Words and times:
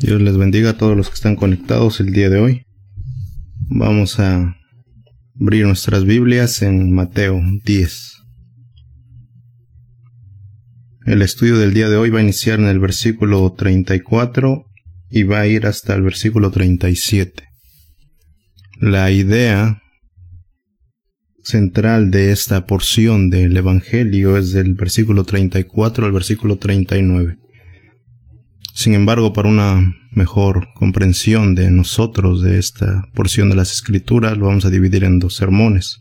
Dios 0.00 0.22
les 0.22 0.36
bendiga 0.36 0.70
a 0.70 0.78
todos 0.78 0.96
los 0.96 1.08
que 1.08 1.16
están 1.16 1.34
conectados 1.34 1.98
el 1.98 2.12
día 2.12 2.30
de 2.30 2.38
hoy. 2.38 2.66
Vamos 3.68 4.20
a 4.20 4.56
abrir 5.40 5.66
nuestras 5.66 6.04
Biblias 6.04 6.62
en 6.62 6.92
Mateo 6.92 7.40
10. 7.64 8.12
El 11.06 11.20
estudio 11.20 11.58
del 11.58 11.74
día 11.74 11.88
de 11.88 11.96
hoy 11.96 12.10
va 12.10 12.20
a 12.20 12.22
iniciar 12.22 12.60
en 12.60 12.66
el 12.66 12.78
versículo 12.78 13.52
34 13.54 14.66
y 15.10 15.24
va 15.24 15.40
a 15.40 15.48
ir 15.48 15.66
hasta 15.66 15.96
el 15.96 16.02
versículo 16.02 16.52
37. 16.52 17.42
La 18.80 19.10
idea 19.10 19.82
central 21.42 22.12
de 22.12 22.30
esta 22.30 22.66
porción 22.66 23.30
del 23.30 23.56
Evangelio 23.56 24.36
es 24.36 24.52
del 24.52 24.74
versículo 24.74 25.24
34 25.24 26.06
al 26.06 26.12
versículo 26.12 26.56
39. 26.56 27.47
Sin 28.78 28.94
embargo, 28.94 29.32
para 29.32 29.48
una 29.48 29.92
mejor 30.12 30.68
comprensión 30.74 31.56
de 31.56 31.68
nosotros 31.68 32.42
de 32.42 32.60
esta 32.60 33.08
porción 33.12 33.50
de 33.50 33.56
las 33.56 33.72
Escrituras, 33.72 34.38
lo 34.38 34.46
vamos 34.46 34.64
a 34.66 34.70
dividir 34.70 35.02
en 35.02 35.18
dos 35.18 35.34
sermones. 35.34 35.98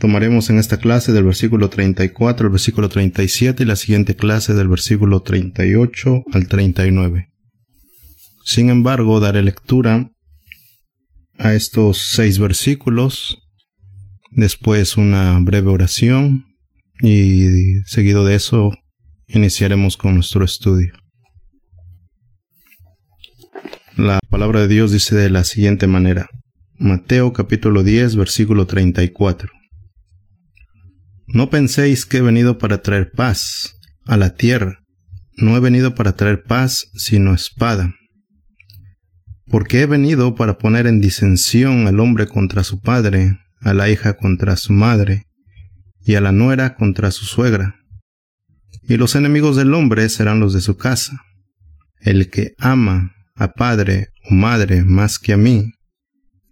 Tomaremos 0.00 0.50
en 0.50 0.58
esta 0.58 0.78
clase 0.78 1.12
del 1.12 1.22
versículo 1.22 1.70
34 1.70 2.48
al 2.48 2.50
versículo 2.50 2.88
37 2.88 3.62
y 3.62 3.66
la 3.66 3.76
siguiente 3.76 4.16
clase 4.16 4.52
del 4.54 4.66
versículo 4.66 5.22
38 5.22 6.24
al 6.32 6.48
39. 6.48 7.28
Sin 8.44 8.68
embargo, 8.68 9.20
daré 9.20 9.44
lectura 9.44 10.10
a 11.38 11.54
estos 11.54 11.98
seis 11.98 12.40
versículos, 12.40 13.38
después 14.32 14.96
una 14.96 15.38
breve 15.38 15.68
oración 15.68 16.46
y 17.00 17.76
seguido 17.84 18.24
de 18.24 18.34
eso 18.34 18.72
iniciaremos 19.28 19.96
con 19.96 20.14
nuestro 20.14 20.44
estudio. 20.44 20.92
La 23.96 24.20
palabra 24.30 24.60
de 24.60 24.68
Dios 24.68 24.92
dice 24.92 25.14
de 25.14 25.30
la 25.30 25.44
siguiente 25.44 25.86
manera. 25.86 26.28
Mateo 26.78 27.32
capítulo 27.32 27.82
10 27.82 28.16
versículo 28.16 28.66
34. 28.66 29.50
No 31.28 31.50
penséis 31.50 32.06
que 32.06 32.18
he 32.18 32.22
venido 32.22 32.58
para 32.58 32.82
traer 32.82 33.10
paz 33.10 33.74
a 34.04 34.16
la 34.16 34.34
tierra. 34.34 34.80
No 35.36 35.56
he 35.56 35.60
venido 35.60 35.94
para 35.94 36.14
traer 36.14 36.42
paz, 36.42 36.90
sino 36.94 37.34
espada 37.34 37.94
porque 39.48 39.80
he 39.80 39.86
venido 39.86 40.34
para 40.34 40.58
poner 40.58 40.86
en 40.86 41.00
disensión 41.00 41.86
al 41.86 42.00
hombre 42.00 42.26
contra 42.26 42.64
su 42.64 42.80
padre, 42.80 43.38
a 43.60 43.74
la 43.74 43.88
hija 43.88 44.16
contra 44.16 44.56
su 44.56 44.72
madre, 44.72 45.24
y 46.04 46.14
a 46.14 46.20
la 46.20 46.32
nuera 46.32 46.74
contra 46.74 47.10
su 47.10 47.24
suegra. 47.24 47.76
Y 48.88 48.96
los 48.96 49.16
enemigos 49.16 49.56
del 49.56 49.74
hombre 49.74 50.08
serán 50.08 50.40
los 50.40 50.52
de 50.52 50.60
su 50.60 50.76
casa. 50.76 51.22
El 52.00 52.30
que 52.30 52.54
ama 52.58 53.12
a 53.34 53.52
padre 53.52 54.08
o 54.30 54.34
madre 54.34 54.84
más 54.84 55.18
que 55.18 55.32
a 55.32 55.36
mí, 55.36 55.72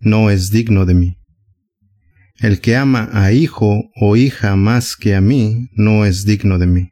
no 0.00 0.30
es 0.30 0.50
digno 0.50 0.84
de 0.84 0.94
mí. 0.94 1.18
El 2.38 2.60
que 2.60 2.76
ama 2.76 3.08
a 3.12 3.32
hijo 3.32 3.90
o 3.94 4.16
hija 4.16 4.56
más 4.56 4.96
que 4.96 5.14
a 5.14 5.20
mí, 5.20 5.68
no 5.72 6.04
es 6.04 6.24
digno 6.24 6.58
de 6.58 6.66
mí. 6.66 6.90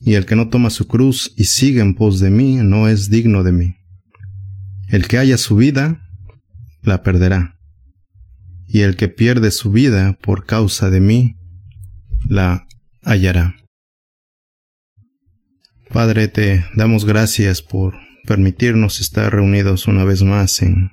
Y 0.00 0.14
el 0.14 0.26
que 0.26 0.36
no 0.36 0.48
toma 0.48 0.70
su 0.70 0.86
cruz 0.86 1.32
y 1.36 1.44
sigue 1.44 1.80
en 1.80 1.94
pos 1.94 2.20
de 2.20 2.30
mí, 2.30 2.56
no 2.56 2.88
es 2.88 3.08
digno 3.08 3.42
de 3.42 3.52
mí. 3.52 3.76
El 4.88 5.06
que 5.06 5.18
haya 5.18 5.38
su 5.38 5.56
vida, 5.56 6.02
la 6.82 7.02
perderá. 7.02 7.56
Y 8.66 8.80
el 8.80 8.96
que 8.96 9.08
pierde 9.08 9.50
su 9.50 9.70
vida 9.70 10.18
por 10.20 10.44
causa 10.44 10.90
de 10.90 11.00
mí, 11.00 11.36
la 12.28 12.66
hallará. 13.02 13.56
Padre, 15.94 16.26
te 16.26 16.66
damos 16.74 17.04
gracias 17.04 17.62
por 17.62 17.94
permitirnos 18.26 18.98
estar 18.98 19.32
reunidos 19.32 19.86
una 19.86 20.02
vez 20.02 20.24
más 20.24 20.60
en 20.60 20.90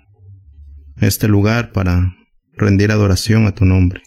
este 0.98 1.28
lugar 1.28 1.72
para 1.72 2.16
rendir 2.54 2.92
adoración 2.92 3.48
a 3.48 3.56
tu 3.56 3.66
nombre. 3.66 4.04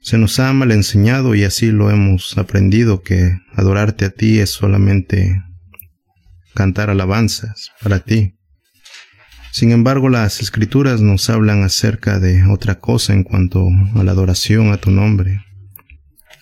Se 0.00 0.18
nos 0.18 0.40
ha 0.40 0.52
mal 0.52 0.72
enseñado 0.72 1.36
y 1.36 1.44
así 1.44 1.70
lo 1.70 1.88
hemos 1.88 2.36
aprendido 2.36 3.02
que 3.02 3.38
adorarte 3.54 4.06
a 4.06 4.10
ti 4.10 4.40
es 4.40 4.50
solamente 4.50 5.40
cantar 6.52 6.90
alabanzas 6.90 7.70
para 7.80 8.00
ti. 8.00 8.34
Sin 9.52 9.70
embargo, 9.70 10.08
las 10.08 10.40
escrituras 10.40 11.00
nos 11.00 11.30
hablan 11.30 11.62
acerca 11.62 12.18
de 12.18 12.44
otra 12.46 12.80
cosa 12.80 13.12
en 13.12 13.22
cuanto 13.22 13.68
a 13.94 14.02
la 14.02 14.10
adoración 14.10 14.72
a 14.72 14.78
tu 14.78 14.90
nombre. 14.90 15.44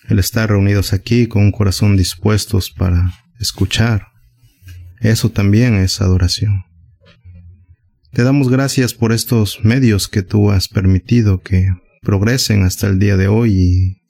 El 0.07 0.19
estar 0.19 0.49
reunidos 0.49 0.93
aquí 0.93 1.27
con 1.27 1.43
un 1.43 1.51
corazón 1.51 1.97
dispuestos 1.97 2.71
para 2.71 3.13
escuchar. 3.39 4.07
Eso 5.01 5.29
también 5.29 5.75
es 5.75 6.01
adoración. 6.01 6.63
Te 8.13 8.23
damos 8.23 8.49
gracias 8.49 8.93
por 8.93 9.11
estos 9.11 9.63
medios 9.63 10.07
que 10.07 10.23
tú 10.23 10.49
has 10.49 10.69
permitido 10.69 11.41
que 11.41 11.69
progresen 12.01 12.63
hasta 12.63 12.87
el 12.87 12.99
día 12.99 13.17
de 13.17 13.27
hoy 13.27 13.53
y 13.53 14.01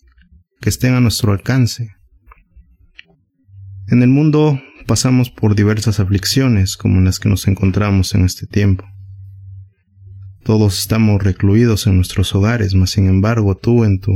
que 0.62 0.69
estén 0.69 0.94
a 0.94 1.02
nuestro 1.02 1.31
alcance. 1.31 1.90
En 3.88 4.03
el 4.03 4.09
mundo 4.09 4.62
pasamos 4.86 5.30
por 5.31 5.56
diversas 5.56 6.00
aflicciones 6.00 6.78
como 6.78 7.02
las 7.02 7.19
que 7.19 7.28
nos 7.28 7.47
encontramos 7.47 8.13
en 8.13 8.24
este 8.24 8.46
tiempo. 8.46 8.86
Todos 10.44 10.80
estamos 10.80 11.22
recluidos 11.24 11.88
en 11.88 11.96
nuestros 11.96 12.34
hogares, 12.36 12.75
mas 12.75 12.91
sin 12.91 13.07
embargo 13.07 13.57
tú 13.57 13.84
en 13.84 14.00
tu 14.00 14.13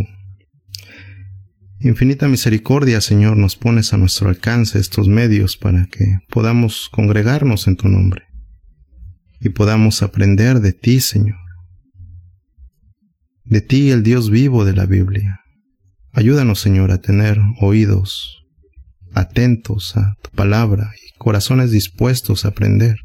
infinita 1.84 2.28
misericordia, 2.28 3.02
Señor, 3.02 3.38
nos 3.38 3.56
pones 3.56 3.94
a 3.94 3.97
nuestro 3.97 4.30
alcance 4.30 4.80
estos 4.80 5.08
medios 5.08 5.58
para 5.58 5.88
que 5.88 6.19
podamos 6.30 6.90
congregarnos 6.92 7.68
en 7.68 7.75
tu 7.75 7.88
nombre 7.88 8.24
y 9.40 9.50
podamos 9.50 10.03
aprender 10.03 10.59
de 10.59 10.74
ti, 10.74 11.00
Señor. 11.02 11.40
De 13.44 13.62
ti, 13.62 13.90
el 13.90 14.03
Dios 14.03 14.30
vivo 14.30 14.64
de 14.64 14.74
la 14.74 14.86
Biblia. 14.86 15.41
Ayúdanos, 16.14 16.59
Señor, 16.59 16.91
a 16.91 17.02
tener 17.02 17.40
oídos 17.59 18.44
atentos 19.14 19.97
a 19.97 20.16
tu 20.22 20.30
palabra 20.31 20.91
y 20.96 21.18
corazones 21.18 21.72
dispuestos 21.72 22.46
a 22.46 22.50
aprender. 22.50 22.97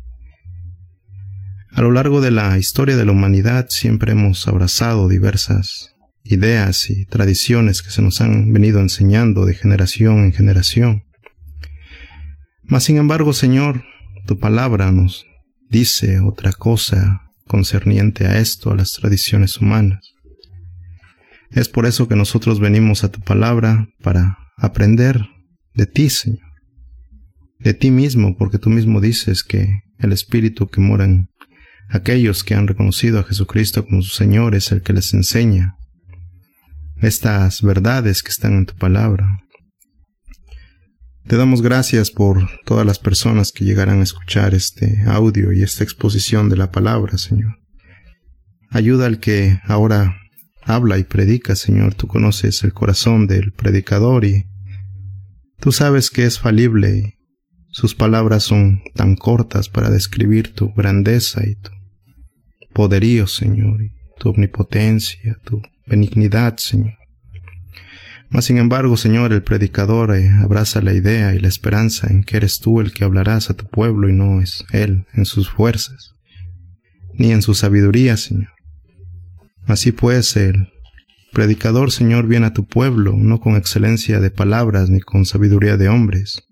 A 1.72 1.82
lo 1.82 1.91
largo 1.91 2.20
de 2.20 2.31
la 2.31 2.56
historia 2.59 2.97
de 2.97 3.04
la 3.04 3.12
humanidad 3.12 3.66
siempre 3.70 4.12
hemos 4.12 4.47
abrazado 4.47 5.09
diversas 5.09 5.96
ideas 6.31 6.91
y 6.91 7.06
tradiciones 7.06 7.82
que 7.82 7.91
se 7.91 8.03
nos 8.03 8.20
han 8.20 8.53
venido 8.53 8.81
enseñando 8.81 9.44
de 9.44 9.54
generación 9.54 10.25
en 10.25 10.32
generación. 10.32 11.04
Mas 12.62 12.84
sin 12.84 12.97
embargo, 12.97 13.32
Señor, 13.32 13.84
tu 14.26 14.38
palabra 14.38 14.91
nos 14.92 15.25
dice 15.70 16.20
otra 16.20 16.53
cosa 16.53 17.22
concerniente 17.47 18.26
a 18.26 18.38
esto, 18.38 18.72
a 18.72 18.76
las 18.76 18.92
tradiciones 18.92 19.59
humanas. 19.59 20.12
Es 21.50 21.69
por 21.69 21.86
eso 21.86 22.09
que 22.09 22.16
nosotros 22.16 22.59
venimos 22.59 23.04
a 23.04 23.10
tu 23.10 23.20
palabra 23.20 23.88
para 24.03 24.38
aprender 24.56 25.20
de 25.75 25.86
ti, 25.86 26.10
Señor, 26.10 26.41
de 27.60 27.72
ti 27.72 27.91
mismo, 27.91 28.36
porque 28.36 28.59
tú 28.59 28.69
mismo 28.69 29.00
dices 29.00 29.44
que 29.44 29.81
el 29.98 30.12
Espíritu 30.12 30.66
que 30.66 30.81
mora 30.81 31.04
en 31.04 31.28
aquellos 31.88 32.42
que 32.42 32.54
han 32.54 32.66
reconocido 32.66 33.20
a 33.20 33.25
Jesucristo 33.25 33.86
como 33.86 34.03
su 34.03 34.10
Señor 34.10 34.54
es 34.54 34.72
el 34.72 34.82
que 34.82 34.92
les 34.92 35.15
enseña 35.15 35.76
estas 37.01 37.62
verdades 37.62 38.23
que 38.23 38.31
están 38.31 38.55
en 38.55 38.67
tu 38.67 38.75
palabra. 38.75 39.41
Te 41.27 41.37
damos 41.37 41.62
gracias 41.62 42.11
por 42.11 42.49
todas 42.65 42.87
las 42.87 42.99
personas 42.99 43.53
que 43.53 43.65
llegarán 43.65 44.01
a 44.01 44.05
escuchar 44.05 44.55
este 44.55 45.03
audio 45.07 45.53
y 45.53 45.62
esta 45.62 45.83
exposición 45.83 46.49
de 46.49 46.57
la 46.57 46.71
palabra, 46.71 47.19
Señor. 47.19 47.59
Ayuda 48.71 49.07
al 49.07 49.19
que 49.19 49.61
ahora 49.65 50.17
habla 50.62 50.99
y 50.99 51.05
predica, 51.05 51.57
Señor. 51.57 51.95
Tú 51.95 52.07
conoces 52.07 52.62
el 52.62 52.73
corazón 52.73 53.27
del 53.27 53.53
predicador 53.53 54.25
y 54.25 54.47
Tú 55.61 55.73
sabes 55.73 56.11
que 56.11 56.25
es 56.25 56.39
falible 56.39 56.97
y 56.97 57.15
sus 57.69 57.95
palabras 57.95 58.45
son 58.45 58.83
tan 58.95 59.16
cortas 59.16 59.69
para 59.69 59.91
describir 59.91 60.54
tu 60.54 60.72
grandeza 60.72 61.47
y 61.47 61.57
tu 61.57 61.71
poderío, 62.72 63.27
Señor, 63.27 63.83
y 63.83 63.92
tu 64.19 64.31
omnipotencia, 64.31 65.39
tu 65.45 65.63
benignidad, 65.86 66.56
Señor. 66.59 66.94
Mas 68.28 68.47
sin 68.47 68.59
embargo, 68.59 68.97
Señor, 68.97 69.33
el 69.33 69.42
predicador 69.42 70.15
eh, 70.15 70.28
abraza 70.30 70.83
la 70.83 70.92
idea 70.92 71.34
y 71.34 71.38
la 71.38 71.48
esperanza 71.48 72.09
en 72.09 72.24
que 72.24 72.36
eres 72.36 72.59
tú 72.59 72.80
el 72.80 72.92
que 72.92 73.04
hablarás 73.04 73.50
a 73.50 73.54
tu 73.54 73.66
pueblo 73.66 74.09
y 74.09 74.12
no 74.12 74.41
es 74.41 74.65
él 74.72 75.06
en 75.15 75.27
sus 75.27 75.48
fuerzas, 75.48 76.12
ni 77.15 77.30
en 77.33 77.42
su 77.42 77.54
sabiduría, 77.54 78.16
Señor. 78.16 78.50
Así 79.66 79.92
pues, 79.92 80.36
el 80.36 80.68
predicador, 81.33 81.92
Señor, 81.92 82.27
viene 82.27 82.47
a 82.47 82.53
tu 82.53 82.66
pueblo, 82.66 83.15
no 83.16 83.41
con 83.41 83.56
excelencia 83.56 84.21
de 84.21 84.30
palabras 84.30 84.91
ni 84.91 85.00
con 85.00 85.24
sabiduría 85.24 85.77
de 85.77 85.89
hombres, 85.89 86.42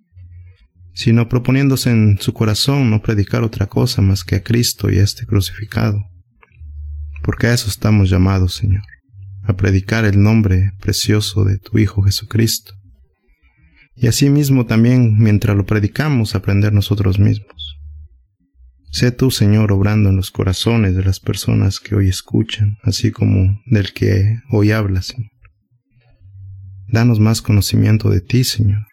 sino 0.95 1.29
proponiéndose 1.29 1.91
en 1.91 2.19
su 2.21 2.33
corazón 2.33 2.91
no 2.91 3.03
predicar 3.03 3.43
otra 3.43 3.67
cosa 3.67 4.01
más 4.01 4.25
que 4.25 4.37
a 4.37 4.43
Cristo 4.43 4.91
y 4.91 4.99
a 4.99 5.03
este 5.03 5.27
crucificado. 5.27 6.01
Porque 7.23 7.49
a 7.49 7.55
eso 7.55 7.69
estamos 7.69 8.11
llamados, 8.11 8.55
Señor, 8.55 8.83
a 9.45 9.55
predicar 9.55 10.05
el 10.05 10.23
nombre 10.23 10.73
precioso 10.81 11.45
de 11.45 11.59
tu 11.59 11.79
Hijo 11.79 12.03
Jesucristo. 12.03 12.75
Y 13.97 14.09
asimismo 14.09 14.67
también, 14.67 15.19
mientras 15.19 15.57
lo 15.57 15.67
predicamos, 15.67 16.35
aprender 16.35 16.73
nosotros 16.73 17.19
mismos. 17.19 17.79
Sé 18.91 19.11
tú, 19.11 19.31
Señor, 19.31 19.73
obrando 19.73 20.11
en 20.11 20.17
los 20.17 20.31
corazones 20.31 20.95
de 20.95 21.05
las 21.05 21.21
personas 21.21 21.81
que 21.81 21.95
hoy 21.95 22.09
escuchan, 22.09 22.77
así 22.83 23.11
como 23.11 23.61
del 23.67 23.93
que 23.93 24.39
hoy 24.51 24.71
habla, 24.71 25.03
Señor. 25.03 25.31
Danos 26.89 27.19
más 27.19 27.43
conocimiento 27.43 28.09
de 28.09 28.21
ti, 28.21 28.45
Señor, 28.45 28.87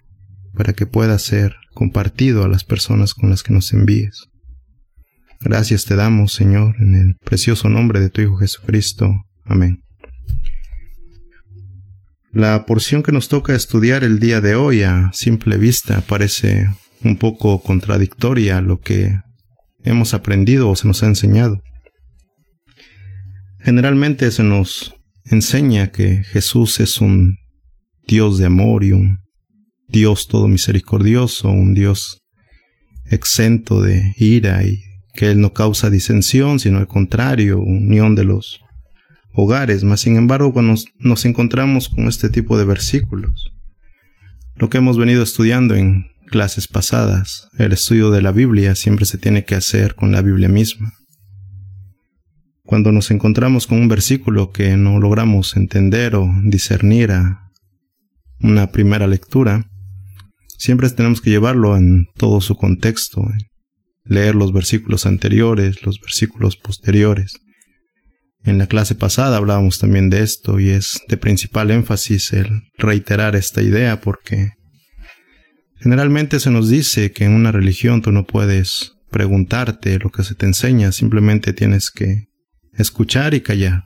para 0.54 0.74
que 0.74 0.88
pueda 0.88 1.18
ser 1.20 1.56
compartido 1.74 2.44
a 2.44 2.48
las 2.48 2.64
personas 2.64 3.14
con 3.14 3.30
las 3.30 3.44
que 3.44 3.54
nos 3.54 3.74
envíes. 3.74 4.28
Gracias 5.40 5.86
te 5.86 5.96
damos, 5.96 6.34
Señor, 6.34 6.76
en 6.80 6.96
el 6.96 7.16
precioso 7.24 7.70
nombre 7.70 8.00
de 8.00 8.10
tu 8.10 8.22
Hijo 8.22 8.38
Jesucristo. 8.38 9.14
Amén. 9.44 9.82
La 12.34 12.66
porción 12.66 13.04
que 13.04 13.12
nos 13.12 13.28
toca 13.28 13.54
estudiar 13.54 14.06
el 14.06 14.20
día 14.20 14.40
de 14.40 14.56
hoy 14.56 14.84
a 14.84 15.10
simple 15.12 15.58
vista 15.58 16.00
parece 16.00 16.70
un 17.04 17.18
poco 17.18 17.62
contradictoria 17.62 18.60
a 18.60 18.62
lo 18.62 18.80
que 18.80 19.20
hemos 19.84 20.14
aprendido 20.14 20.70
o 20.70 20.78
se 20.78 20.88
nos 20.88 21.04
ha 21.04 21.08
enseñado. 21.08 21.62
Generalmente 23.60 24.32
se 24.32 24.44
nos 24.44 24.96
enseña 25.26 25.92
que 25.92 26.24
Jesús 26.24 26.80
es 26.80 27.02
un 27.02 27.36
Dios 28.08 28.38
de 28.38 28.46
amor 28.46 28.86
y 28.86 28.94
un 28.94 29.18
Dios 29.90 30.30
todo 30.30 30.48
misericordioso, 30.48 31.50
un 31.50 31.74
Dios 31.74 32.22
exento 33.08 33.82
de 33.82 34.14
ira 34.16 34.64
y 34.64 34.82
que 35.14 35.32
Él 35.32 35.42
no 35.42 35.52
causa 35.52 35.90
disensión, 35.90 36.60
sino 36.60 36.78
al 36.78 36.88
contrario, 36.88 37.60
unión 37.60 38.16
de 38.16 38.24
los 38.24 38.62
hogares. 39.34 39.84
Mas, 39.84 40.02
sin 40.02 40.18
embargo, 40.18 40.54
cuando 40.54 40.74
nos, 40.74 40.86
nos 41.00 41.26
encontramos 41.26 41.90
con 41.90 42.08
este 42.08 42.30
tipo 42.30 42.58
de 42.58 42.66
versículos, 42.66 43.54
lo 44.56 44.70
que 44.70 44.78
hemos 44.78 44.98
venido 44.98 45.24
estudiando 45.24 45.76
en 45.76 46.06
clases 46.28 46.68
pasadas, 46.68 47.50
el 47.58 47.74
estudio 47.74 48.10
de 48.12 48.22
la 48.22 48.32
Biblia 48.32 48.76
siempre 48.76 49.06
se 49.06 49.18
tiene 49.18 49.44
que 49.44 49.56
hacer 49.56 49.96
con 49.96 50.12
la 50.12 50.22
Biblia 50.22 50.50
misma. 50.50 50.94
Cuando 52.64 52.92
nos 52.92 53.12
encontramos 53.12 53.68
con 53.68 53.80
un 53.80 53.90
versículo 53.90 54.52
que 54.52 54.78
no 54.78 55.00
logramos 55.00 55.58
entender 55.58 56.16
o 56.16 56.30
discernir 56.44 57.12
a 57.12 57.52
una 58.40 58.72
primera 58.72 59.08
lectura, 59.08 59.66
siempre 60.58 60.90
tenemos 60.90 61.22
que 61.22 61.32
llevarlo 61.32 61.76
en 61.76 62.06
todo 62.16 62.40
su 62.40 62.56
contexto, 62.56 63.28
leer 64.06 64.36
los 64.36 64.54
versículos 64.54 65.06
anteriores, 65.06 65.84
los 65.84 66.00
versículos 66.00 66.56
posteriores. 66.56 67.42
En 68.44 68.58
la 68.58 68.68
clase 68.68 68.96
pasada 68.96 69.38
hablábamos 69.38 69.80
también 69.80 70.10
de 70.10 70.24
esto 70.24 70.60
y 70.60 70.70
es 70.70 71.00
de 71.08 71.18
principal 71.18 71.72
énfasis 71.72 72.34
el 72.34 72.64
reiterar 72.78 73.36
esta 73.36 73.62
idea 73.62 74.02
porque 74.02 74.52
Generalmente 75.82 76.40
se 76.40 76.52
nos 76.52 76.70
dice 76.70 77.12
que 77.12 77.26
en 77.26 77.34
una 77.34 77.52
religión 77.52 78.04
tú 78.04 78.12
no 78.12 78.24
puedes 78.26 78.94
preguntarte 79.10 79.98
lo 79.98 80.12
que 80.12 80.24
se 80.24 80.36
te 80.36 80.46
enseña, 80.46 80.92
simplemente 80.92 81.54
tienes 81.54 81.90
que 81.90 82.28
escuchar 82.74 83.34
y 83.34 83.42
callar 83.42 83.86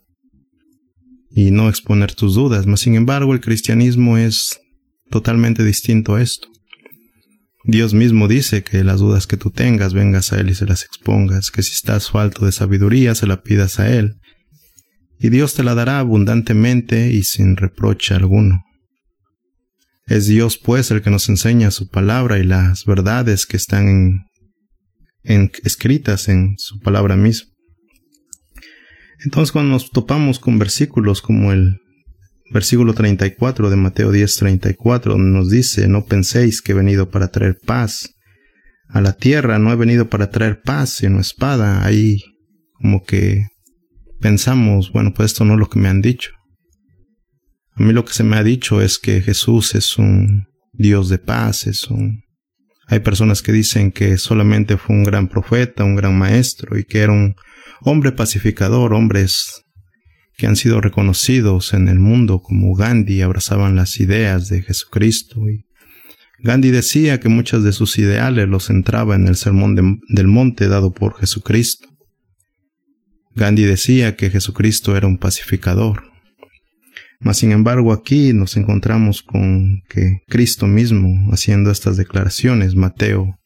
y 1.31 1.51
no 1.51 1.69
exponer 1.69 2.13
tus 2.13 2.35
dudas. 2.35 2.67
Mas 2.67 2.81
sin 2.81 2.95
embargo, 2.95 3.33
el 3.33 3.39
cristianismo 3.39 4.17
es 4.17 4.59
totalmente 5.09 5.63
distinto 5.63 6.15
a 6.15 6.21
esto. 6.21 6.49
Dios 7.63 7.93
mismo 7.93 8.27
dice 8.27 8.61
que 8.61 8.83
las 8.83 8.99
dudas 8.99 9.25
que 9.25 9.37
tú 9.37 9.49
tengas 9.49 9.93
vengas 9.93 10.33
a 10.33 10.39
Él 10.41 10.49
y 10.49 10.55
se 10.55 10.65
las 10.65 10.83
expongas, 10.83 11.49
que 11.49 11.63
si 11.63 11.71
estás 11.71 12.11
falto 12.11 12.45
de 12.45 12.51
sabiduría 12.51 13.15
se 13.15 13.25
la 13.25 13.41
pidas 13.41 13.79
a 13.79 13.89
Él, 13.89 14.17
y 15.19 15.29
Dios 15.29 15.53
te 15.53 15.63
la 15.63 15.75
dará 15.75 15.99
abundantemente 15.99 17.11
y 17.11 17.23
sin 17.23 17.55
reproche 17.55 18.13
alguno. 18.13 18.63
Es 20.07 20.27
Dios, 20.27 20.57
pues, 20.57 20.91
el 20.91 21.01
que 21.01 21.09
nos 21.09 21.29
enseña 21.29 21.71
su 21.71 21.89
palabra 21.89 22.37
y 22.37 22.43
las 22.43 22.85
verdades 22.85 23.45
que 23.45 23.57
están 23.57 24.27
en, 25.23 25.51
escritas 25.63 26.29
en 26.29 26.55
su 26.57 26.79
palabra 26.79 27.15
misma. 27.15 27.51
Entonces, 29.23 29.51
cuando 29.51 29.71
nos 29.71 29.89
topamos 29.89 30.37
con 30.37 30.59
versículos 30.59 31.21
como 31.21 31.51
el 31.51 31.79
versículo 32.51 32.93
34 32.93 33.71
de 33.71 33.75
Mateo 33.75 34.11
10, 34.11 34.35
34, 34.35 35.13
donde 35.13 35.35
nos 35.35 35.49
dice, 35.49 35.87
no 35.87 36.05
penséis 36.05 36.61
que 36.61 36.73
he 36.73 36.75
venido 36.75 37.09
para 37.09 37.29
traer 37.29 37.57
paz 37.65 38.11
a 38.89 39.01
la 39.01 39.13
tierra, 39.13 39.57
no 39.57 39.71
he 39.71 39.75
venido 39.75 40.09
para 40.09 40.29
traer 40.29 40.61
paz, 40.61 40.91
sino 40.91 41.19
espada, 41.19 41.83
ahí 41.83 42.21
como 42.73 43.03
que 43.03 43.47
pensamos, 44.19 44.91
bueno, 44.91 45.13
pues 45.13 45.31
esto 45.31 45.45
no 45.45 45.53
es 45.53 45.59
lo 45.59 45.69
que 45.69 45.79
me 45.79 45.89
han 45.89 46.01
dicho. 46.01 46.31
A 47.73 47.83
mí 47.83 47.91
lo 47.91 48.05
que 48.05 48.13
se 48.13 48.23
me 48.23 48.37
ha 48.37 48.43
dicho 48.43 48.81
es 48.81 48.97
que 48.97 49.21
Jesús 49.21 49.75
es 49.75 49.97
un 49.97 50.47
Dios 50.71 51.09
de 51.09 51.17
paz, 51.17 51.67
es 51.67 51.89
un... 51.89 52.23
Hay 52.87 52.99
personas 52.99 53.41
que 53.41 53.51
dicen 53.51 53.91
que 53.91 54.17
solamente 54.17 54.77
fue 54.77 54.95
un 54.95 55.03
gran 55.03 55.27
profeta, 55.27 55.83
un 55.83 55.95
gran 55.95 56.17
maestro 56.17 56.77
y 56.77 56.83
que 56.83 56.99
era 56.99 57.11
un 57.11 57.35
hombre 57.81 58.11
pacificador, 58.11 58.93
hombres 58.93 59.63
que 60.37 60.47
han 60.47 60.55
sido 60.55 60.81
reconocidos 60.81 61.73
en 61.73 61.87
el 61.87 61.99
mundo 61.99 62.41
como 62.41 62.75
Gandhi, 62.75 63.21
abrazaban 63.21 63.75
las 63.75 63.99
ideas 63.99 64.49
de 64.49 64.61
Jesucristo. 64.61 65.49
Y 65.49 65.65
Gandhi 66.39 66.71
decía 66.71 67.19
que 67.19 67.29
muchas 67.29 67.63
de 67.63 67.71
sus 67.71 67.97
ideales 67.97 68.47
los 68.47 68.67
centraba 68.67 69.15
en 69.15 69.27
el 69.27 69.35
sermón 69.35 69.99
del 70.07 70.27
monte 70.27 70.67
dado 70.67 70.93
por 70.93 71.17
Jesucristo. 71.19 71.87
Gandhi 73.35 73.63
decía 73.63 74.15
que 74.15 74.29
Jesucristo 74.29 74.95
era 74.95 75.07
un 75.07 75.17
pacificador, 75.17 76.03
mas 77.19 77.37
sin 77.37 77.51
embargo 77.51 77.91
aquí 77.91 78.31
nos 78.33 78.55
encontramos 78.55 79.21
con 79.21 79.81
que 79.89 80.19
Cristo 80.27 80.67
mismo 80.67 81.31
haciendo 81.33 81.69
estas 81.69 81.97
declaraciones, 81.97 82.75
Mateo 82.75 83.37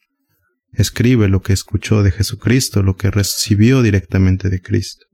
escribe 0.72 1.28
lo 1.28 1.42
que 1.42 1.52
escuchó 1.52 2.02
de 2.04 2.12
Jesucristo, 2.12 2.82
lo 2.82 2.94
que 2.94 3.10
recibió 3.10 3.82
directamente 3.82 4.48
de 4.48 4.60
Cristo. 4.60 5.06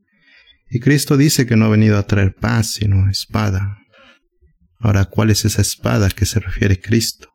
Y 0.69 0.81
Cristo 0.81 1.17
dice 1.17 1.47
que 1.47 1.57
no 1.57 1.67
ha 1.67 1.71
venido 1.71 1.97
a 1.97 2.07
traer 2.07 2.35
paz, 2.35 2.73
sino 2.73 3.09
espada. 3.09 3.79
Ahora, 4.79 5.07
¿cuál 5.07 5.31
es 5.31 5.45
esa 5.45 5.63
espada 5.63 6.11
que 6.11 6.27
se 6.27 6.41
refiere 6.41 6.81
Cristo? 6.81 7.29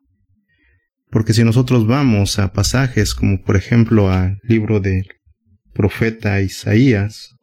Porque 1.10 1.32
si 1.32 1.42
nosotros 1.42 1.86
vamos 1.86 2.38
a 2.38 2.52
pasajes 2.52 3.14
como 3.14 3.42
por 3.42 3.56
ejemplo 3.56 4.10
al 4.10 4.38
libro 4.44 4.80
del 4.80 5.06
profeta 5.72 6.40
Isaías, 6.40 7.34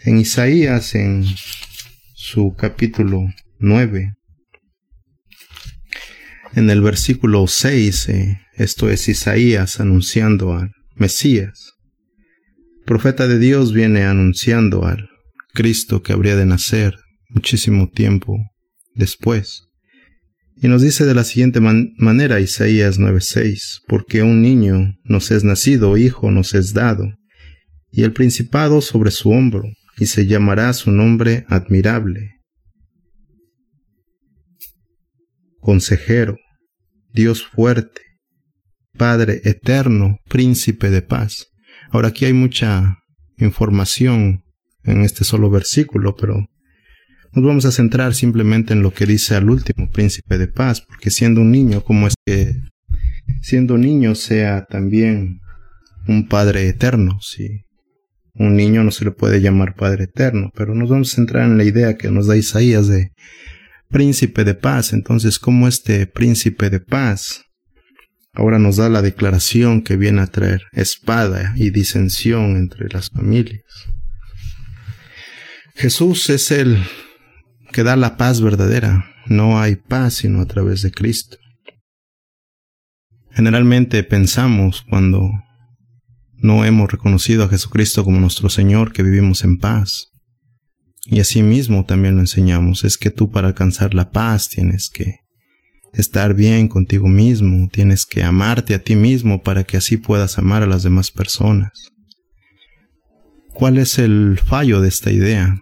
en 0.00 0.18
Isaías 0.18 0.94
en 0.94 1.24
su 2.14 2.54
capítulo 2.56 3.26
9. 3.58 4.14
En 6.54 6.70
el 6.70 6.80
versículo 6.80 7.46
6, 7.46 8.08
eh, 8.08 8.40
esto 8.54 8.88
es 8.88 9.08
Isaías 9.08 9.80
anunciando 9.80 10.54
al 10.54 10.72
Mesías. 10.94 11.74
profeta 12.86 13.28
de 13.28 13.38
Dios 13.38 13.74
viene 13.74 14.04
anunciando 14.04 14.86
al 14.86 15.10
Cristo 15.52 16.02
que 16.02 16.14
habría 16.14 16.36
de 16.36 16.46
nacer 16.46 16.96
muchísimo 17.28 17.90
tiempo 17.90 18.38
después. 18.94 19.68
Y 20.60 20.68
nos 20.68 20.82
dice 20.82 21.04
de 21.04 21.14
la 21.14 21.22
siguiente 21.22 21.60
manera 21.60 22.40
Isaías 22.40 22.98
9:6, 22.98 23.82
porque 23.86 24.22
un 24.22 24.42
niño 24.42 24.96
nos 25.04 25.30
es 25.30 25.44
nacido, 25.44 25.96
hijo 25.96 26.32
nos 26.32 26.54
es 26.54 26.72
dado, 26.72 27.14
y 27.90 28.02
el 28.02 28.12
principado 28.12 28.80
sobre 28.80 29.10
su 29.10 29.30
hombro, 29.30 29.64
y 29.98 30.06
se 30.06 30.26
llamará 30.26 30.72
su 30.72 30.90
nombre 30.90 31.44
admirable. 31.48 32.36
Consejero, 35.60 36.36
Dios 37.12 37.44
fuerte, 37.44 38.02
Padre 38.96 39.40
eterno, 39.44 40.18
príncipe 40.28 40.90
de 40.90 41.02
paz. 41.02 41.48
Ahora 41.90 42.08
aquí 42.08 42.24
hay 42.24 42.32
mucha 42.32 42.98
información 43.38 44.44
en 44.84 45.02
este 45.02 45.24
solo 45.24 45.50
versículo, 45.50 46.14
pero 46.16 46.46
nos 47.32 47.44
vamos 47.44 47.64
a 47.64 47.72
centrar 47.72 48.14
simplemente 48.14 48.72
en 48.72 48.82
lo 48.82 48.92
que 48.92 49.06
dice 49.06 49.34
al 49.34 49.50
último, 49.50 49.90
príncipe 49.90 50.38
de 50.38 50.48
paz, 50.48 50.80
porque 50.80 51.10
siendo 51.10 51.40
un 51.40 51.50
niño, 51.50 51.82
como 51.82 52.06
es 52.06 52.14
que 52.24 52.54
siendo 53.42 53.76
niño 53.78 54.14
sea 54.14 54.64
también 54.64 55.40
un 56.06 56.26
Padre 56.26 56.68
eterno? 56.68 57.20
Si 57.20 57.64
un 58.38 58.54
niño 58.54 58.84
no 58.84 58.90
se 58.90 59.04
le 59.04 59.10
puede 59.10 59.40
llamar 59.40 59.74
Padre 59.74 60.04
Eterno, 60.04 60.50
pero 60.54 60.74
nos 60.74 60.88
vamos 60.88 61.12
a 61.12 61.16
centrar 61.16 61.44
en 61.44 61.58
la 61.58 61.64
idea 61.64 61.96
que 61.96 62.10
nos 62.10 62.28
da 62.28 62.36
Isaías 62.36 62.86
de 62.86 63.12
príncipe 63.88 64.44
de 64.44 64.54
paz. 64.54 64.92
Entonces, 64.92 65.38
¿cómo 65.38 65.66
este 65.66 66.06
príncipe 66.06 66.70
de 66.70 66.80
paz 66.80 67.44
ahora 68.32 68.58
nos 68.58 68.76
da 68.76 68.88
la 68.88 69.02
declaración 69.02 69.82
que 69.82 69.96
viene 69.96 70.20
a 70.20 70.26
traer 70.28 70.62
espada 70.72 71.52
y 71.56 71.70
disensión 71.70 72.56
entre 72.56 72.88
las 72.88 73.10
familias? 73.10 73.64
Jesús 75.74 76.30
es 76.30 76.50
el 76.50 76.78
que 77.72 77.82
da 77.82 77.96
la 77.96 78.16
paz 78.16 78.40
verdadera. 78.40 79.04
No 79.26 79.60
hay 79.60 79.76
paz 79.76 80.14
sino 80.14 80.40
a 80.40 80.46
través 80.46 80.82
de 80.82 80.90
Cristo. 80.90 81.38
Generalmente 83.30 84.02
pensamos 84.04 84.84
cuando 84.88 85.30
no 86.40 86.64
hemos 86.64 86.90
reconocido 86.90 87.44
a 87.44 87.48
Jesucristo 87.48 88.04
como 88.04 88.20
nuestro 88.20 88.48
Señor, 88.48 88.92
que 88.92 89.02
vivimos 89.02 89.44
en 89.44 89.58
paz. 89.58 90.08
Y 91.04 91.20
asimismo 91.20 91.84
también 91.84 92.14
lo 92.14 92.20
enseñamos, 92.20 92.84
es 92.84 92.98
que 92.98 93.10
tú 93.10 93.30
para 93.30 93.48
alcanzar 93.48 93.94
la 93.94 94.10
paz 94.10 94.48
tienes 94.48 94.90
que 94.90 95.20
estar 95.92 96.34
bien 96.34 96.68
contigo 96.68 97.08
mismo, 97.08 97.68
tienes 97.72 98.04
que 98.04 98.22
amarte 98.22 98.74
a 98.74 98.82
ti 98.82 98.94
mismo 98.94 99.42
para 99.42 99.64
que 99.64 99.76
así 99.76 99.96
puedas 99.96 100.38
amar 100.38 100.62
a 100.62 100.66
las 100.66 100.82
demás 100.82 101.10
personas. 101.10 101.90
¿Cuál 103.54 103.78
es 103.78 103.98
el 103.98 104.38
fallo 104.44 104.80
de 104.80 104.88
esta 104.88 105.10
idea? 105.10 105.60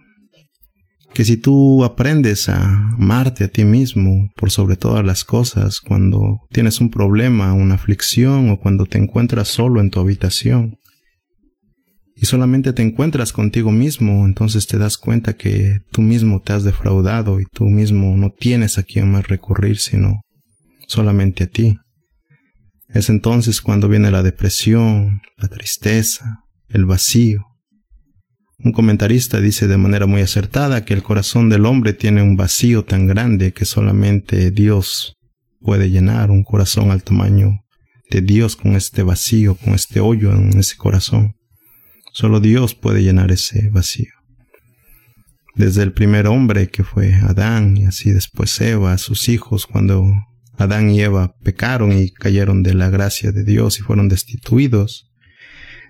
Que 1.17 1.25
si 1.25 1.35
tú 1.35 1.83
aprendes 1.83 2.47
a 2.47 2.63
amarte 2.63 3.43
a 3.43 3.47
ti 3.47 3.65
mismo 3.65 4.29
por 4.35 4.51
sobre 4.51 4.75
todas 4.75 5.03
las 5.03 5.23
cosas, 5.23 5.79
cuando 5.79 6.41
tienes 6.51 6.79
un 6.79 6.91
problema, 6.91 7.53
una 7.53 7.73
aflicción 7.73 8.51
o 8.51 8.59
cuando 8.59 8.85
te 8.85 8.99
encuentras 8.99 9.47
solo 9.47 9.81
en 9.81 9.89
tu 9.89 9.99
habitación, 9.99 10.77
y 12.15 12.27
solamente 12.27 12.71
te 12.71 12.83
encuentras 12.83 13.33
contigo 13.33 13.71
mismo, 13.71 14.27
entonces 14.27 14.67
te 14.67 14.77
das 14.77 14.99
cuenta 14.99 15.33
que 15.33 15.79
tú 15.91 16.03
mismo 16.03 16.39
te 16.39 16.53
has 16.53 16.63
defraudado 16.63 17.39
y 17.39 17.45
tú 17.51 17.63
mismo 17.63 18.15
no 18.15 18.29
tienes 18.29 18.77
a 18.77 18.83
quien 18.83 19.11
más 19.11 19.27
recurrir 19.27 19.79
sino 19.79 20.21
solamente 20.85 21.45
a 21.45 21.47
ti. 21.47 21.79
Es 22.89 23.09
entonces 23.09 23.61
cuando 23.61 23.89
viene 23.89 24.11
la 24.11 24.21
depresión, 24.21 25.21
la 25.35 25.47
tristeza, 25.47 26.43
el 26.69 26.85
vacío. 26.85 27.46
Un 28.59 28.71
comentarista 28.71 29.39
dice 29.39 29.67
de 29.67 29.77
manera 29.77 30.07
muy 30.07 30.21
acertada 30.21 30.83
que 30.83 30.95
el 30.95 31.03
corazón 31.03 31.47
del 31.49 31.65
hombre 31.65 31.93
tiene 31.93 32.23
un 32.23 32.35
vacío 32.35 32.83
tan 32.83 33.05
grande 33.05 33.53
que 33.53 33.65
solamente 33.65 34.49
Dios 34.49 35.15
puede 35.59 35.89
llenar 35.91 36.31
un 36.31 36.43
corazón 36.43 36.89
al 36.89 37.03
tamaño 37.03 37.59
de 38.09 38.21
Dios 38.21 38.55
con 38.55 38.75
este 38.75 39.03
vacío, 39.03 39.55
con 39.55 39.75
este 39.75 39.99
hoyo 39.99 40.31
en 40.31 40.57
ese 40.57 40.75
corazón. 40.75 41.35
Solo 42.13 42.39
Dios 42.39 42.73
puede 42.73 43.03
llenar 43.03 43.31
ese 43.31 43.69
vacío. 43.69 44.11
Desde 45.53 45.83
el 45.83 45.91
primer 45.91 46.27
hombre 46.27 46.69
que 46.69 46.83
fue 46.83 47.13
Adán 47.13 47.77
y 47.77 47.85
así 47.85 48.11
después 48.11 48.59
Eva, 48.61 48.97
sus 48.97 49.29
hijos, 49.29 49.67
cuando 49.67 50.11
Adán 50.57 50.89
y 50.89 51.01
Eva 51.01 51.35
pecaron 51.43 51.91
y 51.91 52.09
cayeron 52.11 52.63
de 52.63 52.73
la 52.73 52.89
gracia 52.89 53.31
de 53.31 53.43
Dios 53.43 53.79
y 53.79 53.83
fueron 53.83 54.09
destituidos, 54.09 55.11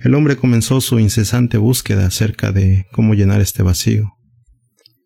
el 0.02 0.14
hombre 0.14 0.36
comenzó 0.38 0.82
su 0.82 1.00
incesante 1.00 1.58
búsqueda 1.58 2.08
acerca 2.08 2.52
de 2.52 2.86
cómo 2.92 3.14
llenar 3.14 3.42
este 3.42 3.64
vacío. 3.64 4.14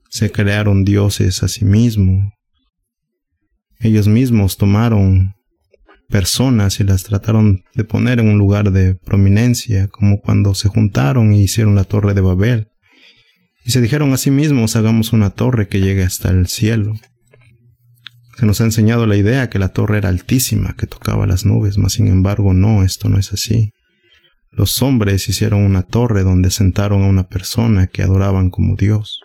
Se 0.10 0.32
crearon 0.32 0.84
dioses 0.84 1.44
a 1.44 1.48
sí 1.48 1.64
mismos. 1.64 2.34
Ellos 3.80 4.08
mismos 4.08 4.58
tomaron 4.58 5.34
personas 6.10 6.80
y 6.80 6.84
las 6.84 7.04
trataron 7.04 7.64
de 7.74 7.86
poner 7.86 8.20
en 8.20 8.28
un 8.28 8.38
lugar 8.38 8.72
de 8.72 8.96
prominencia, 8.96 9.88
como 9.88 10.20
cuando 10.20 10.54
se 10.54 10.68
juntaron 10.68 11.34
y 11.34 11.44
hicieron 11.44 11.74
la 11.74 11.86
torre 11.86 12.14
de 12.14 12.22
Babel. 12.22 12.68
Y 13.64 13.72
se 13.72 13.80
dijeron 13.80 14.12
a 14.12 14.18
sí 14.18 14.30
mismos, 14.30 14.76
hagamos 14.76 15.14
una 15.14 15.30
torre 15.30 15.68
que 15.68 15.80
llegue 15.80 16.04
hasta 16.04 16.30
el 16.30 16.48
cielo. 16.48 16.94
Se 18.38 18.46
nos 18.46 18.60
ha 18.60 18.66
enseñado 18.66 19.06
la 19.08 19.16
idea 19.16 19.50
que 19.50 19.60
la 19.60 19.70
torre 19.70 20.00
era 20.00 20.10
altísima, 20.10 20.76
que 20.78 20.88
tocaba 20.88 21.28
las 21.28 21.46
nubes, 21.46 21.78
mas 21.78 21.94
sin 21.94 22.08
embargo 22.08 22.54
no, 22.54 22.84
esto 22.84 23.08
no 23.08 23.18
es 23.18 23.32
así. 23.32 23.72
Los 24.52 24.82
hombres 24.82 25.30
hicieron 25.30 25.62
una 25.62 25.84
torre 25.84 26.24
donde 26.24 26.52
sentaron 26.52 27.04
a 27.04 27.08
una 27.08 27.28
persona 27.28 27.88
que 27.88 28.04
adoraban 28.04 28.50
como 28.50 28.76
Dios, 28.76 29.22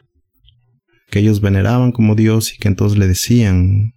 que 1.11 1.19
ellos 1.19 1.41
veneraban 1.41 1.91
como 1.91 2.15
Dios 2.15 2.55
y 2.55 2.59
que 2.59 2.69
entonces 2.69 2.97
le 2.97 3.09
decían, 3.09 3.95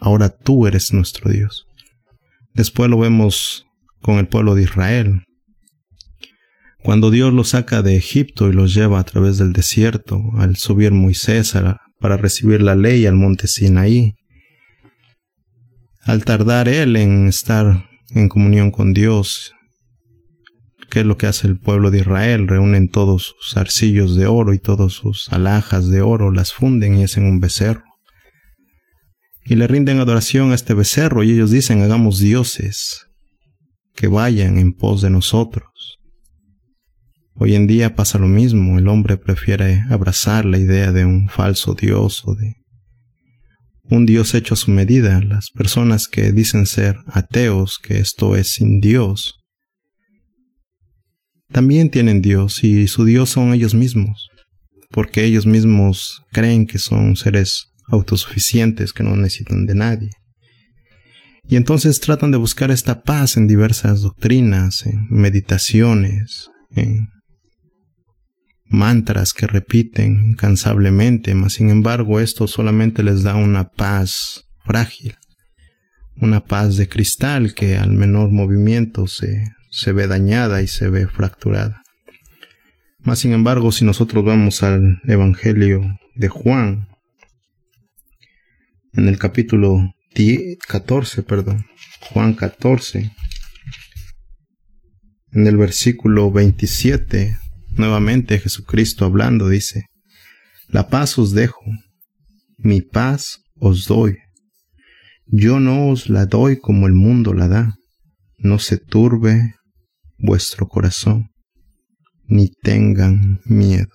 ahora 0.00 0.30
tú 0.30 0.66
eres 0.66 0.92
nuestro 0.92 1.30
Dios. 1.30 1.66
Después 2.54 2.90
lo 2.90 2.98
vemos 2.98 3.66
con 4.00 4.18
el 4.18 4.26
pueblo 4.26 4.56
de 4.56 4.62
Israel. 4.62 5.22
Cuando 6.82 7.10
Dios 7.10 7.32
los 7.32 7.50
saca 7.50 7.80
de 7.82 7.96
Egipto 7.96 8.50
y 8.50 8.52
los 8.52 8.74
lleva 8.74 8.98
a 8.98 9.04
través 9.04 9.38
del 9.38 9.52
desierto, 9.52 10.20
al 10.36 10.56
subir 10.56 10.92
Moisés 10.92 11.54
para 11.98 12.16
recibir 12.16 12.60
la 12.60 12.74
ley 12.74 13.06
al 13.06 13.14
monte 13.14 13.46
Sinaí, 13.46 14.14
al 16.02 16.24
tardar 16.24 16.68
él 16.68 16.96
en 16.96 17.28
estar 17.28 17.88
en 18.10 18.28
comunión 18.28 18.70
con 18.70 18.92
Dios, 18.92 19.54
¿qué 20.90 21.00
es 21.00 21.06
lo 21.06 21.16
que 21.16 21.26
hace 21.26 21.46
el 21.46 21.58
pueblo 21.58 21.90
de 21.90 21.98
Israel? 21.98 22.48
Reúnen 22.48 22.88
todos 22.88 23.34
sus 23.40 23.56
arcillos 23.56 24.16
de 24.16 24.26
oro 24.26 24.54
y 24.54 24.58
todas 24.58 24.92
sus 24.92 25.32
alhajas 25.32 25.88
de 25.88 26.02
oro, 26.02 26.30
las 26.30 26.52
funden 26.52 26.96
y 26.96 27.04
hacen 27.04 27.24
un 27.24 27.40
becerro 27.40 27.84
y 29.44 29.56
le 29.56 29.66
rinden 29.66 30.00
adoración 30.00 30.52
a 30.52 30.54
este 30.54 30.74
becerro 30.74 31.22
y 31.22 31.32
ellos 31.32 31.50
dicen 31.50 31.82
hagamos 31.82 32.18
dioses 32.18 33.06
que 33.94 34.08
vayan 34.08 34.58
en 34.58 34.72
pos 34.72 35.02
de 35.02 35.10
nosotros. 35.10 35.98
Hoy 37.34 37.54
en 37.54 37.66
día 37.66 37.94
pasa 37.94 38.18
lo 38.18 38.26
mismo, 38.26 38.78
el 38.78 38.88
hombre 38.88 39.16
prefiere 39.16 39.82
abrazar 39.90 40.44
la 40.44 40.58
idea 40.58 40.92
de 40.92 41.04
un 41.04 41.28
falso 41.28 41.74
dios 41.74 42.22
o 42.26 42.34
de 42.34 42.54
un 43.90 44.06
dios 44.06 44.34
hecho 44.34 44.54
a 44.54 44.56
su 44.56 44.70
medida. 44.70 45.20
Las 45.20 45.50
personas 45.50 46.08
que 46.08 46.32
dicen 46.32 46.66
ser 46.66 46.96
ateos, 47.06 47.78
que 47.78 47.98
esto 47.98 48.36
es 48.36 48.48
sin 48.54 48.80
Dios, 48.80 49.43
también 51.50 51.90
tienen 51.90 52.22
Dios 52.22 52.64
y 52.64 52.88
su 52.88 53.04
Dios 53.04 53.30
son 53.30 53.52
ellos 53.54 53.74
mismos, 53.74 54.28
porque 54.90 55.24
ellos 55.24 55.46
mismos 55.46 56.22
creen 56.32 56.66
que 56.66 56.78
son 56.78 57.16
seres 57.16 57.68
autosuficientes 57.86 58.92
que 58.92 59.02
no 59.02 59.16
necesitan 59.16 59.66
de 59.66 59.74
nadie. 59.74 60.10
Y 61.46 61.56
entonces 61.56 62.00
tratan 62.00 62.30
de 62.30 62.38
buscar 62.38 62.70
esta 62.70 63.02
paz 63.02 63.36
en 63.36 63.46
diversas 63.46 64.00
doctrinas, 64.00 64.86
en 64.86 65.06
meditaciones, 65.10 66.48
en 66.70 67.08
mantras 68.64 69.34
que 69.34 69.46
repiten 69.46 70.30
incansablemente, 70.30 71.34
mas 71.34 71.54
sin 71.54 71.68
embargo 71.68 72.18
esto 72.18 72.48
solamente 72.48 73.02
les 73.02 73.22
da 73.22 73.36
una 73.36 73.68
paz 73.68 74.44
frágil, 74.64 75.14
una 76.16 76.44
paz 76.44 76.76
de 76.76 76.88
cristal 76.88 77.54
que 77.54 77.76
al 77.76 77.92
menor 77.92 78.30
movimiento 78.30 79.06
se, 79.06 79.44
se 79.74 79.90
ve 79.90 80.06
dañada 80.06 80.62
y 80.62 80.68
se 80.68 80.88
ve 80.88 81.08
fracturada. 81.08 81.82
Mas 83.00 83.18
sin 83.18 83.32
embargo, 83.32 83.72
si 83.72 83.84
nosotros 83.84 84.24
vamos 84.24 84.62
al 84.62 85.00
Evangelio 85.04 85.98
de 86.14 86.28
Juan, 86.28 86.86
en 88.92 89.08
el 89.08 89.18
capítulo 89.18 89.92
14, 90.68 91.24
perdón, 91.24 91.66
Juan 92.02 92.34
14, 92.34 93.10
en 95.32 95.46
el 95.48 95.56
versículo 95.56 96.30
27, 96.30 97.36
nuevamente 97.72 98.38
Jesucristo 98.38 99.04
hablando 99.04 99.48
dice, 99.48 99.86
La 100.68 100.88
paz 100.88 101.18
os 101.18 101.32
dejo, 101.32 101.64
mi 102.58 102.80
paz 102.80 103.40
os 103.56 103.88
doy. 103.88 104.18
Yo 105.26 105.58
no 105.58 105.88
os 105.88 106.08
la 106.08 106.26
doy 106.26 106.60
como 106.60 106.86
el 106.86 106.92
mundo 106.92 107.34
la 107.34 107.48
da. 107.48 107.74
No 108.38 108.58
se 108.58 108.76
turbe 108.76 109.54
vuestro 110.24 110.66
corazón, 110.66 111.30
ni 112.26 112.48
tengan 112.48 113.40
miedo. 113.44 113.92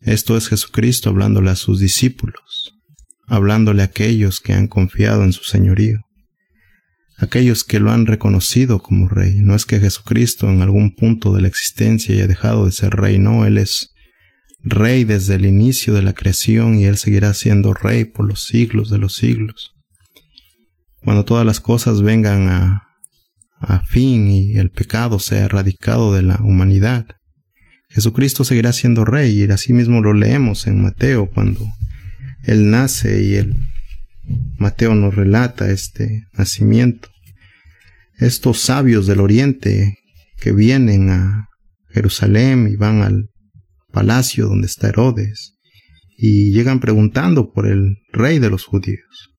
Esto 0.00 0.36
es 0.36 0.48
Jesucristo 0.48 1.10
hablándole 1.10 1.50
a 1.50 1.56
sus 1.56 1.80
discípulos 1.80 2.74
hablándole 3.26 3.82
a 3.82 3.86
aquellos 3.86 4.40
que 4.40 4.52
han 4.52 4.68
confiado 4.68 5.24
en 5.24 5.32
su 5.32 5.44
señorío, 5.44 6.00
aquellos 7.18 7.64
que 7.64 7.80
lo 7.80 7.90
han 7.90 8.06
reconocido 8.06 8.80
como 8.80 9.08
rey. 9.08 9.36
No 9.36 9.54
es 9.54 9.66
que 9.66 9.80
Jesucristo 9.80 10.48
en 10.48 10.62
algún 10.62 10.94
punto 10.94 11.34
de 11.34 11.42
la 11.42 11.48
existencia 11.48 12.14
haya 12.14 12.26
dejado 12.26 12.66
de 12.66 12.72
ser 12.72 12.94
rey, 12.94 13.18
no, 13.18 13.46
Él 13.46 13.58
es 13.58 13.90
rey 14.60 15.04
desde 15.04 15.34
el 15.34 15.46
inicio 15.46 15.94
de 15.94 16.02
la 16.02 16.14
creación 16.14 16.78
y 16.78 16.84
Él 16.84 16.96
seguirá 16.96 17.34
siendo 17.34 17.74
rey 17.74 18.04
por 18.04 18.26
los 18.26 18.44
siglos 18.44 18.90
de 18.90 18.98
los 18.98 19.14
siglos. 19.14 19.72
Cuando 21.02 21.24
todas 21.24 21.44
las 21.44 21.60
cosas 21.60 22.02
vengan 22.02 22.48
a, 22.48 22.82
a 23.64 23.80
fin 23.80 24.28
y 24.28 24.54
el 24.54 24.70
pecado 24.70 25.18
sea 25.18 25.44
erradicado 25.44 26.14
de 26.14 26.22
la 26.22 26.40
humanidad, 26.42 27.06
Jesucristo 27.88 28.44
seguirá 28.44 28.72
siendo 28.72 29.04
rey 29.04 29.42
y 29.42 29.50
así 29.50 29.72
mismo 29.72 30.00
lo 30.00 30.14
leemos 30.14 30.66
en 30.66 30.82
Mateo 30.82 31.30
cuando 31.30 31.64
él 32.42 32.70
nace 32.70 33.22
y 33.22 33.34
el 33.34 33.56
Mateo 34.58 34.94
nos 34.94 35.14
relata 35.14 35.70
este 35.70 36.24
nacimiento. 36.32 37.08
Estos 38.18 38.60
sabios 38.60 39.06
del 39.06 39.20
oriente 39.20 39.98
que 40.38 40.52
vienen 40.52 41.10
a 41.10 41.48
Jerusalén 41.90 42.68
y 42.70 42.76
van 42.76 43.02
al 43.02 43.30
palacio 43.92 44.46
donde 44.46 44.66
está 44.66 44.88
Herodes 44.88 45.54
y 46.16 46.52
llegan 46.52 46.80
preguntando 46.80 47.52
por 47.52 47.66
el 47.66 47.98
rey 48.12 48.38
de 48.38 48.50
los 48.50 48.64
judíos. 48.64 49.33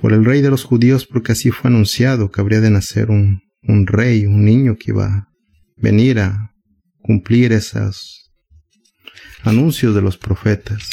Por 0.00 0.12
el 0.12 0.24
rey 0.24 0.40
de 0.40 0.50
los 0.50 0.64
judíos 0.64 1.06
porque 1.06 1.32
así 1.32 1.50
fue 1.50 1.70
anunciado 1.70 2.30
que 2.30 2.40
habría 2.40 2.60
de 2.60 2.70
nacer 2.70 3.10
un, 3.10 3.42
un 3.62 3.86
rey, 3.86 4.26
un 4.26 4.44
niño 4.44 4.76
que 4.76 4.92
iba 4.92 5.06
a 5.06 5.28
venir 5.76 6.20
a 6.20 6.54
cumplir 7.02 7.52
esos 7.52 8.32
anuncios 9.42 9.94
de 9.94 10.02
los 10.02 10.16
profetas. 10.16 10.88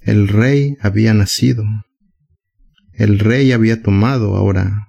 El 0.00 0.28
rey 0.28 0.76
había 0.80 1.12
nacido. 1.14 1.64
El 2.92 3.18
rey 3.18 3.52
había 3.52 3.82
tomado 3.82 4.36
ahora 4.36 4.88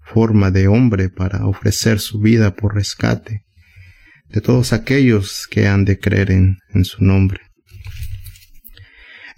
forma 0.00 0.50
de 0.50 0.68
hombre 0.68 1.08
para 1.08 1.46
ofrecer 1.46 1.98
su 1.98 2.20
vida 2.20 2.54
por 2.54 2.74
rescate 2.74 3.44
de 4.28 4.40
todos 4.40 4.72
aquellos 4.72 5.46
que 5.50 5.66
han 5.68 5.84
de 5.84 5.98
creer 5.98 6.30
en, 6.30 6.58
en 6.72 6.84
su 6.84 7.04
nombre. 7.04 7.40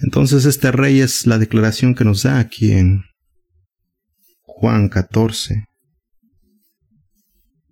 Entonces 0.01 0.45
este 0.45 0.71
rey 0.71 1.01
es 1.01 1.27
la 1.27 1.39
declaración 1.39 1.95
que 1.95 2.05
nos 2.05 2.23
da 2.23 2.39
aquí 2.39 2.73
en 2.73 3.03
Juan 4.57 4.89
14, 4.89 5.65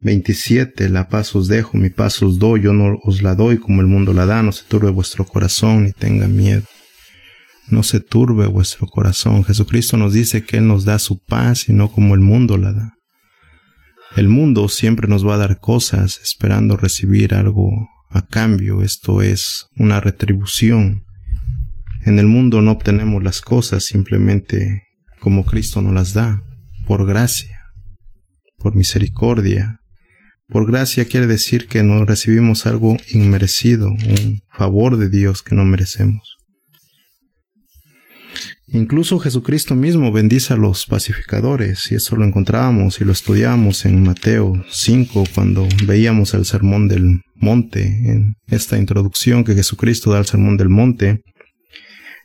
27, 0.00 0.88
la 0.88 1.08
paz 1.08 1.34
os 1.36 1.46
dejo, 1.46 1.78
mi 1.78 1.90
paz 1.90 2.20
os 2.22 2.40
doy, 2.40 2.62
yo 2.62 2.72
no 2.72 2.98
os 3.04 3.22
la 3.22 3.36
doy 3.36 3.58
como 3.58 3.80
el 3.80 3.86
mundo 3.86 4.12
la 4.12 4.26
da, 4.26 4.42
no 4.42 4.50
se 4.50 4.64
turbe 4.64 4.90
vuestro 4.90 5.24
corazón 5.24 5.84
ni 5.84 5.92
tenga 5.92 6.26
miedo. 6.26 6.64
No 7.68 7.84
se 7.84 8.00
turbe 8.00 8.48
vuestro 8.48 8.88
corazón. 8.88 9.44
Jesucristo 9.44 9.96
nos 9.96 10.12
dice 10.12 10.44
que 10.44 10.56
Él 10.56 10.66
nos 10.66 10.84
da 10.84 10.98
su 10.98 11.20
paz 11.20 11.68
y 11.68 11.72
no 11.72 11.90
como 11.90 12.14
el 12.14 12.20
mundo 12.20 12.58
la 12.58 12.72
da. 12.72 12.94
El 14.16 14.28
mundo 14.28 14.68
siempre 14.68 15.06
nos 15.06 15.26
va 15.26 15.36
a 15.36 15.38
dar 15.38 15.60
cosas 15.60 16.20
esperando 16.22 16.76
recibir 16.76 17.32
algo 17.32 17.70
a 18.10 18.26
cambio, 18.26 18.82
esto 18.82 19.22
es 19.22 19.68
una 19.76 20.00
retribución. 20.00 21.04
En 22.04 22.18
el 22.18 22.26
mundo 22.26 22.60
no 22.60 22.72
obtenemos 22.72 23.22
las 23.22 23.40
cosas 23.40 23.84
simplemente 23.84 24.82
como 25.20 25.46
Cristo 25.46 25.80
nos 25.80 25.94
las 25.94 26.12
da, 26.12 26.42
por 26.86 27.06
gracia, 27.06 27.58
por 28.58 28.74
misericordia, 28.74 29.80
por 30.48 30.66
gracia 30.66 31.06
quiere 31.06 31.26
decir 31.26 31.66
que 31.66 31.82
no 31.82 32.04
recibimos 32.04 32.66
algo 32.66 32.98
inmerecido, 33.10 33.88
un 33.88 34.42
favor 34.50 34.98
de 34.98 35.08
Dios 35.08 35.42
que 35.42 35.54
no 35.54 35.64
merecemos. 35.64 36.36
Incluso 38.68 39.18
Jesucristo 39.18 39.74
mismo 39.74 40.12
bendice 40.12 40.54
a 40.54 40.56
los 40.56 40.86
pacificadores, 40.86 41.90
y 41.92 41.94
eso 41.94 42.16
lo 42.16 42.24
encontrábamos 42.24 43.00
y 43.00 43.04
lo 43.04 43.12
estudiamos 43.12 43.84
en 43.84 44.02
Mateo 44.02 44.64
5 44.70 45.24
cuando 45.34 45.68
veíamos 45.86 46.32
el 46.34 46.44
sermón 46.46 46.88
del 46.88 47.20
monte, 47.34 47.84
en 47.84 48.34
esta 48.46 48.78
introducción 48.78 49.44
que 49.44 49.54
Jesucristo 49.54 50.10
da 50.10 50.18
al 50.18 50.26
sermón 50.26 50.56
del 50.56 50.70
monte, 50.70 51.22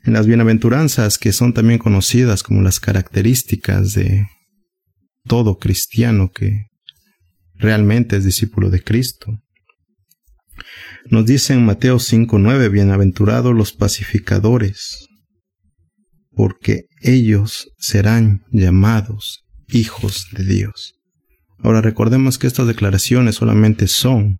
en 0.04 0.12
las 0.12 0.26
bienaventuranzas 0.26 1.18
que 1.18 1.32
son 1.32 1.52
también 1.52 1.78
conocidas 1.78 2.42
como 2.42 2.62
las 2.62 2.80
características 2.80 3.92
de 3.92 4.26
todo 5.28 5.58
cristiano 5.58 6.30
que 6.34 6.66
realmente 7.54 8.16
es 8.16 8.24
discípulo 8.24 8.70
de 8.70 8.82
Cristo. 8.82 9.38
Nos 11.10 11.24
dice 11.26 11.52
en 11.52 11.64
Mateo 11.64 11.98
5:9, 11.98 12.68
bienaventurados 12.68 13.54
los 13.54 13.72
pacificadores, 13.72 15.06
porque 16.32 16.86
ellos 17.00 17.70
serán 17.78 18.42
llamados 18.50 19.44
hijos 19.68 20.26
de 20.32 20.44
Dios. 20.44 20.94
Ahora 21.58 21.80
recordemos 21.80 22.38
que 22.38 22.46
estas 22.46 22.66
declaraciones 22.66 23.36
solamente 23.36 23.86
son 23.86 24.38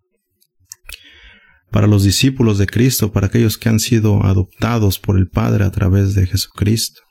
para 1.71 1.87
los 1.87 2.02
discípulos 2.04 2.59
de 2.59 2.66
Cristo, 2.66 3.12
para 3.12 3.26
aquellos 3.26 3.59
que 3.59 3.68
han 3.68 3.80
sido 3.80 4.25
adoptados 4.25 4.99
por 4.99 5.18
el 5.18 5.28
Padre 5.28 5.64
a 5.64 5.71
través 5.71 6.14
de 6.14 6.26
Jesucristo. 6.26 7.02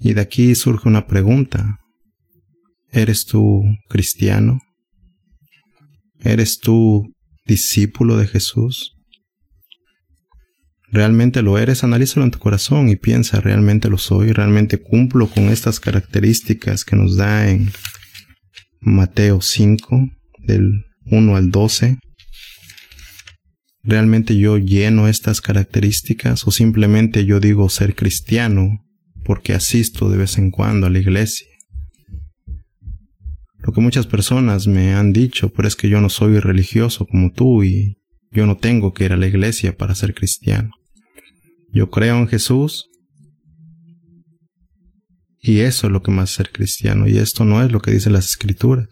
Y 0.00 0.14
de 0.14 0.20
aquí 0.20 0.54
surge 0.54 0.88
una 0.88 1.06
pregunta. 1.06 1.78
¿Eres 2.92 3.26
tú 3.26 3.64
cristiano? 3.88 4.60
¿Eres 6.20 6.58
tú 6.58 7.12
discípulo 7.44 8.16
de 8.16 8.26
Jesús? 8.26 8.94
¿Realmente 10.90 11.42
lo 11.42 11.58
eres? 11.58 11.84
Analízalo 11.84 12.24
en 12.24 12.30
tu 12.30 12.38
corazón 12.38 12.88
y 12.88 12.96
piensa, 12.96 13.40
¿realmente 13.40 13.90
lo 13.90 13.98
soy? 13.98 14.32
¿Realmente 14.32 14.78
cumplo 14.78 15.28
con 15.28 15.50
estas 15.50 15.80
características 15.80 16.84
que 16.84 16.96
nos 16.96 17.16
da 17.16 17.50
en 17.50 17.70
Mateo 18.80 19.42
5, 19.42 20.08
del 20.46 20.86
1 21.04 21.36
al 21.36 21.50
12? 21.50 21.98
¿Realmente 23.82 24.36
yo 24.36 24.56
lleno 24.56 25.08
estas 25.08 25.40
características 25.42 26.46
o 26.46 26.50
simplemente 26.50 27.26
yo 27.26 27.38
digo 27.38 27.68
ser 27.68 27.94
cristiano 27.94 28.84
porque 29.24 29.52
asisto 29.52 30.08
de 30.08 30.16
vez 30.16 30.38
en 30.38 30.50
cuando 30.50 30.86
a 30.86 30.90
la 30.90 30.98
iglesia? 30.98 31.57
Lo 33.58 33.72
que 33.72 33.80
muchas 33.80 34.06
personas 34.06 34.66
me 34.66 34.94
han 34.94 35.12
dicho, 35.12 35.50
pero 35.50 35.66
es 35.66 35.76
que 35.76 35.88
yo 35.88 36.00
no 36.00 36.08
soy 36.08 36.38
religioso 36.38 37.06
como 37.06 37.32
tú 37.32 37.64
y 37.64 37.98
yo 38.30 38.46
no 38.46 38.56
tengo 38.56 38.92
que 38.92 39.04
ir 39.04 39.12
a 39.12 39.16
la 39.16 39.26
iglesia 39.26 39.76
para 39.76 39.94
ser 39.94 40.14
cristiano. 40.14 40.70
Yo 41.72 41.90
creo 41.90 42.16
en 42.18 42.28
Jesús 42.28 42.88
y 45.40 45.60
eso 45.60 45.86
es 45.86 45.92
lo 45.92 46.02
que 46.02 46.10
más 46.10 46.30
ser 46.30 46.50
cristiano 46.50 47.06
y 47.08 47.18
esto 47.18 47.44
no 47.44 47.62
es 47.62 47.72
lo 47.72 47.80
que 47.80 47.90
dicen 47.90 48.12
las 48.12 48.28
escrituras. 48.28 48.88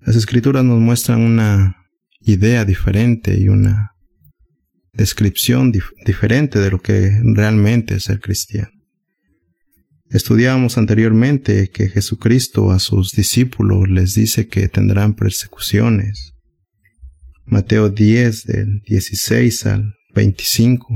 Las 0.00 0.16
escrituras 0.16 0.64
nos 0.64 0.80
muestran 0.80 1.20
una 1.20 1.76
idea 2.20 2.64
diferente 2.64 3.38
y 3.38 3.48
una 3.48 3.92
descripción 4.92 5.72
diferente 6.04 6.58
de 6.58 6.70
lo 6.70 6.80
que 6.80 7.20
realmente 7.22 7.94
es 7.94 8.04
ser 8.04 8.20
cristiano. 8.20 8.81
Estudiábamos 10.12 10.76
anteriormente 10.76 11.70
que 11.70 11.88
Jesucristo 11.88 12.70
a 12.70 12.80
sus 12.80 13.12
discípulos 13.12 13.88
les 13.88 14.12
dice 14.12 14.46
que 14.46 14.68
tendrán 14.68 15.14
persecuciones. 15.14 16.34
Mateo 17.46 17.88
10 17.88 18.44
del 18.44 18.82
16 18.82 19.66
al 19.66 19.94
25. 20.14 20.86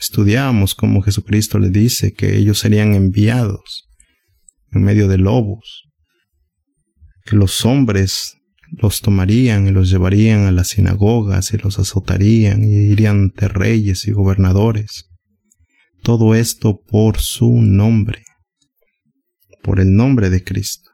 Estudiábamos 0.00 0.74
cómo 0.74 1.02
Jesucristo 1.02 1.60
les 1.60 1.70
dice 1.70 2.14
que 2.14 2.36
ellos 2.36 2.58
serían 2.58 2.94
enviados 2.94 3.88
en 4.72 4.82
medio 4.82 5.06
de 5.06 5.18
lobos, 5.18 5.84
que 7.26 7.36
los 7.36 7.64
hombres 7.64 8.38
los 8.72 9.02
tomarían 9.02 9.68
y 9.68 9.70
los 9.70 9.88
llevarían 9.88 10.46
a 10.46 10.50
las 10.50 10.70
sinagogas 10.70 11.54
y 11.54 11.58
los 11.58 11.78
azotarían 11.78 12.64
y 12.64 12.90
irían 12.90 13.28
de 13.28 13.46
reyes 13.46 14.08
y 14.08 14.10
gobernadores 14.10 15.06
todo 16.06 16.36
esto 16.36 16.80
por 16.86 17.18
su 17.18 17.60
nombre, 17.60 18.22
por 19.64 19.80
el 19.80 19.96
nombre 19.96 20.30
de 20.30 20.44
Cristo. 20.44 20.88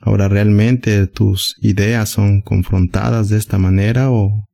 Ahora, 0.00 0.28
¿realmente 0.28 1.08
tus 1.08 1.56
ideas 1.60 2.10
son 2.10 2.40
confrontadas 2.40 3.28
de 3.28 3.38
esta 3.38 3.58
manera 3.58 4.12
o 4.12 4.44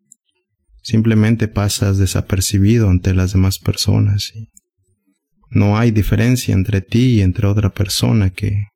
simplemente 0.83 1.47
pasas 1.47 1.99
desapercibido 1.99 2.89
ante 2.89 3.13
las 3.13 3.35
demás 3.35 3.59
personas? 3.59 4.33
no 5.51 5.77
hay 5.77 5.91
diferencia 5.91 6.55
entre 6.55 6.81
ti 6.81 7.17
y 7.17 7.21
entre 7.21 7.47
otra 7.47 7.69
persona 7.71 8.31
que 8.31 8.69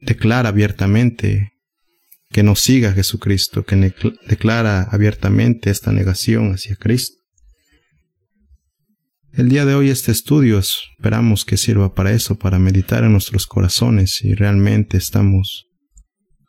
declara 0.00 0.48
abiertamente 0.48 1.50
que 2.30 2.42
no 2.42 2.56
siga 2.56 2.88
a 2.88 2.92
Jesucristo, 2.94 3.64
que 3.64 3.94
declara 4.26 4.88
abiertamente 4.90 5.70
esta 5.70 5.92
negación 5.92 6.52
hacia 6.52 6.74
Cristo. 6.74 7.21
El 9.34 9.48
día 9.48 9.64
de 9.64 9.74
hoy 9.74 9.88
este 9.88 10.12
estudio 10.12 10.58
esperamos 10.58 11.46
que 11.46 11.56
sirva 11.56 11.94
para 11.94 12.12
eso, 12.12 12.38
para 12.38 12.58
meditar 12.58 13.02
en 13.02 13.12
nuestros 13.12 13.46
corazones 13.46 14.16
si 14.16 14.34
realmente 14.34 14.98
estamos 14.98 15.68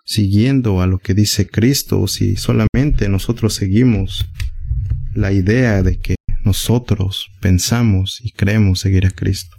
siguiendo 0.03 0.81
a 0.81 0.87
lo 0.87 0.99
que 0.99 1.13
dice 1.13 1.47
Cristo 1.47 2.01
o 2.01 2.09
si 2.09 2.35
solamente 2.35 3.07
nosotros 3.07 3.53
seguimos 3.53 4.25
la 5.13 5.31
idea 5.31 5.81
de 5.81 5.97
que 5.97 6.15
nosotros 6.43 7.29
pensamos 7.39 8.19
y 8.21 8.31
creemos 8.31 8.81
seguir 8.81 9.05
a 9.05 9.11
Cristo. 9.11 9.55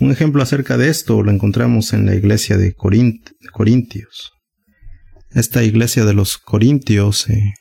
Un 0.00 0.10
ejemplo 0.10 0.42
acerca 0.42 0.76
de 0.76 0.88
esto 0.88 1.22
lo 1.22 1.30
encontramos 1.30 1.92
en 1.92 2.06
la 2.06 2.16
iglesia 2.16 2.56
de 2.56 2.74
Corintios. 2.74 4.32
Esta 5.30 5.62
iglesia 5.62 6.04
de 6.04 6.12
los 6.12 6.38
Corintios, 6.38 7.30
eh, 7.30 7.54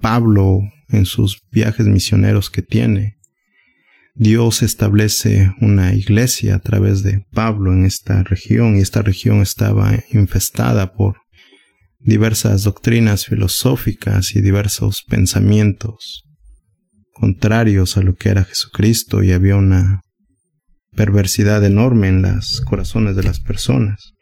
Pablo 0.00 0.60
en 0.88 1.06
sus 1.06 1.40
viajes 1.50 1.86
misioneros 1.86 2.50
que 2.50 2.62
tiene. 2.62 3.16
Dios 4.14 4.62
establece 4.62 5.52
una 5.60 5.92
iglesia 5.94 6.54
a 6.54 6.58
través 6.60 7.02
de 7.02 7.26
Pablo 7.32 7.72
en 7.72 7.84
esta 7.84 8.22
región 8.22 8.76
y 8.76 8.80
esta 8.80 9.02
región 9.02 9.42
estaba 9.42 9.92
infestada 10.10 10.94
por 10.94 11.16
diversas 11.98 12.62
doctrinas 12.62 13.26
filosóficas 13.26 14.34
y 14.34 14.40
diversos 14.40 15.02
pensamientos 15.06 16.24
contrarios 17.12 17.96
a 17.96 18.02
lo 18.02 18.14
que 18.14 18.28
era 18.28 18.44
Jesucristo 18.44 19.22
y 19.22 19.32
había 19.32 19.56
una 19.56 20.00
perversidad 20.94 21.64
enorme 21.64 22.08
en 22.08 22.22
los 22.22 22.62
corazones 22.62 23.16
de 23.16 23.22
las 23.22 23.40
personas. 23.40 24.12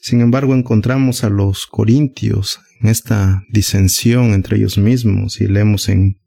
Sin 0.00 0.20
embargo, 0.20 0.54
encontramos 0.54 1.22
a 1.22 1.30
los 1.30 1.66
corintios 1.66 2.58
esta 2.88 3.42
disensión 3.50 4.32
entre 4.32 4.56
ellos 4.56 4.78
mismos 4.78 5.40
y 5.40 5.46
leemos 5.46 5.88
en 5.88 6.20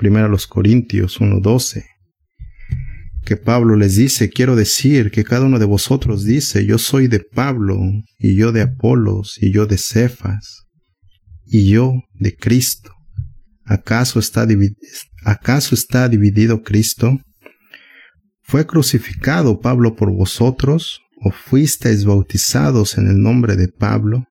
1 0.00 0.28
los 0.28 0.46
Corintios 0.46 1.20
1.12 1.20 1.84
que 3.28 3.36
Pablo 3.36 3.76
les 3.76 3.96
dice, 3.96 4.30
quiero 4.30 4.56
decir 4.56 5.10
que 5.10 5.22
cada 5.22 5.44
uno 5.44 5.58
de 5.58 5.66
vosotros 5.66 6.24
dice, 6.24 6.64
yo 6.64 6.78
soy 6.78 7.08
de 7.08 7.20
Pablo, 7.20 7.78
y 8.18 8.36
yo 8.36 8.52
de 8.52 8.62
Apolos, 8.62 9.36
y 9.38 9.52
yo 9.52 9.66
de 9.66 9.76
Cefas, 9.76 10.64
y 11.44 11.68
yo 11.68 11.92
de 12.14 12.34
Cristo. 12.34 12.90
¿Acaso 13.66 14.18
está, 14.18 14.46
¿Acaso 15.26 15.74
está 15.74 16.08
dividido 16.08 16.62
Cristo? 16.62 17.18
¿Fue 18.40 18.66
crucificado 18.66 19.60
Pablo 19.60 19.94
por 19.94 20.10
vosotros? 20.10 21.02
¿O 21.22 21.30
fuisteis 21.30 22.06
bautizados 22.06 22.96
en 22.96 23.08
el 23.08 23.20
nombre 23.20 23.56
de 23.56 23.68
Pablo? 23.68 24.24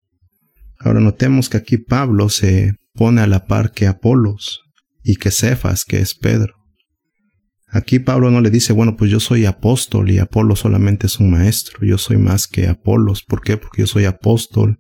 Ahora 0.80 1.00
notemos 1.00 1.50
que 1.50 1.58
aquí 1.58 1.78
Pablo 1.78 2.30
se 2.30 2.74
pone 2.94 3.22
a 3.22 3.28
la 3.28 3.46
par 3.46 3.72
que 3.72 3.88
Apolos 3.88 4.62
y 5.04 5.16
que 5.16 5.32
Cefas, 5.32 5.86
que 5.86 6.00
es 6.00 6.16
Pedro. 6.16 6.58
Aquí 7.70 8.00
Pablo 8.00 8.32
no 8.32 8.40
le 8.40 8.50
dice, 8.50 8.72
bueno, 8.72 8.96
pues 8.96 9.12
yo 9.12 9.20
soy 9.20 9.46
apóstol 9.46 10.10
y 10.10 10.20
Apolo 10.20 10.56
solamente 10.56 11.08
es 11.08 11.20
un 11.20 11.32
maestro, 11.32 11.86
yo 11.86 11.98
soy 11.98 12.18
más 12.18 12.48
que 12.48 12.68
Apolos. 12.68 13.24
¿Por 13.24 13.42
qué? 13.42 13.58
Porque 13.58 13.82
yo 13.82 13.88
soy 13.88 14.06
apóstol 14.06 14.80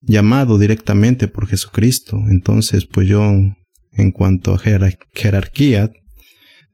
llamado 0.00 0.58
directamente 0.58 1.28
por 1.28 1.46
Jesucristo. 1.46 2.20
Entonces, 2.28 2.86
pues 2.86 3.06
yo, 3.06 3.22
en 3.92 4.10
cuanto 4.12 4.54
a 4.54 4.58
jerarquía, 4.58 5.92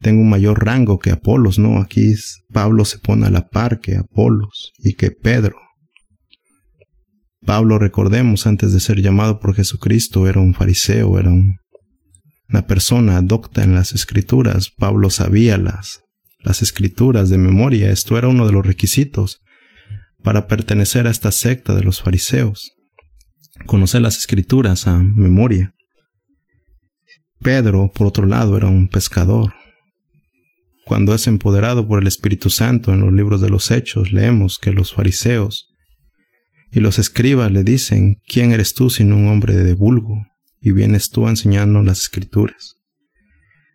tengo 0.01 0.23
un 0.23 0.31
mayor 0.31 0.65
rango 0.65 0.99
que 0.99 1.11
Apolos, 1.11 1.59
¿no? 1.59 1.79
Aquí 1.79 2.15
Pablo 2.51 2.87
se 2.87 2.99
pone 2.99 3.27
a 3.27 3.31
la 3.31 3.49
par 3.49 3.81
que 3.81 3.97
Apolos 3.97 4.73
y 4.79 4.95
que 4.95 5.11
Pedro. 5.11 5.57
Pablo, 7.49 7.79
recordemos, 7.79 8.47
antes 8.47 8.75
de 8.75 8.81
ser 8.81 9.01
llamado 9.01 9.41
por 9.41 9.55
Jesucristo, 9.55 10.29
era 10.29 10.39
un 10.39 10.53
fariseo, 10.53 11.19
era 11.19 11.31
una 11.31 12.67
persona 12.67 13.23
docta 13.23 13.65
en 13.65 13.75
las 13.75 13.95
escrituras. 13.95 14.69
Pablo 14.69 15.09
sabía 15.09 15.57
las, 15.57 16.03
las 16.41 16.61
escrituras 16.61 17.31
de 17.31 17.39
memoria. 17.39 17.91
Esto 17.91 18.19
era 18.19 18.29
uno 18.29 18.45
de 18.45 18.53
los 18.53 18.67
requisitos 18.67 19.41
para 20.23 20.47
pertenecer 20.47 21.07
a 21.07 21.11
esta 21.11 21.33
secta 21.33 21.75
de 21.75 21.85
los 21.85 22.03
fariseos. 22.03 22.73
Conocer 23.65 24.03
las 24.03 24.19
escrituras 24.19 24.87
a 24.87 24.99
memoria. 24.99 25.73
Pedro, 27.41 27.91
por 27.95 28.09
otro 28.09 28.27
lado, 28.27 28.59
era 28.59 28.67
un 28.67 28.89
pescador, 28.89 29.55
cuando 30.85 31.15
es 31.15 31.27
empoderado 31.27 31.89
por 31.89 32.03
el 32.03 32.09
Espíritu 32.09 32.51
Santo 32.51 32.93
en 32.93 33.01
los 33.01 33.13
libros 33.15 33.41
de 33.41 33.49
los 33.49 33.71
Hechos, 33.71 34.13
leemos 34.13 34.59
que 34.59 34.73
los 34.73 34.93
fariseos 34.93 35.69
y 36.71 36.81
los 36.81 36.99
escribas 36.99 37.51
le 37.51 37.65
dicen, 37.65 38.21
¿quién 38.27 38.53
eres 38.53 38.75
tú 38.75 38.91
sino 38.91 39.17
un 39.17 39.29
hombre 39.29 39.57
de 39.57 39.75
vulgo? 39.75 40.27
Y 40.61 40.73
vienes 40.73 41.11
tú 41.11 41.27
a 41.27 41.31
enseñarnos 41.31 41.85
las 41.85 42.03
escrituras. 42.03 42.75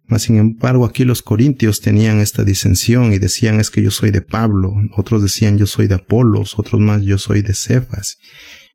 Mas 0.05 0.23
sin 0.23 0.37
embargo 0.37 0.85
aquí 0.85 1.05
los 1.05 1.21
corintios 1.21 1.79
tenían 1.79 2.19
esta 2.19 2.43
disensión 2.43 3.13
y 3.13 3.19
decían 3.19 3.59
es 3.59 3.69
que 3.69 3.81
yo 3.81 3.89
soy 3.89 4.11
de 4.11 4.21
Pablo, 4.21 4.73
otros 4.95 5.23
decían 5.23 5.57
yo 5.57 5.65
soy 5.65 5.87
de 5.87 5.95
Apolos, 5.95 6.59
otros 6.59 6.81
más 6.81 7.03
yo 7.03 7.17
soy 7.17 7.41
de 7.41 7.53
Cefas, 7.53 8.17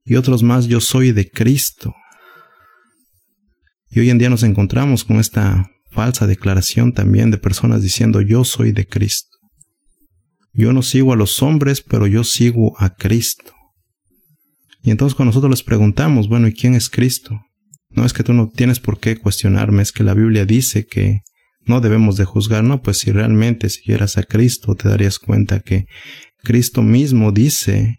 y 0.04 0.16
otros 0.16 0.42
más 0.42 0.66
yo 0.66 0.80
soy 0.80 1.12
de 1.12 1.30
Cristo. 1.30 1.94
Y 3.90 4.00
hoy 4.00 4.10
en 4.10 4.18
día 4.18 4.30
nos 4.30 4.42
encontramos 4.42 5.04
con 5.04 5.18
esta 5.18 5.70
falsa 5.90 6.26
declaración 6.26 6.92
también 6.92 7.30
de 7.30 7.38
personas 7.38 7.82
diciendo 7.82 8.20
yo 8.20 8.44
soy 8.44 8.72
de 8.72 8.86
Cristo. 8.86 9.36
Yo 10.52 10.72
no 10.72 10.82
sigo 10.82 11.12
a 11.12 11.16
los 11.16 11.42
hombres, 11.42 11.82
pero 11.82 12.06
yo 12.06 12.24
sigo 12.24 12.74
a 12.78 12.94
Cristo. 12.94 13.52
Y 14.82 14.90
entonces 14.90 15.14
cuando 15.14 15.30
nosotros 15.30 15.50
les 15.50 15.62
preguntamos, 15.62 16.28
bueno, 16.28 16.48
¿y 16.48 16.52
quién 16.52 16.74
es 16.74 16.88
Cristo? 16.88 17.40
No 17.90 18.04
es 18.04 18.12
que 18.12 18.22
tú 18.22 18.32
no 18.32 18.48
tienes 18.48 18.80
por 18.80 19.00
qué 19.00 19.16
cuestionarme, 19.16 19.82
es 19.82 19.92
que 19.92 20.04
la 20.04 20.14
Biblia 20.14 20.44
dice 20.44 20.86
que 20.86 21.22
no 21.64 21.80
debemos 21.80 22.16
de 22.16 22.24
juzgar, 22.24 22.64
no, 22.64 22.80
pues 22.80 22.98
si 22.98 23.12
realmente 23.12 23.68
siguieras 23.68 24.16
a 24.18 24.22
Cristo 24.22 24.74
te 24.74 24.88
darías 24.88 25.18
cuenta 25.18 25.60
que 25.60 25.86
Cristo 26.42 26.82
mismo 26.82 27.32
dice 27.32 27.98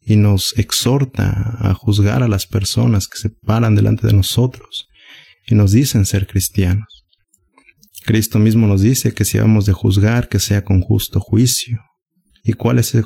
y 0.00 0.16
nos 0.16 0.56
exhorta 0.58 1.56
a 1.60 1.74
juzgar 1.74 2.22
a 2.22 2.28
las 2.28 2.46
personas 2.46 3.08
que 3.08 3.18
se 3.18 3.30
paran 3.30 3.74
delante 3.74 4.06
de 4.06 4.12
nosotros 4.12 4.88
y 5.46 5.54
nos 5.54 5.72
dicen 5.72 6.04
ser 6.04 6.26
cristianos. 6.26 7.04
Cristo 8.04 8.38
mismo 8.38 8.66
nos 8.66 8.82
dice 8.82 9.14
que 9.14 9.24
si 9.24 9.38
vamos 9.38 9.64
de 9.64 9.72
juzgar, 9.72 10.28
que 10.28 10.40
sea 10.40 10.64
con 10.64 10.80
justo 10.80 11.20
juicio. 11.20 11.78
¿Y 12.42 12.54
cuál 12.54 12.80
es, 12.80 12.96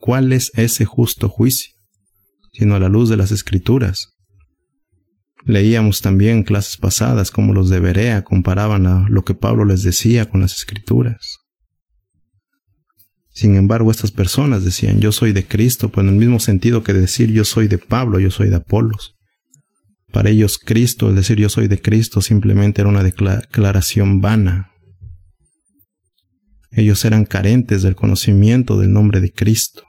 cuál 0.00 0.32
es 0.32 0.50
ese 0.54 0.84
justo 0.84 1.28
juicio? 1.28 1.79
Sino 2.52 2.74
a 2.74 2.80
la 2.80 2.88
luz 2.88 3.08
de 3.08 3.16
las 3.16 3.30
escrituras. 3.32 4.08
Leíamos 5.44 6.02
también 6.02 6.42
clases 6.42 6.76
pasadas 6.76 7.30
cómo 7.30 7.54
los 7.54 7.70
de 7.70 7.80
Berea 7.80 8.24
comparaban 8.24 9.06
lo 9.08 9.24
que 9.24 9.34
Pablo 9.34 9.64
les 9.64 9.82
decía 9.82 10.28
con 10.28 10.40
las 10.40 10.54
escrituras. 10.54 11.38
Sin 13.32 13.56
embargo, 13.56 13.90
estas 13.90 14.10
personas 14.10 14.64
decían, 14.64 15.00
yo 15.00 15.12
soy 15.12 15.32
de 15.32 15.46
Cristo, 15.46 15.88
pues 15.88 16.06
en 16.06 16.12
el 16.12 16.18
mismo 16.18 16.40
sentido 16.40 16.82
que 16.82 16.92
decir 16.92 17.30
yo 17.30 17.44
soy 17.44 17.68
de 17.68 17.78
Pablo, 17.78 18.18
yo 18.18 18.30
soy 18.30 18.50
de 18.50 18.56
Apolos. 18.56 19.14
Para 20.12 20.30
ellos 20.30 20.58
Cristo, 20.58 21.08
es 21.08 21.16
decir, 21.16 21.38
yo 21.38 21.48
soy 21.48 21.68
de 21.68 21.80
Cristo, 21.80 22.20
simplemente 22.20 22.80
era 22.80 22.90
una 22.90 23.04
declaración 23.04 24.20
vana. 24.20 24.72
Ellos 26.72 27.04
eran 27.04 27.24
carentes 27.24 27.82
del 27.82 27.94
conocimiento 27.94 28.78
del 28.78 28.92
nombre 28.92 29.20
de 29.20 29.32
Cristo. 29.32 29.84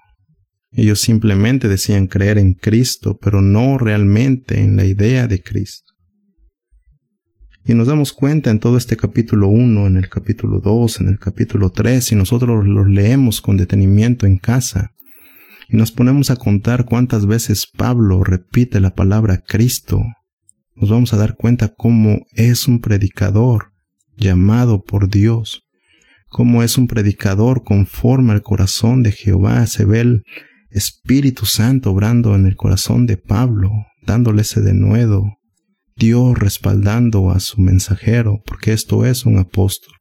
Ellos 0.71 1.01
simplemente 1.01 1.67
decían 1.67 2.07
creer 2.07 2.37
en 2.37 2.53
Cristo, 2.53 3.17
pero 3.21 3.41
no 3.41 3.77
realmente 3.77 4.59
en 4.59 4.77
la 4.77 4.85
idea 4.85 5.27
de 5.27 5.41
Cristo. 5.41 5.91
Y 7.65 7.73
nos 7.73 7.87
damos 7.87 8.13
cuenta 8.13 8.49
en 8.49 8.59
todo 8.59 8.77
este 8.77 8.97
capítulo 8.97 9.47
1, 9.49 9.87
en 9.87 9.97
el 9.97 10.09
capítulo 10.09 10.59
2, 10.59 11.01
en 11.01 11.09
el 11.09 11.19
capítulo 11.19 11.69
3, 11.69 12.13
y 12.13 12.15
nosotros 12.15 12.65
los 12.65 12.87
leemos 12.87 13.41
con 13.41 13.57
detenimiento 13.57 14.25
en 14.25 14.37
casa, 14.37 14.91
y 15.69 15.77
nos 15.77 15.91
ponemos 15.91 16.31
a 16.31 16.37
contar 16.37 16.85
cuántas 16.85 17.27
veces 17.27 17.67
Pablo 17.67 18.23
repite 18.23 18.79
la 18.79 18.95
palabra 18.95 19.43
Cristo, 19.45 20.03
nos 20.75 20.89
vamos 20.89 21.13
a 21.13 21.17
dar 21.17 21.35
cuenta 21.35 21.73
cómo 21.75 22.25
es 22.33 22.67
un 22.67 22.81
predicador 22.81 23.71
llamado 24.17 24.83
por 24.83 25.09
Dios, 25.09 25.63
cómo 26.29 26.63
es 26.63 26.77
un 26.77 26.87
predicador 26.87 27.63
conforme 27.63 28.31
al 28.33 28.41
corazón 28.41 29.03
de 29.03 29.11
Jehová. 29.11 29.67
Se 29.67 29.85
ve 29.85 29.99
el 29.99 30.23
Espíritu 30.71 31.45
Santo 31.45 31.91
obrando 31.91 32.35
en 32.35 32.45
el 32.45 32.55
corazón 32.55 33.05
de 33.05 33.17
Pablo, 33.17 33.71
dándole 34.05 34.41
ese 34.41 34.61
denuedo, 34.61 35.37
Dios 35.95 36.37
respaldando 36.37 37.31
a 37.31 37.39
su 37.39 37.61
mensajero, 37.61 38.41
porque 38.45 38.73
esto 38.73 39.05
es 39.05 39.25
un 39.25 39.37
apóstol, 39.37 39.93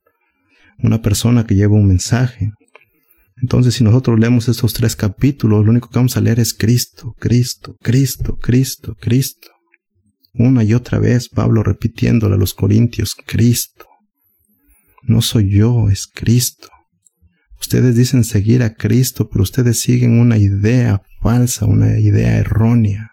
una 0.78 1.02
persona 1.02 1.46
que 1.46 1.54
lleva 1.54 1.74
un 1.74 1.86
mensaje, 1.86 2.52
entonces, 3.42 3.74
si 3.74 3.84
nosotros 3.84 4.18
leemos 4.18 4.48
estos 4.48 4.74
tres 4.74 4.96
capítulos, 4.96 5.64
lo 5.64 5.70
único 5.70 5.88
que 5.88 5.98
vamos 5.98 6.16
a 6.16 6.20
leer 6.20 6.40
es 6.40 6.52
Cristo, 6.52 7.14
Cristo, 7.18 7.76
Cristo, 7.80 8.36
Cristo, 8.36 8.94
Cristo. 9.00 9.48
Una 10.34 10.62
y 10.62 10.74
otra 10.74 10.98
vez 10.98 11.28
Pablo 11.28 11.62
repitiéndole 11.62 12.34
a 12.34 12.38
los 12.38 12.54
corintios, 12.54 13.14
Cristo. 13.14 13.86
No 15.02 15.22
soy 15.22 15.50
yo, 15.50 15.88
es 15.88 16.06
Cristo. 16.06 16.68
Ustedes 17.60 17.94
dicen 17.94 18.24
seguir 18.24 18.62
a 18.62 18.74
Cristo, 18.74 19.28
pero 19.28 19.42
ustedes 19.42 19.80
siguen 19.80 20.18
una 20.18 20.38
idea 20.38 21.02
falsa, 21.20 21.66
una 21.66 21.98
idea 21.98 22.38
errónea. 22.38 23.12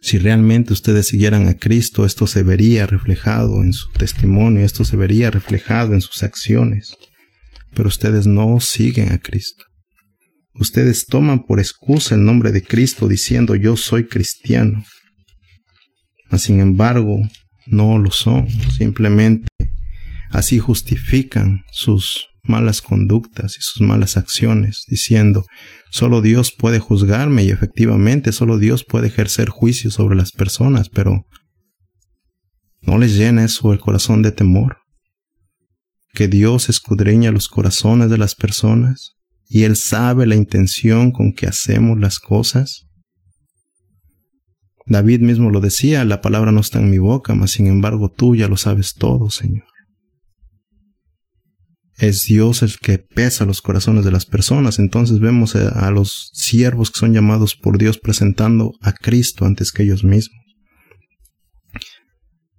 Si 0.00 0.18
realmente 0.18 0.72
ustedes 0.72 1.06
siguieran 1.06 1.48
a 1.48 1.58
Cristo, 1.58 2.04
esto 2.04 2.26
se 2.26 2.42
vería 2.42 2.86
reflejado 2.86 3.62
en 3.62 3.72
su 3.72 3.90
testimonio, 3.92 4.64
esto 4.64 4.84
se 4.84 4.96
vería 4.96 5.30
reflejado 5.30 5.94
en 5.94 6.00
sus 6.00 6.22
acciones 6.22 6.96
pero 7.74 7.88
ustedes 7.88 8.26
no 8.26 8.60
siguen 8.60 9.12
a 9.12 9.18
Cristo. 9.18 9.64
Ustedes 10.54 11.06
toman 11.06 11.44
por 11.44 11.60
excusa 11.60 12.14
el 12.14 12.24
nombre 12.24 12.52
de 12.52 12.62
Cristo 12.62 13.08
diciendo 13.08 13.54
yo 13.54 13.76
soy 13.76 14.06
cristiano. 14.06 14.84
Sin 16.36 16.60
embargo, 16.60 17.20
no 17.66 17.98
lo 17.98 18.10
son. 18.10 18.48
Simplemente 18.70 19.48
así 20.32 20.58
justifican 20.58 21.62
sus 21.70 22.28
malas 22.42 22.82
conductas 22.82 23.56
y 23.56 23.60
sus 23.60 23.80
malas 23.80 24.16
acciones, 24.16 24.84
diciendo, 24.88 25.44
solo 25.90 26.20
Dios 26.20 26.52
puede 26.52 26.80
juzgarme 26.80 27.44
y 27.44 27.50
efectivamente 27.50 28.32
solo 28.32 28.58
Dios 28.58 28.84
puede 28.84 29.06
ejercer 29.06 29.48
juicio 29.48 29.90
sobre 29.90 30.16
las 30.16 30.32
personas, 30.32 30.88
pero 30.88 31.24
¿no 32.80 32.98
les 32.98 33.16
llena 33.16 33.44
eso 33.44 33.72
el 33.72 33.78
corazón 33.78 34.22
de 34.22 34.32
temor? 34.32 34.82
que 36.12 36.28
Dios 36.28 36.68
escudriña 36.68 37.30
los 37.30 37.48
corazones 37.48 38.10
de 38.10 38.18
las 38.18 38.34
personas 38.34 39.16
y 39.48 39.64
Él 39.64 39.76
sabe 39.76 40.26
la 40.26 40.34
intención 40.34 41.10
con 41.10 41.32
que 41.32 41.46
hacemos 41.46 41.98
las 41.98 42.18
cosas? 42.18 42.86
David 44.86 45.20
mismo 45.20 45.50
lo 45.50 45.60
decía, 45.60 46.04
la 46.04 46.20
palabra 46.20 46.52
no 46.52 46.60
está 46.60 46.80
en 46.80 46.90
mi 46.90 46.98
boca, 46.98 47.34
mas 47.34 47.52
sin 47.52 47.66
embargo 47.66 48.10
tú 48.10 48.34
ya 48.34 48.48
lo 48.48 48.56
sabes 48.56 48.94
todo, 48.94 49.30
Señor. 49.30 49.64
Es 51.98 52.24
Dios 52.24 52.62
el 52.62 52.78
que 52.78 52.98
pesa 52.98 53.44
los 53.44 53.62
corazones 53.62 54.04
de 54.04 54.12
las 54.12 54.26
personas. 54.26 54.78
Entonces 54.78 55.20
vemos 55.20 55.54
a 55.56 55.90
los 55.90 56.30
siervos 56.32 56.90
que 56.90 56.98
son 56.98 57.12
llamados 57.12 57.54
por 57.54 57.78
Dios 57.78 57.98
presentando 57.98 58.72
a 58.80 58.92
Cristo 58.92 59.44
antes 59.44 59.72
que 59.72 59.82
ellos 59.82 60.02
mismos 60.02 60.42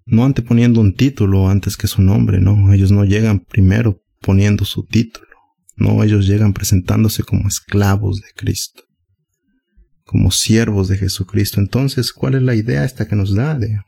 no 0.05 0.25
anteponiendo 0.25 0.81
un 0.81 0.95
título 0.95 1.49
antes 1.49 1.77
que 1.77 1.87
su 1.87 2.01
nombre, 2.01 2.39
no, 2.39 2.73
ellos 2.73 2.91
no 2.91 3.05
llegan 3.05 3.39
primero 3.39 4.01
poniendo 4.21 4.65
su 4.65 4.85
título, 4.85 5.27
no, 5.75 6.03
ellos 6.03 6.27
llegan 6.27 6.53
presentándose 6.53 7.23
como 7.23 7.47
esclavos 7.47 8.21
de 8.21 8.27
Cristo, 8.35 8.83
como 10.05 10.31
siervos 10.31 10.87
de 10.87 10.97
Jesucristo. 10.97 11.59
Entonces, 11.59 12.11
¿cuál 12.11 12.35
es 12.35 12.41
la 12.41 12.55
idea 12.55 12.85
esta 12.85 13.07
que 13.07 13.15
nos 13.15 13.33
da 13.33 13.55
de, 13.55 13.79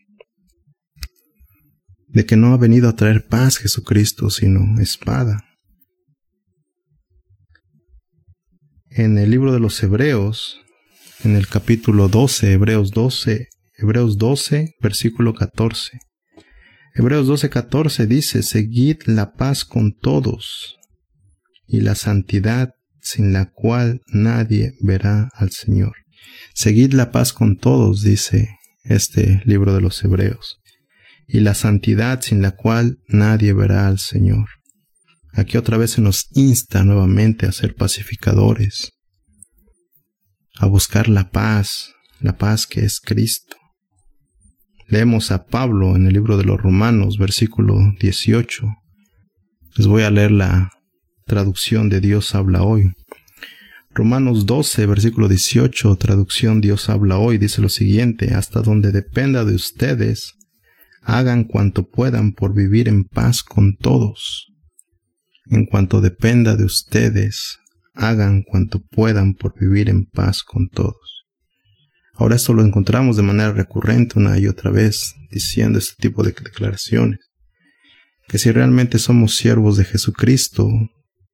de 2.16 2.26
que 2.26 2.38
no 2.38 2.54
ha 2.54 2.58
venido 2.58 2.88
a 2.88 2.96
traer 2.96 3.28
paz 3.28 3.58
Jesucristo, 3.58 4.30
sino 4.30 4.80
espada? 4.82 5.44
En 8.90 9.18
el 9.18 9.30
libro 9.30 9.52
de 9.52 9.60
los 9.60 9.84
Hebreos, 9.84 10.62
en 11.26 11.36
el 11.36 11.48
capítulo 11.48 12.08
12, 12.08 12.54
Hebreos 12.54 12.92
12, 12.92 13.50
Hebreos 13.78 14.18
12, 14.18 14.76
versículo 14.82 15.34
14. 15.34 16.00
Hebreos 16.94 17.28
12:14 17.28 18.08
dice, 18.08 18.42
seguid 18.42 19.00
la 19.06 19.34
paz 19.34 19.66
con 19.66 19.94
todos 19.94 20.78
y 21.68 21.82
la 21.82 21.96
santidad 21.96 22.70
sin 23.02 23.34
la 23.34 23.52
cual 23.52 24.02
nadie 24.08 24.76
verá 24.80 25.30
al 25.34 25.52
Señor. 25.52 25.94
Seguid 26.54 26.94
la 26.94 27.12
paz 27.12 27.34
con 27.34 27.58
todos, 27.58 28.02
dice 28.02 28.58
este 28.86 29.42
libro 29.44 29.74
de 29.74 29.82
los 29.82 30.02
Hebreos, 30.02 30.62
y 31.28 31.40
la 31.40 31.54
santidad 31.54 32.22
sin 32.22 32.42
la 32.42 32.52
cual 32.52 33.00
nadie 33.08 33.54
verá 33.54 33.88
al 33.88 34.00
Señor. 34.00 34.48
Aquí 35.34 35.58
otra 35.58 35.78
vez 35.78 35.92
se 35.92 36.02
nos 36.02 36.28
insta 36.34 36.84
nuevamente 36.84 37.46
a 37.46 37.52
ser 37.52 37.76
pacificadores, 37.76 38.94
a 40.58 40.66
buscar 40.66 41.10
la 41.10 41.30
paz, 41.30 41.94
la 42.22 42.38
paz 42.38 42.68
que 42.68 42.86
es 42.86 43.00
Cristo. 43.00 43.58
Leemos 44.88 45.32
a 45.32 45.46
Pablo 45.46 45.96
en 45.96 46.06
el 46.06 46.14
libro 46.14 46.38
de 46.38 46.46
los 46.46 46.62
Romanos, 46.62 47.18
versículo 47.18 47.78
18. 48.00 48.68
Les 49.78 49.88
voy 49.88 50.04
a 50.04 50.12
leer 50.12 50.32
la 50.32 50.72
traducción 51.26 51.90
de 51.90 52.00
Dios 52.00 52.36
habla 52.36 52.64
hoy. 52.64 52.94
Romanos 53.96 54.46
12, 54.46 54.86
versículo 54.86 55.28
18, 55.28 55.96
traducción 55.96 56.62
Dios 56.62 56.90
habla 56.90 57.18
hoy, 57.18 57.38
dice 57.38 57.62
lo 57.62 57.70
siguiente, 57.70 58.34
hasta 58.34 58.62
donde 58.62 58.92
dependa 58.92 59.44
de 59.46 59.56
ustedes, 59.56 60.35
hagan 61.06 61.44
cuanto 61.44 61.88
puedan 61.88 62.34
por 62.34 62.54
vivir 62.56 62.88
en 62.88 63.04
paz 63.04 63.44
con 63.44 63.78
todos. 63.78 64.52
En 65.46 65.68
cuanto 65.68 66.02
dependa 66.02 66.56
de 66.56 66.66
ustedes, 66.66 67.60
hagan 67.94 68.42
cuanto 68.42 68.82
puedan 68.82 69.36
por 69.36 69.58
vivir 69.58 69.88
en 69.88 70.06
paz 70.06 70.44
con 70.44 70.68
todos. 70.68 71.26
Ahora 72.16 72.36
esto 72.36 72.54
lo 72.54 72.64
encontramos 72.64 73.18
de 73.18 73.24
manera 73.24 73.52
recurrente 73.52 74.18
una 74.18 74.40
y 74.40 74.48
otra 74.48 74.72
vez, 74.72 75.14
diciendo 75.30 75.78
este 75.78 75.94
tipo 76.02 76.24
de 76.24 76.32
declaraciones. 76.32 77.20
Que 78.28 78.40
si 78.40 78.52
realmente 78.52 78.98
somos 78.98 79.36
siervos 79.36 79.78
de 79.78 79.86
Jesucristo, 79.86 80.68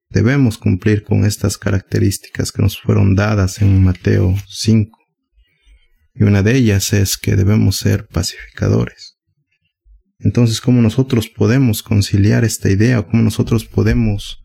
debemos 0.10 0.58
cumplir 0.58 1.04
con 1.04 1.24
estas 1.24 1.58
características 1.58 2.52
que 2.52 2.62
nos 2.62 2.78
fueron 2.78 3.16
dadas 3.16 3.62
en 3.62 3.82
Mateo 3.82 4.36
5. 4.50 5.00
Y 6.16 6.24
una 6.24 6.44
de 6.44 6.58
ellas 6.58 6.92
es 6.92 7.18
que 7.18 7.38
debemos 7.38 7.78
ser 7.78 8.08
pacificadores. 8.08 9.21
Entonces, 10.24 10.62
¿cómo 10.62 10.82
nosotros 10.82 11.30
podemos 11.30 11.84
conciliar 11.84 12.44
esta 12.44 12.70
idea? 12.70 13.02
¿Cómo 13.02 13.24
nosotros 13.24 13.66
podemos 13.66 14.42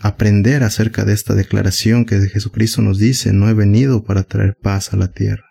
aprender 0.00 0.62
acerca 0.62 1.04
de 1.04 1.14
esta 1.14 1.34
declaración 1.34 2.04
que 2.04 2.20
Jesucristo 2.28 2.82
nos 2.82 2.98
dice, 2.98 3.32
no 3.32 3.48
he 3.48 3.54
venido 3.54 4.04
para 4.04 4.24
traer 4.24 4.56
paz 4.60 4.92
a 4.92 4.96
la 4.96 5.12
tierra. 5.12 5.44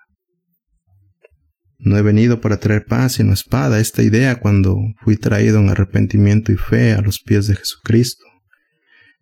No 1.77 1.97
he 1.97 2.01
venido 2.01 2.41
para 2.41 2.58
traer 2.58 2.86
paz 2.86 3.13
sino 3.13 3.34
espada. 3.34 3.79
Esta 3.79 4.01
idea 4.01 4.39
cuando 4.39 4.77
fui 5.03 5.17
traído 5.17 5.60
en 5.60 5.69
arrepentimiento 5.69 6.51
y 6.51 6.58
fe 6.58 6.93
a 6.93 7.01
los 7.01 7.19
pies 7.19 7.47
de 7.47 7.55
Jesucristo 7.55 8.25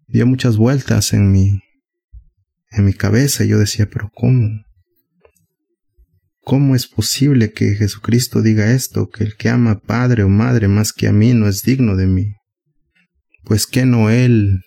dio 0.07 0.27
muchas 0.27 0.57
vueltas 0.57 1.13
en 1.13 1.31
mi 1.31 1.59
en 2.71 2.85
mi 2.85 2.93
cabeza 2.93 3.43
yo 3.43 3.59
decía, 3.59 3.87
pero 3.91 4.09
¿cómo? 4.13 4.49
¿Cómo 6.45 6.75
es 6.75 6.87
posible 6.87 7.53
que 7.53 7.75
Jesucristo 7.75 8.41
diga 8.41 8.73
esto, 8.73 9.07
que 9.07 9.23
el 9.23 9.35
que 9.37 9.47
ama 9.47 9.79
padre 9.79 10.23
o 10.23 10.29
madre 10.29 10.67
más 10.67 10.91
que 10.91 11.07
a 11.07 11.13
mí 11.13 11.33
no 11.33 11.47
es 11.47 11.63
digno 11.63 11.95
de 11.95 12.05
mí? 12.05 12.33
Pues 13.45 13.65
que 13.65 13.85
no 13.85 14.09
él 14.09 14.59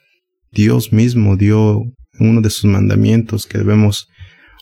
Dios 0.52 0.94
mismo 0.94 1.36
dio 1.36 1.82
uno 2.18 2.40
de 2.40 2.48
sus 2.48 2.64
mandamientos 2.64 3.46
que 3.46 3.58
debemos 3.58 4.08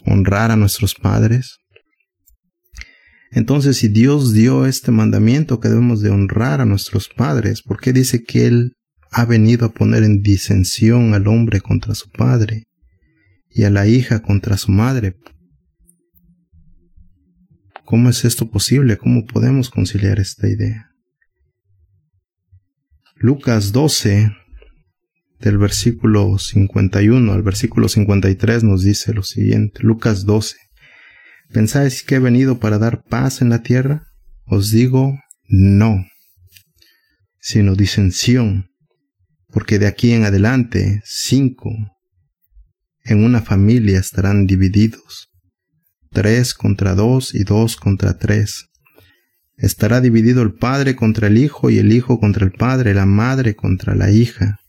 honrar 0.05 0.50
a 0.50 0.57
nuestros 0.57 0.96
padres. 0.96 1.59
Entonces, 3.31 3.77
si 3.77 3.87
Dios 3.87 4.33
dio 4.33 4.66
este 4.66 4.90
mandamiento 4.90 5.61
que 5.61 5.68
debemos 5.68 6.00
de 6.00 6.11
honrar 6.11 6.61
a 6.61 6.64
nuestros 6.64 7.09
padres, 7.09 7.62
¿por 7.62 7.81
qué 7.81 7.92
dice 7.92 8.24
que 8.24 8.46
Él 8.46 8.72
ha 9.12 9.24
venido 9.24 9.66
a 9.66 9.72
poner 9.72 10.03
en 10.03 10.20
disensión 10.20 11.14
al 11.14 11.29
hombre 11.29 11.61
contra 11.61 11.94
su 11.94 12.11
padre 12.11 12.64
y 13.50 13.62
a 13.62 13.70
la 13.70 13.87
hija 13.87 14.20
contra 14.20 14.57
su 14.57 14.72
madre? 14.72 15.14
¿Cómo 17.85 18.09
es 18.09 18.25
esto 18.25 18.51
posible? 18.51 18.97
¿Cómo 18.97 19.27
podemos 19.27 19.70
conciliar 19.70 20.18
esta 20.18 20.49
idea? 20.49 20.90
Lucas 23.16 23.73
12, 23.73 24.33
del 25.40 25.59
versículo 25.59 26.38
51 26.38 27.33
al 27.33 27.42
versículo 27.42 27.88
53 27.88 28.64
nos 28.64 28.83
dice 28.83 29.12
lo 29.12 29.23
siguiente, 29.23 29.83
Lucas 29.83 30.25
12. 30.25 30.57
¿Pensáis 31.53 32.03
que 32.03 32.16
he 32.16 32.18
venido 32.18 32.59
para 32.59 32.79
dar 32.79 33.03
paz 33.03 33.42
en 33.42 33.51
la 33.51 33.62
tierra? 33.62 34.07
Os 34.47 34.70
digo, 34.70 35.18
no, 35.47 36.07
sino 37.38 37.75
disensión, 37.75 38.70
porque 39.49 39.79
de 39.79 39.87
aquí 39.87 40.12
en 40.12 40.25
adelante 40.25 41.03
cinco 41.05 41.70
en 43.05 43.23
una 43.23 43.42
familia 43.42 44.01
estarán 44.01 44.47
divididos, 44.47 45.29
tres 46.14 46.55
contra 46.55 46.94
dos 46.94 47.35
y 47.35 47.44
dos 47.44 47.77
contra 47.77 48.16
tres. 48.16 48.70
Estará 49.59 50.00
dividido 50.00 50.40
el 50.40 50.55
padre 50.55 50.96
contra 50.96 51.27
el 51.27 51.37
hijo 51.37 51.68
y 51.68 51.79
el 51.79 51.92
hijo 51.92 52.18
contra 52.18 52.46
el 52.46 52.53
padre, 52.53 52.94
la 52.94 53.05
madre 53.05 53.55
contra 53.55 53.94
la 53.94 54.11
hija 54.11 54.61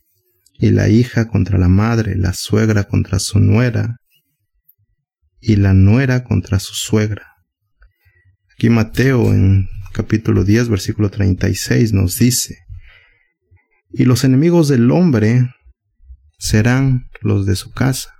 y 0.59 0.71
la 0.71 0.89
hija 0.89 1.29
contra 1.29 1.57
la 1.57 1.69
madre, 1.69 2.15
la 2.17 2.33
suegra 2.33 2.83
contra 2.85 3.19
su 3.19 3.39
nuera, 3.39 3.97
y 5.39 5.57
la 5.57 5.73
nuera 5.73 6.23
contra 6.23 6.59
su 6.59 6.73
suegra. 6.73 7.27
Aquí 8.53 8.69
Mateo 8.69 9.31
en 9.31 9.67
capítulo 9.93 10.43
10, 10.43 10.69
versículo 10.69 11.11
36 11.11 11.93
nos 11.93 12.17
dice, 12.17 12.57
y 13.91 14.05
los 14.05 14.23
enemigos 14.23 14.67
del 14.67 14.89
hombre 14.89 15.51
serán 16.39 17.05
los 17.21 17.45
de 17.45 17.55
su 17.55 17.71
casa. 17.71 18.14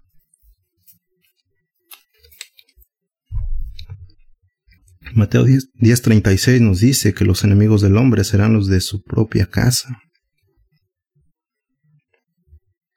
Mateo 5.16 5.46
10, 5.46 5.72
10:36 5.76 6.60
nos 6.60 6.82
dice 6.82 7.14
que 7.14 7.24
los 7.24 7.46
enemigos 7.46 7.82
del 7.82 7.96
hombre 7.96 8.26
serán 8.26 8.52
los 8.52 8.68
de 8.68 8.82
su 8.82 9.02
propia 9.02 9.46
casa. 9.46 10.02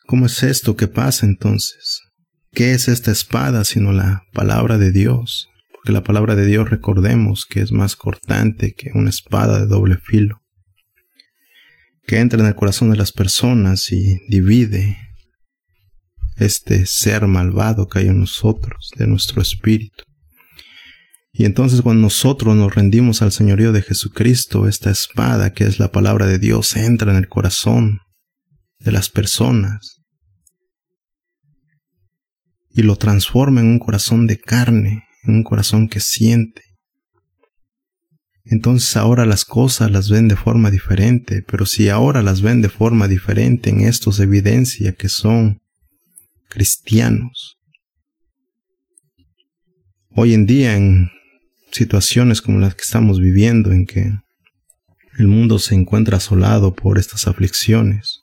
¿Cómo 0.04 0.26
es 0.26 0.42
esto 0.42 0.76
que 0.76 0.88
pasa 0.88 1.26
entonces? 1.26 2.00
¿Qué 2.50 2.72
es 2.72 2.88
esta 2.88 3.12
espada 3.12 3.64
sino 3.64 3.92
la 3.92 4.24
palabra 4.32 4.78
de 4.78 4.90
Dios? 4.90 5.48
Porque 5.72 5.92
la 5.92 6.02
palabra 6.02 6.34
de 6.34 6.44
Dios 6.44 6.68
recordemos 6.68 7.46
que 7.48 7.60
es 7.60 7.70
más 7.70 7.94
cortante 7.94 8.74
que 8.74 8.90
una 8.94 9.10
espada 9.10 9.60
de 9.60 9.66
doble 9.66 9.96
filo, 9.96 10.40
que 12.04 12.18
entra 12.18 12.40
en 12.40 12.46
el 12.46 12.56
corazón 12.56 12.90
de 12.90 12.96
las 12.96 13.12
personas 13.12 13.92
y 13.92 14.18
divide 14.28 14.98
este 16.34 16.84
ser 16.84 17.28
malvado 17.28 17.86
que 17.86 18.00
hay 18.00 18.08
en 18.08 18.18
nosotros, 18.18 18.90
de 18.96 19.06
nuestro 19.06 19.40
espíritu. 19.40 20.07
Y 21.32 21.44
entonces 21.44 21.82
cuando 21.82 22.02
nosotros 22.02 22.56
nos 22.56 22.74
rendimos 22.74 23.22
al 23.22 23.32
señorío 23.32 23.72
de 23.72 23.82
Jesucristo, 23.82 24.66
esta 24.66 24.90
espada 24.90 25.52
que 25.52 25.64
es 25.64 25.78
la 25.78 25.92
palabra 25.92 26.26
de 26.26 26.38
Dios 26.38 26.76
entra 26.76 27.12
en 27.12 27.18
el 27.18 27.28
corazón 27.28 28.00
de 28.78 28.92
las 28.92 29.08
personas 29.10 30.02
y 32.70 32.82
lo 32.82 32.96
transforma 32.96 33.60
en 33.60 33.66
un 33.66 33.78
corazón 33.78 34.26
de 34.26 34.38
carne, 34.38 35.04
en 35.24 35.34
un 35.34 35.42
corazón 35.42 35.88
que 35.88 36.00
siente. 36.00 36.62
Entonces 38.44 38.96
ahora 38.96 39.26
las 39.26 39.44
cosas 39.44 39.90
las 39.90 40.08
ven 40.08 40.28
de 40.28 40.36
forma 40.36 40.70
diferente, 40.70 41.44
pero 41.46 41.66
si 41.66 41.90
ahora 41.90 42.22
las 42.22 42.40
ven 42.40 42.62
de 42.62 42.70
forma 42.70 43.06
diferente, 43.06 43.70
en 43.70 43.80
esto 43.80 44.10
se 44.10 44.22
evidencia 44.22 44.92
que 44.92 45.08
son 45.08 45.60
cristianos. 46.48 47.58
Hoy 50.10 50.32
en 50.32 50.46
día, 50.46 50.76
en 50.76 51.10
situaciones 51.72 52.42
como 52.42 52.58
las 52.58 52.74
que 52.74 52.82
estamos 52.82 53.20
viviendo, 53.20 53.72
en 53.72 53.86
que 53.86 54.12
el 55.18 55.26
mundo 55.26 55.58
se 55.58 55.74
encuentra 55.74 56.18
asolado 56.18 56.74
por 56.74 56.98
estas 56.98 57.26
aflicciones, 57.26 58.22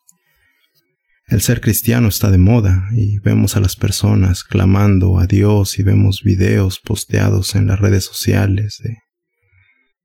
el 1.28 1.42
ser 1.42 1.60
cristiano 1.60 2.08
está 2.08 2.30
de 2.30 2.38
moda 2.38 2.88
y 2.92 3.18
vemos 3.18 3.56
a 3.56 3.60
las 3.60 3.76
personas 3.76 4.44
clamando 4.44 5.18
a 5.18 5.26
Dios 5.26 5.80
y 5.80 5.84
vemos 5.84 6.22
videos 6.22 6.80
posteados 6.80 7.56
en 7.56 7.66
las 7.66 7.80
redes 7.80 8.06
sociales 8.06 8.78
de 8.84 8.98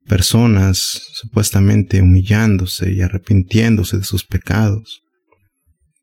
personas 0.09 0.79
supuestamente 1.13 2.01
humillándose 2.01 2.93
y 2.93 3.03
arrepintiéndose 3.03 3.99
de 3.99 4.05
sus 4.05 4.25
pecados. 4.25 5.03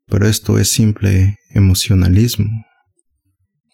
Pero 0.06 0.28
esto 0.28 0.56
es 0.60 0.70
simple 0.70 1.36
emocionalismo. 1.50 2.64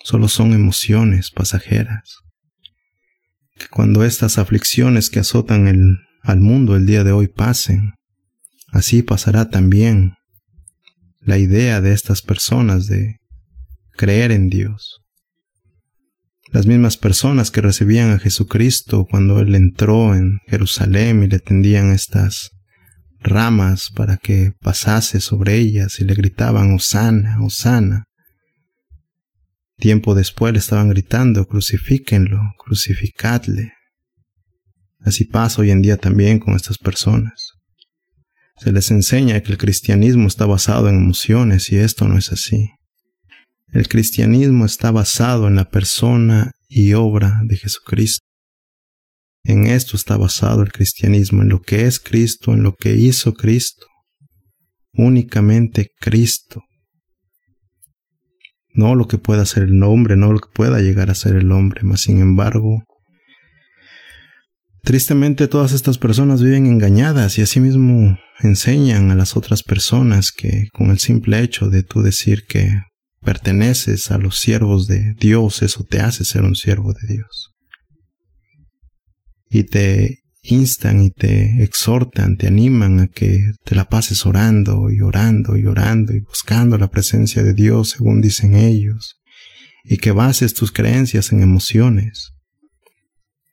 Solo 0.03 0.29
son 0.29 0.55
emociones 0.55 1.31
pasajeras. 1.31 2.24
Que 3.57 3.69
cuando 3.69 4.05
estas 4.05 4.39
aflicciones 4.39 5.11
que 5.11 5.21
azotan 5.21 5.99
al 6.23 6.41
mundo 6.41 6.77
el 6.77 6.87
día 6.87 7.05
de 7.05 7.13
hoy 7.13 7.29
pasen, 7.29 7.95
así 8.73 9.03
pasará 9.03 9.49
también 9.49 10.15
la 11.21 11.39
idea 11.39 11.81
de 11.81 11.93
estas 11.93 12.23
personas 12.23 12.87
de 12.87 13.17
creer 13.93 14.33
en 14.33 14.49
Dios. 14.49 15.01
Las 16.53 16.67
mismas 16.67 16.97
personas 16.97 17.51
que 17.51 17.61
recibían 17.61 18.13
a 18.13 18.19
Jesucristo 18.19 19.07
cuando 19.11 19.41
Él 19.41 19.55
entró 19.55 20.15
en 20.15 20.39
Jerusalén 20.47 21.23
y 21.25 21.27
le 21.27 21.41
tendían 21.41 21.91
estas 21.91 22.51
ramas 23.21 23.91
para 23.91 24.19
que 24.19 24.53
pasase 24.61 25.21
sobre 25.21 25.57
ellas 25.57 25.99
y 25.99 26.05
le 26.05 26.15
gritaban, 26.15 26.73
Osana, 26.73 27.43
Osana. 27.43 28.05
Tiempo 29.77 30.15
después 30.15 30.53
le 30.53 30.61
estaban 30.61 30.89
gritando, 30.89 31.47
crucifíquenlo, 31.47 32.41
crucificadle. 32.59 33.73
Así 35.01 35.25
pasa 35.25 35.61
hoy 35.61 35.71
en 35.71 35.83
día 35.83 35.97
también 35.97 36.39
con 36.39 36.55
estas 36.55 36.79
personas. 36.79 37.53
Se 38.57 38.73
les 38.73 38.91
enseña 38.91 39.41
que 39.43 39.53
el 39.53 39.59
cristianismo 39.59 40.29
está 40.29 40.47
basado 40.47 40.89
en 40.89 40.97
emociones 40.97 41.71
y 41.73 41.77
esto 41.77 42.07
no 42.07 42.17
es 42.17 42.31
así. 42.31 42.71
El 43.73 43.89
cristianismo 43.89 44.65
está 44.65 44.93
basado 44.93 45.49
en 45.49 45.57
la 45.57 45.69
persona 45.69 46.53
y 46.69 46.93
obra 46.95 47.41
de 47.45 47.57
Jesucristo. 47.57 48.25
En 49.43 49.67
esto 49.67 49.97
está 49.97 50.17
basado 50.17 50.63
el 50.63 50.73
cristianismo, 50.73 51.43
en 51.43 51.49
lo 51.49 51.61
que 51.61 51.87
es 51.87 52.01
Cristo, 52.01 52.55
en 52.55 52.63
lo 52.63 52.75
que 52.77 52.95
hizo 52.95 53.35
Cristo. 53.35 53.87
Únicamente 54.93 55.91
Cristo. 56.01 56.63
No 58.75 58.95
lo 58.95 59.07
que 59.07 59.19
pueda 59.19 59.47
ser 59.47 59.65
el 59.65 59.83
hombre, 59.83 60.17
no 60.17 60.33
lo 60.33 60.41
que 60.41 60.49
pueda 60.53 60.81
llegar 60.81 61.11
a 61.11 61.15
ser 61.15 61.37
el 61.37 61.51
hombre, 61.53 61.83
mas 61.85 62.03
sin 62.03 62.21
embargo, 62.21 62.83
tristemente 64.83 65.49
todas 65.49 65.73
estas 65.73 65.97
personas 65.97 66.43
viven 66.43 66.67
engañadas 66.67 67.39
y 67.39 67.43
asimismo 67.43 68.19
enseñan 68.41 69.11
a 69.11 69.15
las 69.15 69.37
otras 69.37 69.63
personas 69.63 70.33
que 70.33 70.67
con 70.73 70.91
el 70.91 70.99
simple 70.99 71.41
hecho 71.41 71.71
de 71.71 71.85
tú 71.85 72.03
decir 72.03 72.47
que 72.49 72.81
perteneces 73.23 74.11
a 74.11 74.19
los 74.19 74.39
siervos 74.39 74.87
de 74.87 75.15
Dios, 75.15 75.63
eso 75.63 75.85
te 75.85 76.01
hace 76.01 76.25
ser 76.25 76.43
un 76.43 76.57
siervo 76.57 76.93
de 76.93 77.15
Dios. 77.15 77.55
Y 79.49 79.65
te 79.65 80.24
instan 80.45 81.03
y 81.03 81.11
te 81.11 81.63
exhortan, 81.63 82.37
te 82.37 82.47
animan 82.47 83.01
a 83.01 83.09
que 83.09 83.53
te 83.65 83.75
la 83.75 83.87
pases 83.87 84.27
orando 84.27 84.91
y 84.91 85.01
orando 85.01 85.57
y 85.57 85.67
orando 85.67 86.15
y 86.15 86.21
buscando 86.21 86.77
la 86.77 86.91
presencia 86.91 87.43
de 87.43 87.55
Dios 87.55 87.91
según 87.91 88.21
dicen 88.21 88.55
ellos, 88.55 89.21
y 89.85 89.97
que 89.97 90.13
bases 90.13 90.55
tus 90.55 90.71
creencias 90.71 91.33
en 91.33 91.43
emociones. 91.43 92.33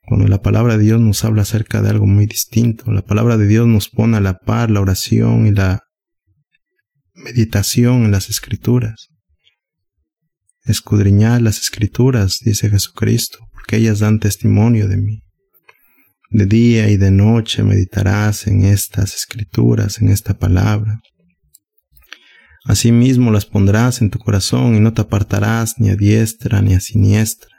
Cuando 0.04 0.28
la 0.28 0.42
palabra 0.42 0.76
de 0.76 0.84
Dios 0.84 1.00
nos 1.00 1.24
habla 1.24 1.42
acerca 1.42 1.80
de 1.80 1.90
algo 1.90 2.06
muy 2.06 2.26
distinto, 2.26 2.92
la 2.92 3.02
palabra 3.02 3.38
de 3.38 3.46
Dios 3.46 3.66
nos 3.66 3.88
pone 3.88 4.18
a 4.18 4.20
la 4.20 4.38
par 4.38 4.70
la 4.70 4.80
oración 4.80 5.46
y 5.46 5.52
la 5.52 5.84
meditación 7.14 8.04
en 8.04 8.10
las 8.10 8.28
escrituras. 8.28 9.08
Escudriñad 10.64 11.40
las 11.40 11.58
escrituras, 11.58 12.40
dice 12.44 12.68
Jesucristo, 12.68 13.38
porque 13.52 13.76
ellas 13.76 14.00
dan 14.00 14.20
testimonio 14.20 14.88
de 14.88 14.96
mí. 14.96 15.21
De 16.34 16.46
día 16.46 16.88
y 16.88 16.96
de 16.96 17.10
noche 17.10 17.62
meditarás 17.62 18.46
en 18.46 18.64
estas 18.64 19.14
escrituras, 19.14 20.00
en 20.00 20.08
esta 20.08 20.32
palabra. 20.32 21.02
Asimismo 22.64 23.30
las 23.30 23.44
pondrás 23.44 24.00
en 24.00 24.08
tu 24.08 24.18
corazón 24.18 24.74
y 24.74 24.80
no 24.80 24.94
te 24.94 25.02
apartarás 25.02 25.78
ni 25.78 25.90
a 25.90 25.94
diestra 25.94 26.62
ni 26.62 26.72
a 26.72 26.80
siniestra. 26.80 27.50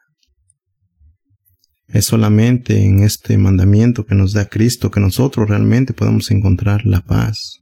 Es 1.87 2.05
solamente 2.05 2.83
en 2.83 3.03
este 3.03 3.37
mandamiento 3.37 4.07
que 4.07 4.15
nos 4.15 4.33
da 4.33 4.49
Cristo 4.49 4.89
que 4.89 4.99
nosotros 4.99 5.47
realmente 5.47 5.93
podemos 5.93 6.31
encontrar 6.31 6.83
la 6.83 7.01
paz. 7.01 7.59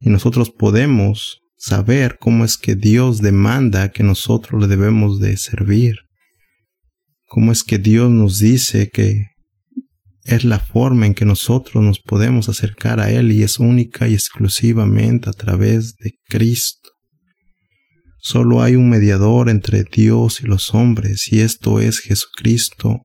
Y 0.00 0.08
nosotros 0.08 0.48
podemos 0.48 1.42
saber 1.58 2.16
cómo 2.18 2.46
es 2.46 2.56
que 2.56 2.76
Dios 2.76 3.20
demanda 3.20 3.90
que 3.90 4.04
nosotros 4.04 4.58
le 4.58 4.68
debemos 4.68 5.20
de 5.20 5.36
servir. 5.36 5.96
Cómo 7.26 7.52
es 7.52 7.62
que 7.62 7.76
Dios 7.76 8.10
nos 8.10 8.38
dice 8.38 8.88
que 8.88 9.37
es 10.24 10.44
la 10.44 10.58
forma 10.58 11.06
en 11.06 11.14
que 11.14 11.24
nosotros 11.24 11.82
nos 11.82 12.00
podemos 12.00 12.48
acercar 12.48 13.00
a 13.00 13.10
Él 13.10 13.32
y 13.32 13.42
es 13.42 13.58
única 13.58 14.08
y 14.08 14.14
exclusivamente 14.14 15.30
a 15.30 15.32
través 15.32 15.96
de 15.96 16.12
Cristo. 16.28 16.90
Solo 18.20 18.62
hay 18.62 18.76
un 18.76 18.90
mediador 18.90 19.48
entre 19.48 19.84
Dios 19.84 20.40
y 20.40 20.46
los 20.46 20.74
hombres 20.74 21.32
y 21.32 21.40
esto 21.40 21.80
es 21.80 22.00
Jesucristo. 22.00 23.02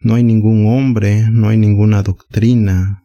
No 0.00 0.14
hay 0.14 0.22
ningún 0.22 0.66
hombre, 0.66 1.28
no 1.30 1.48
hay 1.48 1.56
ninguna 1.56 2.02
doctrina, 2.02 3.02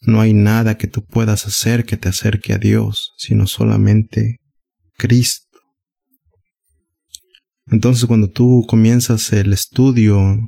no 0.00 0.20
hay 0.20 0.32
nada 0.32 0.78
que 0.78 0.88
tú 0.88 1.04
puedas 1.04 1.46
hacer 1.46 1.84
que 1.84 1.96
te 1.96 2.08
acerque 2.08 2.54
a 2.54 2.58
Dios, 2.58 3.12
sino 3.18 3.46
solamente 3.46 4.38
Cristo. 4.96 5.58
Entonces 7.66 8.06
cuando 8.06 8.28
tú 8.28 8.64
comienzas 8.66 9.32
el 9.32 9.52
estudio 9.52 10.38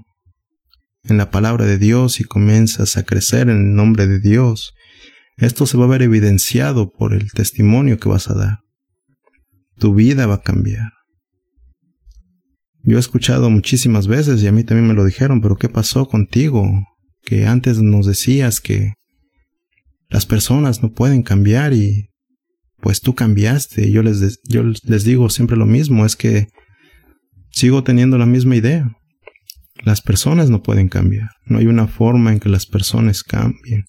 en 1.05 1.19
la 1.19 1.31
palabra 1.31 1.67
de 1.67 1.79
Dios 1.79 2.21
y 2.21 2.25
comienzas 2.25 2.97
a 2.97 3.05
crecer 3.05 3.49
en 3.49 3.59
el 3.59 3.75
nombre 3.75 4.07
de 4.07 4.21
Dios, 4.21 4.75
esto 5.37 5.67
se 5.67 5.77
va 5.77 5.85
a 5.85 5.88
ver 5.88 6.03
evidenciado 6.03 6.90
por 6.90 7.12
el 7.12 7.33
testimonio 7.33 7.99
que 7.99 8.09
vas 8.09 8.31
a 8.31 8.35
dar. 8.35 8.59
Tu 9.79 9.95
vida 9.95 10.27
va 10.27 10.37
a 10.37 10.43
cambiar. 10.43 10.93
Yo 12.83 12.97
he 12.97 13.01
escuchado 13.01 13.51
muchísimas 13.51 14.07
veces 14.07 14.43
y 14.43 14.47
a 14.47 14.53
mí 14.53 14.62
también 14.62 14.87
me 14.87 14.95
lo 14.95 15.05
dijeron, 15.05 15.40
pero 15.40 15.57
¿qué 15.57 15.69
pasó 15.69 16.07
contigo? 16.07 16.69
Que 17.23 17.47
antes 17.47 17.81
nos 17.81 18.07
decías 18.07 18.61
que 18.61 18.93
las 20.11 20.27
personas 20.27 20.83
no 20.83 20.93
pueden 20.93 21.23
cambiar 21.23 21.73
y 21.73 22.11
pues 22.81 23.01
tú 23.01 23.14
cambiaste. 23.14 23.90
Yo 23.90 24.03
les, 24.03 24.38
yo 24.45 24.62
les 24.62 25.05
digo 25.05 25.31
siempre 25.31 25.57
lo 25.57 25.67
mismo, 25.67 26.05
es 26.05 26.14
que 26.14 26.49
sigo 27.51 27.83
teniendo 27.83 28.19
la 28.19 28.27
misma 28.27 28.57
idea. 28.57 28.95
Las 29.83 30.01
personas 30.01 30.51
no 30.51 30.63
pueden 30.63 30.89
cambiar. 30.89 31.31
No 31.47 31.59
hay 31.59 31.67
una 31.67 31.87
forma 31.87 32.33
en 32.33 32.41
que 32.41 32.49
las 32.49 32.67
personas 32.67 33.23
cambien. 33.23 33.85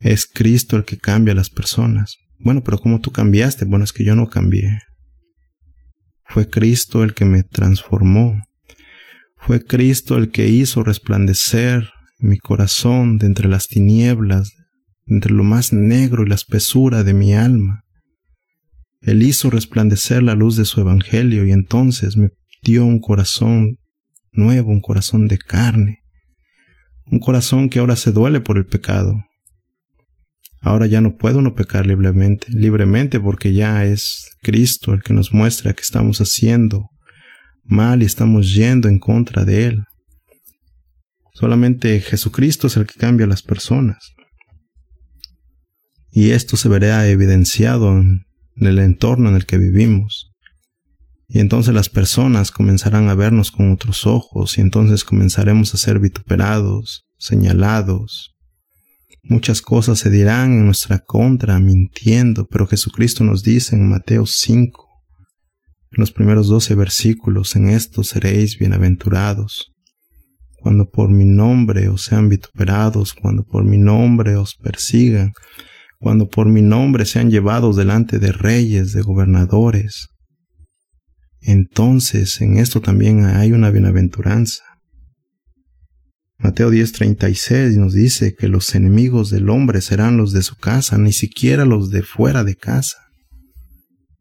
Es 0.00 0.26
Cristo 0.26 0.76
el 0.76 0.84
que 0.84 0.98
cambia 0.98 1.32
a 1.32 1.36
las 1.36 1.50
personas. 1.50 2.16
Bueno, 2.38 2.62
pero 2.62 2.78
¿cómo 2.78 3.00
tú 3.00 3.10
cambiaste? 3.10 3.64
Bueno, 3.64 3.84
es 3.84 3.92
que 3.92 4.04
yo 4.04 4.14
no 4.14 4.28
cambié. 4.28 4.80
Fue 6.26 6.48
Cristo 6.48 7.04
el 7.04 7.14
que 7.14 7.24
me 7.24 7.42
transformó. 7.42 8.42
Fue 9.36 9.62
Cristo 9.62 10.16
el 10.16 10.30
que 10.30 10.48
hizo 10.48 10.82
resplandecer 10.82 11.90
mi 12.18 12.38
corazón 12.38 13.18
de 13.18 13.26
entre 13.26 13.48
las 13.48 13.68
tinieblas, 13.68 14.52
entre 15.06 15.32
lo 15.32 15.44
más 15.44 15.72
negro 15.72 16.24
y 16.24 16.28
la 16.28 16.34
espesura 16.34 17.04
de 17.04 17.12
mi 17.12 17.34
alma. 17.34 17.84
Él 19.02 19.22
hizo 19.22 19.50
resplandecer 19.50 20.22
la 20.22 20.34
luz 20.34 20.56
de 20.56 20.64
su 20.64 20.80
evangelio 20.80 21.44
y 21.46 21.52
entonces 21.52 22.16
me 22.16 22.30
dio 22.62 22.86
un 22.86 23.00
corazón 23.00 23.78
nuevo, 24.34 24.70
un 24.70 24.80
corazón 24.80 25.28
de 25.28 25.38
carne, 25.38 26.02
un 27.06 27.18
corazón 27.18 27.68
que 27.68 27.78
ahora 27.78 27.96
se 27.96 28.12
duele 28.12 28.40
por 28.40 28.56
el 28.56 28.66
pecado. 28.66 29.24
Ahora 30.60 30.86
ya 30.86 31.00
no 31.00 31.16
puedo 31.16 31.42
no 31.42 31.54
pecar 31.54 31.86
libremente, 31.86 32.46
libremente 32.50 33.20
porque 33.20 33.52
ya 33.52 33.84
es 33.84 34.36
Cristo 34.42 34.94
el 34.94 35.02
que 35.02 35.12
nos 35.12 35.32
muestra 35.32 35.74
que 35.74 35.82
estamos 35.82 36.20
haciendo 36.20 36.88
mal 37.64 38.02
y 38.02 38.06
estamos 38.06 38.54
yendo 38.54 38.88
en 38.88 38.98
contra 38.98 39.44
de 39.44 39.66
Él. 39.66 39.84
Solamente 41.34 42.00
Jesucristo 42.00 42.68
es 42.68 42.76
el 42.76 42.86
que 42.86 42.98
cambia 42.98 43.26
a 43.26 43.28
las 43.28 43.42
personas. 43.42 44.14
Y 46.10 46.30
esto 46.30 46.56
se 46.56 46.68
verá 46.68 47.08
evidenciado 47.08 47.90
en 47.98 48.24
el 48.56 48.78
entorno 48.78 49.28
en 49.28 49.34
el 49.34 49.46
que 49.46 49.58
vivimos. 49.58 50.33
Y 51.26 51.40
entonces 51.40 51.74
las 51.74 51.88
personas 51.88 52.50
comenzarán 52.50 53.08
a 53.08 53.14
vernos 53.14 53.50
con 53.50 53.72
otros 53.72 54.06
ojos 54.06 54.58
y 54.58 54.60
entonces 54.60 55.04
comenzaremos 55.04 55.74
a 55.74 55.78
ser 55.78 55.98
vituperados, 55.98 57.06
señalados. 57.18 58.34
Muchas 59.22 59.62
cosas 59.62 59.98
se 59.98 60.10
dirán 60.10 60.52
en 60.52 60.66
nuestra 60.66 60.98
contra, 60.98 61.58
mintiendo, 61.58 62.46
pero 62.46 62.66
Jesucristo 62.66 63.24
nos 63.24 63.42
dice 63.42 63.74
en 63.74 63.88
Mateo 63.88 64.26
5, 64.26 64.86
en 65.92 66.00
los 66.00 66.12
primeros 66.12 66.48
doce 66.48 66.74
versículos, 66.74 67.56
en 67.56 67.68
esto 67.68 68.04
seréis 68.04 68.58
bienaventurados 68.58 69.74
cuando 70.64 70.88
por 70.88 71.10
mi 71.10 71.26
nombre 71.26 71.88
os 71.88 72.06
sean 72.06 72.30
vituperados, 72.30 73.12
cuando 73.12 73.44
por 73.44 73.64
mi 73.64 73.76
nombre 73.76 74.36
os 74.36 74.54
persigan, 74.54 75.32
cuando 75.98 76.26
por 76.26 76.48
mi 76.48 76.62
nombre 76.62 77.04
sean 77.04 77.30
llevados 77.30 77.76
delante 77.76 78.18
de 78.18 78.32
reyes, 78.32 78.94
de 78.94 79.02
gobernadores. 79.02 80.08
Entonces 81.46 82.40
en 82.40 82.56
esto 82.56 82.80
también 82.80 83.26
hay 83.26 83.52
una 83.52 83.70
bienaventuranza. 83.70 84.62
Mateo 86.38 86.70
10:36 86.70 87.76
nos 87.76 87.92
dice 87.92 88.34
que 88.34 88.48
los 88.48 88.74
enemigos 88.74 89.30
del 89.30 89.48
hombre 89.50 89.80
serán 89.80 90.16
los 90.16 90.32
de 90.32 90.42
su 90.42 90.56
casa, 90.56 90.98
ni 90.98 91.12
siquiera 91.12 91.64
los 91.64 91.90
de 91.90 92.02
fuera 92.02 92.44
de 92.44 92.56
casa, 92.56 92.98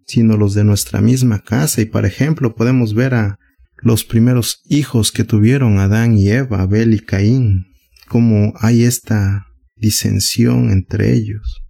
sino 0.05 0.37
los 0.37 0.53
de 0.53 0.63
nuestra 0.63 1.01
misma 1.01 1.39
casa. 1.39 1.81
Y 1.81 1.85
por 1.85 2.05
ejemplo 2.05 2.55
podemos 2.55 2.93
ver 2.93 3.13
a 3.13 3.39
los 3.77 4.03
primeros 4.03 4.61
hijos 4.65 5.11
que 5.11 5.23
tuvieron 5.23 5.79
Adán 5.79 6.17
y 6.17 6.29
Eva, 6.29 6.61
Abel 6.61 6.93
y 6.93 6.99
Caín, 6.99 7.65
cómo 8.07 8.53
hay 8.59 8.83
esta 8.83 9.47
disensión 9.75 10.71
entre 10.71 11.13
ellos. 11.13 11.61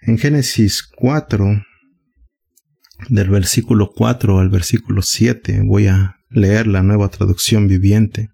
En 0.00 0.16
Génesis 0.16 0.82
4, 0.82 1.62
del 3.08 3.30
versículo 3.30 3.90
4 3.94 4.38
al 4.38 4.48
versículo 4.48 5.02
7. 5.02 5.62
Voy 5.64 5.86
a 5.86 6.16
leer 6.30 6.66
la 6.66 6.82
nueva 6.82 7.08
traducción 7.08 7.68
viviente. 7.68 8.28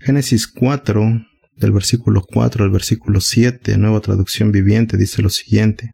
Génesis 0.00 0.46
4, 0.46 1.26
del 1.56 1.72
versículo 1.72 2.22
4 2.22 2.64
al 2.64 2.70
versículo 2.70 3.20
7, 3.20 3.76
nueva 3.78 4.00
traducción 4.00 4.52
viviente, 4.52 4.96
dice 4.96 5.22
lo 5.22 5.30
siguiente. 5.30 5.92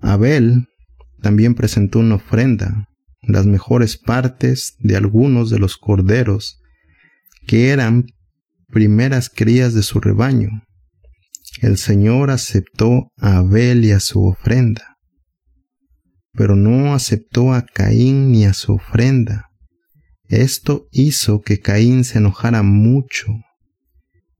Abel 0.00 0.66
también 1.22 1.54
presentó 1.54 2.00
una 2.00 2.16
ofrenda, 2.16 2.88
las 3.22 3.46
mejores 3.46 3.96
partes 3.96 4.74
de 4.80 4.96
algunos 4.96 5.48
de 5.48 5.58
los 5.58 5.78
corderos, 5.78 6.60
que 7.46 7.70
eran 7.70 8.06
primeras 8.68 9.30
crías 9.30 9.72
de 9.72 9.82
su 9.82 10.00
rebaño. 10.00 10.50
El 11.62 11.78
Señor 11.78 12.30
aceptó 12.30 13.08
a 13.18 13.38
Abel 13.38 13.84
y 13.84 13.92
a 13.92 14.00
su 14.00 14.26
ofrenda, 14.26 14.93
pero 16.34 16.56
no 16.56 16.94
aceptó 16.94 17.52
a 17.52 17.62
Caín 17.62 18.32
ni 18.32 18.44
a 18.44 18.54
su 18.54 18.74
ofrenda. 18.74 19.50
Esto 20.28 20.88
hizo 20.90 21.42
que 21.42 21.60
Caín 21.60 22.04
se 22.04 22.18
enojara 22.18 22.62
mucho 22.62 23.28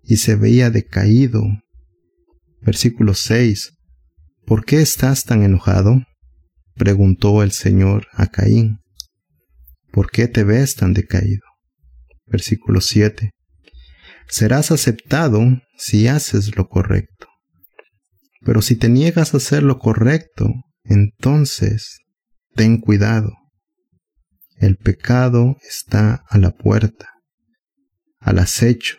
y 0.02 0.16
se 0.16 0.34
veía 0.34 0.70
decaído. 0.70 1.42
Versículo 2.60 3.14
6. 3.14 3.74
¿Por 4.46 4.64
qué 4.64 4.80
estás 4.80 5.24
tan 5.24 5.42
enojado? 5.42 6.02
preguntó 6.74 7.42
el 7.42 7.52
Señor 7.52 8.08
a 8.12 8.26
Caín. 8.26 8.80
¿Por 9.92 10.10
qué 10.10 10.26
te 10.26 10.42
ves 10.42 10.74
tan 10.74 10.92
decaído? 10.92 11.42
Versículo 12.26 12.80
7. 12.80 13.30
Serás 14.28 14.72
aceptado 14.72 15.40
si 15.76 16.08
haces 16.08 16.56
lo 16.56 16.68
correcto. 16.68 17.28
Pero 18.44 18.62
si 18.62 18.74
te 18.76 18.88
niegas 18.88 19.32
a 19.32 19.36
hacer 19.36 19.62
lo 19.62 19.78
correcto, 19.78 20.52
entonces 20.84 22.00
ten 22.54 22.78
cuidado. 22.78 23.32
El 24.56 24.76
pecado 24.76 25.56
está 25.68 26.24
a 26.28 26.38
la 26.38 26.52
puerta, 26.52 27.10
al 28.20 28.38
acecho 28.38 28.98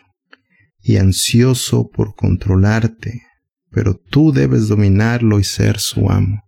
y 0.80 0.98
ansioso 0.98 1.88
por 1.88 2.14
controlarte, 2.14 3.22
pero 3.70 3.94
tú 3.94 4.32
debes 4.32 4.68
dominarlo 4.68 5.40
y 5.40 5.44
ser 5.44 5.78
su 5.78 6.10
amo. 6.10 6.42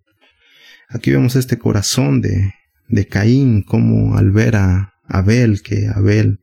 Aquí 0.89 1.11
vemos 1.11 1.37
este 1.37 1.59
corazón 1.59 2.21
de, 2.21 2.53
de 2.89 3.07
Caín, 3.07 3.63
como 3.63 4.17
al 4.17 4.31
ver 4.31 4.57
a 4.57 4.93
Abel, 5.05 5.63
que 5.63 5.89
Abel 5.89 6.41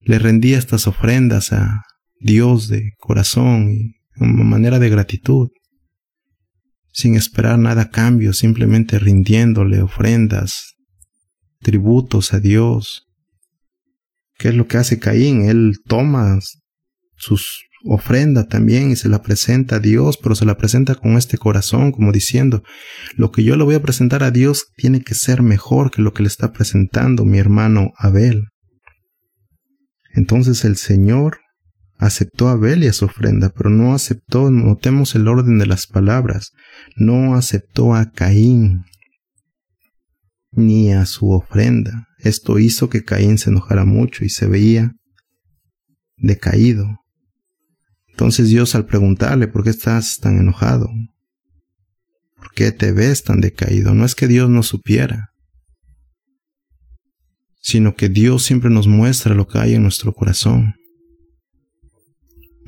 le 0.00 0.18
rendía 0.18 0.58
estas 0.58 0.86
ofrendas 0.86 1.52
a 1.52 1.84
Dios 2.20 2.68
de 2.68 2.94
corazón 2.98 3.70
y 3.70 3.96
una 4.16 4.44
manera 4.44 4.78
de 4.78 4.88
gratitud, 4.88 5.50
sin 6.92 7.14
esperar 7.14 7.58
nada 7.58 7.82
a 7.82 7.90
cambio, 7.90 8.32
simplemente 8.32 8.98
rindiéndole 8.98 9.82
ofrendas, 9.82 10.74
tributos 11.60 12.32
a 12.32 12.40
Dios, 12.40 13.08
¿Qué 14.38 14.48
es 14.48 14.54
lo 14.54 14.68
que 14.68 14.76
hace 14.76 15.00
Caín? 15.00 15.48
Él 15.48 15.80
toma 15.84 16.38
sus 17.16 17.64
ofrenda 17.84 18.46
también 18.46 18.90
y 18.90 18.96
se 18.96 19.08
la 19.08 19.22
presenta 19.22 19.76
a 19.76 19.80
Dios, 19.80 20.16
pero 20.16 20.34
se 20.34 20.44
la 20.44 20.56
presenta 20.56 20.94
con 20.94 21.16
este 21.16 21.38
corazón, 21.38 21.92
como 21.92 22.12
diciendo, 22.12 22.62
lo 23.16 23.30
que 23.30 23.44
yo 23.44 23.56
le 23.56 23.64
voy 23.64 23.74
a 23.74 23.82
presentar 23.82 24.22
a 24.22 24.30
Dios 24.30 24.66
tiene 24.76 25.02
que 25.02 25.14
ser 25.14 25.42
mejor 25.42 25.90
que 25.90 26.02
lo 26.02 26.12
que 26.12 26.22
le 26.22 26.28
está 26.28 26.52
presentando 26.52 27.24
mi 27.24 27.38
hermano 27.38 27.92
Abel. 27.96 28.44
Entonces 30.14 30.64
el 30.64 30.76
Señor 30.76 31.38
aceptó 31.98 32.48
a 32.48 32.52
Abel 32.52 32.90
su 32.92 33.04
ofrenda, 33.04 33.50
pero 33.50 33.70
no 33.70 33.92
aceptó, 33.92 34.50
notemos 34.50 35.14
el 35.14 35.28
orden 35.28 35.58
de 35.58 35.66
las 35.66 35.86
palabras, 35.86 36.52
no 36.96 37.34
aceptó 37.34 37.94
a 37.94 38.10
Caín 38.10 38.84
ni 40.52 40.92
a 40.92 41.04
su 41.06 41.30
ofrenda. 41.30 42.08
Esto 42.18 42.58
hizo 42.58 42.88
que 42.88 43.04
Caín 43.04 43.38
se 43.38 43.50
enojara 43.50 43.84
mucho 43.84 44.24
y 44.24 44.28
se 44.28 44.46
veía 44.46 44.94
decaído. 46.16 47.00
Entonces 48.08 48.48
Dios 48.48 48.74
al 48.74 48.86
preguntarle, 48.86 49.46
¿por 49.48 49.62
qué 49.62 49.70
estás 49.70 50.18
tan 50.18 50.38
enojado? 50.38 50.88
¿Por 52.36 52.52
qué 52.52 52.72
te 52.72 52.92
ves 52.92 53.22
tan 53.24 53.40
decaído? 53.40 53.94
No 53.94 54.04
es 54.04 54.14
que 54.14 54.26
Dios 54.26 54.48
no 54.48 54.62
supiera, 54.62 55.30
sino 57.60 57.94
que 57.94 58.08
Dios 58.08 58.44
siempre 58.44 58.70
nos 58.70 58.86
muestra 58.86 59.34
lo 59.34 59.46
que 59.46 59.58
hay 59.58 59.74
en 59.74 59.82
nuestro 59.82 60.12
corazón. 60.12 60.77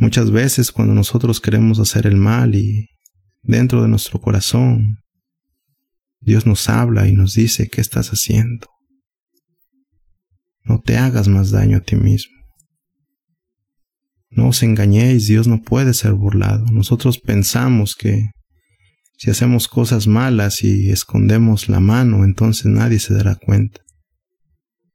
Muchas 0.01 0.30
veces 0.30 0.72
cuando 0.72 0.94
nosotros 0.94 1.42
queremos 1.42 1.78
hacer 1.78 2.07
el 2.07 2.16
mal 2.16 2.55
y 2.55 2.88
dentro 3.42 3.82
de 3.82 3.88
nuestro 3.88 4.18
corazón, 4.18 4.96
Dios 6.20 6.46
nos 6.46 6.70
habla 6.70 7.07
y 7.07 7.12
nos 7.12 7.34
dice, 7.34 7.68
¿qué 7.68 7.82
estás 7.82 8.09
haciendo? 8.09 8.66
No 10.64 10.80
te 10.80 10.96
hagas 10.96 11.28
más 11.28 11.51
daño 11.51 11.76
a 11.76 11.80
ti 11.80 11.96
mismo. 11.96 12.34
No 14.30 14.48
os 14.48 14.62
engañéis, 14.62 15.26
Dios 15.26 15.46
no 15.46 15.61
puede 15.61 15.92
ser 15.92 16.14
burlado. 16.14 16.64
Nosotros 16.72 17.18
pensamos 17.18 17.94
que 17.94 18.30
si 19.18 19.30
hacemos 19.30 19.68
cosas 19.68 20.07
malas 20.07 20.64
y 20.64 20.88
escondemos 20.88 21.68
la 21.68 21.80
mano, 21.80 22.24
entonces 22.24 22.66
nadie 22.66 23.01
se 23.01 23.12
dará 23.12 23.34
cuenta. 23.34 23.82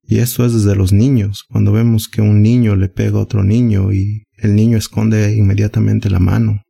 Y 0.02 0.18
esto 0.18 0.48
es 0.48 0.54
desde 0.54 0.76
los 0.76 0.94
niños, 0.94 1.44
cuando 1.48 1.72
vemos 1.72 2.08
que 2.08 2.22
un 2.22 2.42
niño 2.42 2.76
le 2.76 2.90
pega 2.90 3.20
a 3.20 3.22
otro 3.22 3.44
niño 3.44 3.94
y 3.94 4.25
el 4.38 4.56
niño 4.56 4.78
esconde 4.78 5.34
inmediatamente 5.36 6.10
la 6.10 6.20
mano. 6.20 6.62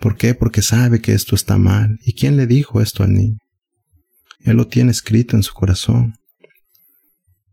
¿Por 0.00 0.16
qué? 0.16 0.34
Porque 0.34 0.62
sabe 0.62 1.00
que 1.00 1.12
esto 1.12 1.34
está 1.34 1.58
mal. 1.58 1.98
¿Y 2.04 2.14
quién 2.14 2.36
le 2.36 2.46
dijo 2.46 2.80
esto 2.80 3.02
al 3.04 3.12
niño? 3.12 3.38
Él 4.40 4.56
lo 4.56 4.66
tiene 4.66 4.90
escrito 4.90 5.36
en 5.36 5.42
su 5.42 5.52
corazón. 5.54 6.14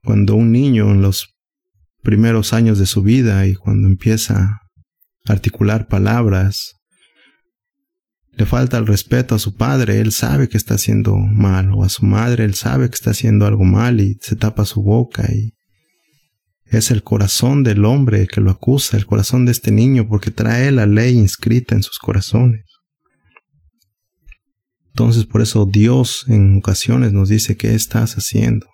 Cuando 0.03 0.35
un 0.35 0.51
niño 0.51 0.89
en 0.91 1.01
los 1.01 1.35
primeros 2.01 2.53
años 2.53 2.79
de 2.79 2.85
su 2.85 3.03
vida 3.03 3.45
y 3.45 3.53
cuando 3.53 3.87
empieza 3.87 4.61
a 5.27 5.31
articular 5.31 5.87
palabras, 5.87 6.75
le 8.31 8.45
falta 8.45 8.77
el 8.77 8.87
respeto 8.87 9.35
a 9.35 9.39
su 9.39 9.55
padre, 9.55 9.99
él 9.99 10.13
sabe 10.13 10.47
que 10.47 10.57
está 10.57 10.75
haciendo 10.75 11.17
mal, 11.17 11.71
o 11.73 11.83
a 11.83 11.89
su 11.89 12.05
madre, 12.05 12.45
él 12.45 12.55
sabe 12.55 12.89
que 12.89 12.95
está 12.95 13.11
haciendo 13.11 13.45
algo 13.45 13.65
mal 13.65 13.99
y 13.99 14.17
se 14.21 14.37
tapa 14.37 14.63
su 14.65 14.81
boca 14.81 15.29
y 15.31 15.53
es 16.69 16.91
el 16.91 17.03
corazón 17.03 17.63
del 17.63 17.85
hombre 17.85 18.27
que 18.27 18.41
lo 18.41 18.51
acusa, 18.51 18.97
el 18.97 19.05
corazón 19.05 19.45
de 19.45 19.51
este 19.51 19.71
niño, 19.71 20.07
porque 20.07 20.31
trae 20.31 20.71
la 20.71 20.85
ley 20.85 21.17
inscrita 21.17 21.75
en 21.75 21.83
sus 21.83 21.99
corazones. 21.99 22.65
Entonces 24.87 25.25
por 25.25 25.41
eso 25.41 25.65
Dios 25.65 26.25
en 26.27 26.57
ocasiones 26.57 27.13
nos 27.13 27.29
dice, 27.29 27.57
¿qué 27.57 27.73
estás 27.73 28.15
haciendo? 28.15 28.67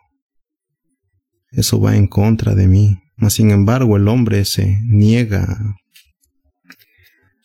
eso 1.56 1.80
va 1.80 1.96
en 1.96 2.08
contra 2.08 2.54
de 2.54 2.68
mí. 2.68 3.00
Mas 3.16 3.34
sin 3.34 3.52
embargo 3.52 3.96
el 3.96 4.08
hombre 4.08 4.44
se 4.46 4.80
niega 4.84 5.78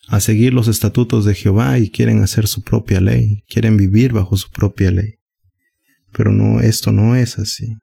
a 0.07 0.19
seguir 0.19 0.53
los 0.53 0.67
estatutos 0.67 1.23
de 1.23 1.33
Jehová 1.33 1.79
y 1.79 1.89
quieren 1.89 2.21
hacer 2.21 2.47
su 2.47 2.63
propia 2.63 2.99
ley, 2.99 3.43
quieren 3.47 3.77
vivir 3.77 4.11
bajo 4.11 4.35
su 4.35 4.49
propia 4.49 4.91
ley. 4.91 5.15
Pero 6.11 6.31
no, 6.31 6.59
esto 6.59 6.91
no 6.91 7.15
es 7.15 7.39
así. 7.39 7.77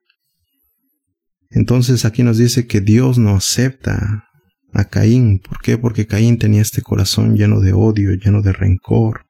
Entonces 1.50 2.04
aquí 2.04 2.22
nos 2.22 2.38
dice 2.38 2.66
que 2.66 2.80
Dios 2.80 3.18
no 3.18 3.36
acepta 3.36 4.24
a 4.72 4.84
Caín. 4.84 5.38
¿Por 5.38 5.60
qué? 5.60 5.78
Porque 5.78 6.06
Caín 6.06 6.38
tenía 6.38 6.62
este 6.62 6.82
corazón 6.82 7.36
lleno 7.36 7.60
de 7.60 7.72
odio, 7.72 8.12
lleno 8.14 8.42
de 8.42 8.52
rencor. 8.52 9.26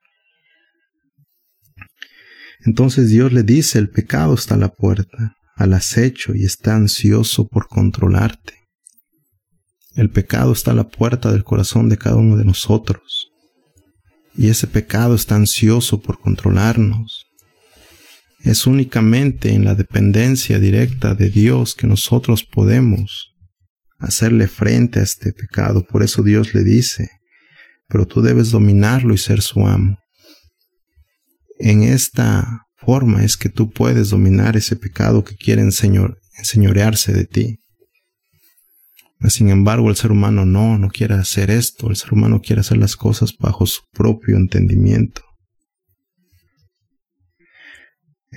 Entonces 2.64 3.08
Dios 3.08 3.32
le 3.32 3.44
dice, 3.44 3.78
el 3.78 3.88
pecado 3.88 4.34
está 4.34 4.54
a 4.54 4.58
la 4.58 4.68
puerta 4.68 5.34
al 5.58 5.74
acecho 5.74 6.34
y 6.34 6.44
está 6.44 6.76
ansioso 6.76 7.48
por 7.48 7.66
controlarte. 7.68 8.54
El 9.94 10.10
pecado 10.10 10.52
está 10.52 10.70
a 10.70 10.74
la 10.74 10.88
puerta 10.88 11.32
del 11.32 11.42
corazón 11.42 11.88
de 11.88 11.98
cada 11.98 12.16
uno 12.16 12.36
de 12.36 12.44
nosotros. 12.44 13.32
Y 14.36 14.48
ese 14.48 14.68
pecado 14.68 15.16
está 15.16 15.34
ansioso 15.34 16.00
por 16.00 16.20
controlarnos. 16.20 17.27
Es 18.40 18.66
únicamente 18.66 19.52
en 19.52 19.64
la 19.64 19.74
dependencia 19.74 20.58
directa 20.58 21.14
de 21.14 21.30
Dios 21.30 21.74
que 21.74 21.86
nosotros 21.86 22.44
podemos 22.44 23.34
hacerle 23.98 24.46
frente 24.46 25.00
a 25.00 25.02
este 25.02 25.32
pecado. 25.32 25.84
Por 25.84 26.02
eso 26.02 26.22
Dios 26.22 26.54
le 26.54 26.62
dice, 26.62 27.10
pero 27.88 28.06
tú 28.06 28.22
debes 28.22 28.50
dominarlo 28.50 29.12
y 29.12 29.18
ser 29.18 29.42
su 29.42 29.66
amo. 29.66 29.98
En 31.58 31.82
esta 31.82 32.66
forma 32.76 33.24
es 33.24 33.36
que 33.36 33.48
tú 33.48 33.70
puedes 33.70 34.10
dominar 34.10 34.56
ese 34.56 34.76
pecado 34.76 35.24
que 35.24 35.36
quiere 35.36 35.62
enseñorearse 35.62 37.12
de 37.12 37.24
ti. 37.24 37.58
Sin 39.28 39.48
embargo, 39.48 39.90
el 39.90 39.96
ser 39.96 40.12
humano 40.12 40.46
no, 40.46 40.78
no 40.78 40.88
quiere 40.88 41.14
hacer 41.14 41.50
esto. 41.50 41.90
El 41.90 41.96
ser 41.96 42.12
humano 42.12 42.40
quiere 42.40 42.60
hacer 42.60 42.78
las 42.78 42.94
cosas 42.94 43.36
bajo 43.36 43.66
su 43.66 43.80
propio 43.92 44.36
entendimiento. 44.36 45.22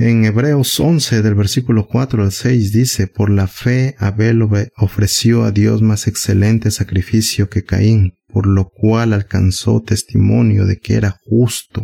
En 0.04 0.26
Hebreos 0.26 0.80
11 0.80 1.22
del 1.22 1.36
versículo 1.36 1.88
4 1.88 2.24
al 2.24 2.32
6 2.32 2.72
dice, 2.72 3.06
por 3.06 3.30
la 3.30 3.46
fe 3.46 3.94
Abel 4.00 4.42
ofreció 4.76 5.44
a 5.44 5.52
Dios 5.52 5.84
más 5.84 6.08
excelente 6.08 6.72
sacrificio 6.72 7.52
que 7.52 7.64
Caín, 7.64 8.18
por 8.26 8.48
lo 8.48 8.72
cual 8.72 9.14
alcanzó 9.14 9.80
testimonio 9.80 10.66
de 10.66 10.80
que 10.80 10.96
era 10.96 11.20
justo 11.24 11.84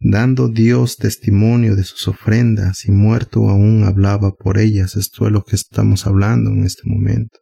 dando 0.00 0.48
Dios 0.48 0.96
testimonio 0.96 1.76
de 1.76 1.84
sus 1.84 2.08
ofrendas 2.08 2.86
y 2.86 2.92
muerto 2.92 3.50
aún 3.50 3.84
hablaba 3.84 4.32
por 4.32 4.58
ellas. 4.58 4.96
Esto 4.96 5.26
es 5.26 5.32
lo 5.32 5.44
que 5.44 5.54
estamos 5.54 6.06
hablando 6.06 6.48
en 6.48 6.64
este 6.64 6.82
momento. 6.86 7.40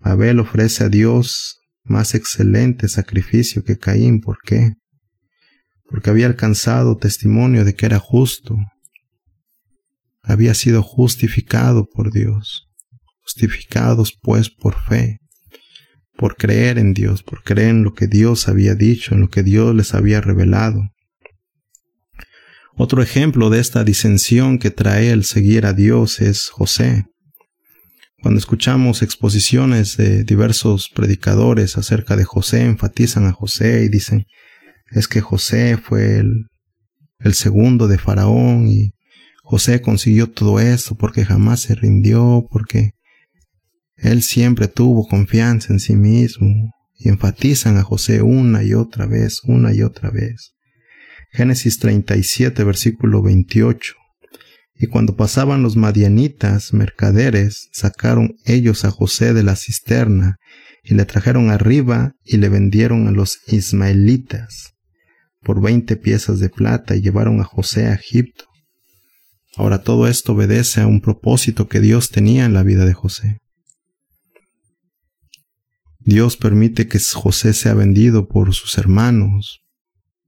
Abel 0.00 0.40
ofrece 0.40 0.84
a 0.84 0.88
Dios 0.88 1.60
más 1.82 2.14
excelente 2.14 2.88
sacrificio 2.88 3.62
que 3.64 3.76
Caín. 3.76 4.22
¿Por 4.22 4.38
qué? 4.42 4.72
Porque 5.88 6.10
había 6.10 6.26
alcanzado 6.26 6.96
testimonio 6.96 7.64
de 7.64 7.74
que 7.74 7.86
era 7.86 7.98
justo. 7.98 8.56
Había 10.22 10.54
sido 10.54 10.82
justificado 10.82 11.86
por 11.86 12.12
Dios. 12.12 12.68
Justificados 13.22 14.18
pues 14.20 14.50
por 14.50 14.74
fe 14.80 15.18
por 16.16 16.36
creer 16.36 16.78
en 16.78 16.94
Dios, 16.94 17.22
por 17.22 17.42
creer 17.42 17.70
en 17.70 17.84
lo 17.84 17.94
que 17.94 18.06
Dios 18.06 18.48
había 18.48 18.74
dicho, 18.74 19.14
en 19.14 19.22
lo 19.22 19.28
que 19.28 19.42
Dios 19.42 19.74
les 19.74 19.94
había 19.94 20.20
revelado. 20.20 20.90
Otro 22.76 23.02
ejemplo 23.02 23.50
de 23.50 23.60
esta 23.60 23.84
disensión 23.84 24.58
que 24.58 24.70
trae 24.70 25.10
el 25.10 25.24
seguir 25.24 25.66
a 25.66 25.72
Dios 25.72 26.20
es 26.20 26.48
José. 26.48 27.04
Cuando 28.20 28.38
escuchamos 28.38 29.02
exposiciones 29.02 29.96
de 29.96 30.24
diversos 30.24 30.88
predicadores 30.88 31.76
acerca 31.76 32.16
de 32.16 32.24
José, 32.24 32.62
enfatizan 32.62 33.26
a 33.26 33.32
José 33.32 33.84
y 33.84 33.88
dicen, 33.88 34.26
es 34.94 35.08
que 35.08 35.20
José 35.20 35.76
fue 35.76 36.18
el, 36.18 36.46
el 37.18 37.34
segundo 37.34 37.88
de 37.88 37.98
Faraón 37.98 38.68
y 38.68 38.92
José 39.42 39.80
consiguió 39.80 40.30
todo 40.30 40.60
esto 40.60 40.94
porque 40.94 41.24
jamás 41.24 41.60
se 41.60 41.74
rindió, 41.74 42.46
porque 42.48 42.92
él 43.96 44.22
siempre 44.22 44.68
tuvo 44.68 45.06
confianza 45.06 45.72
en 45.72 45.80
sí 45.80 45.96
mismo 45.96 46.72
y 46.96 47.08
enfatizan 47.08 47.76
a 47.76 47.82
José 47.82 48.22
una 48.22 48.62
y 48.62 48.74
otra 48.74 49.06
vez, 49.06 49.42
una 49.44 49.74
y 49.74 49.82
otra 49.82 50.10
vez. 50.10 50.54
Génesis 51.32 51.80
37, 51.80 52.62
versículo 52.62 53.20
28. 53.20 53.94
Y 54.76 54.86
cuando 54.86 55.16
pasaban 55.16 55.62
los 55.62 55.76
madianitas, 55.76 56.72
mercaderes, 56.72 57.68
sacaron 57.72 58.36
ellos 58.44 58.84
a 58.84 58.92
José 58.92 59.34
de 59.34 59.42
la 59.42 59.56
cisterna 59.56 60.36
y 60.84 60.94
le 60.94 61.04
trajeron 61.04 61.50
arriba 61.50 62.12
y 62.24 62.36
le 62.36 62.48
vendieron 62.48 63.08
a 63.08 63.10
los 63.10 63.40
ismaelitas 63.48 64.73
por 65.44 65.62
veinte 65.62 65.96
piezas 65.96 66.40
de 66.40 66.48
plata 66.48 66.96
y 66.96 67.02
llevaron 67.02 67.40
a 67.40 67.44
José 67.44 67.86
a 67.86 67.94
Egipto. 67.94 68.46
Ahora 69.56 69.82
todo 69.82 70.08
esto 70.08 70.32
obedece 70.32 70.80
a 70.80 70.86
un 70.88 71.00
propósito 71.00 71.68
que 71.68 71.80
Dios 71.80 72.10
tenía 72.10 72.44
en 72.44 72.54
la 72.54 72.64
vida 72.64 72.84
de 72.84 72.94
José. 72.94 73.38
Dios 76.00 76.36
permite 76.36 76.88
que 76.88 76.98
José 76.98 77.54
sea 77.54 77.74
vendido 77.74 78.26
por 78.26 78.52
sus 78.54 78.76
hermanos, 78.76 79.60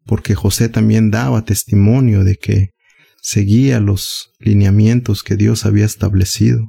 porque 0.04 0.34
José 0.34 0.68
también 0.68 1.10
daba 1.10 1.44
testimonio 1.44 2.24
de 2.24 2.36
que 2.36 2.70
seguía 3.20 3.80
los 3.80 4.30
lineamientos 4.38 5.22
que 5.22 5.36
Dios 5.36 5.66
había 5.66 5.84
establecido. 5.84 6.64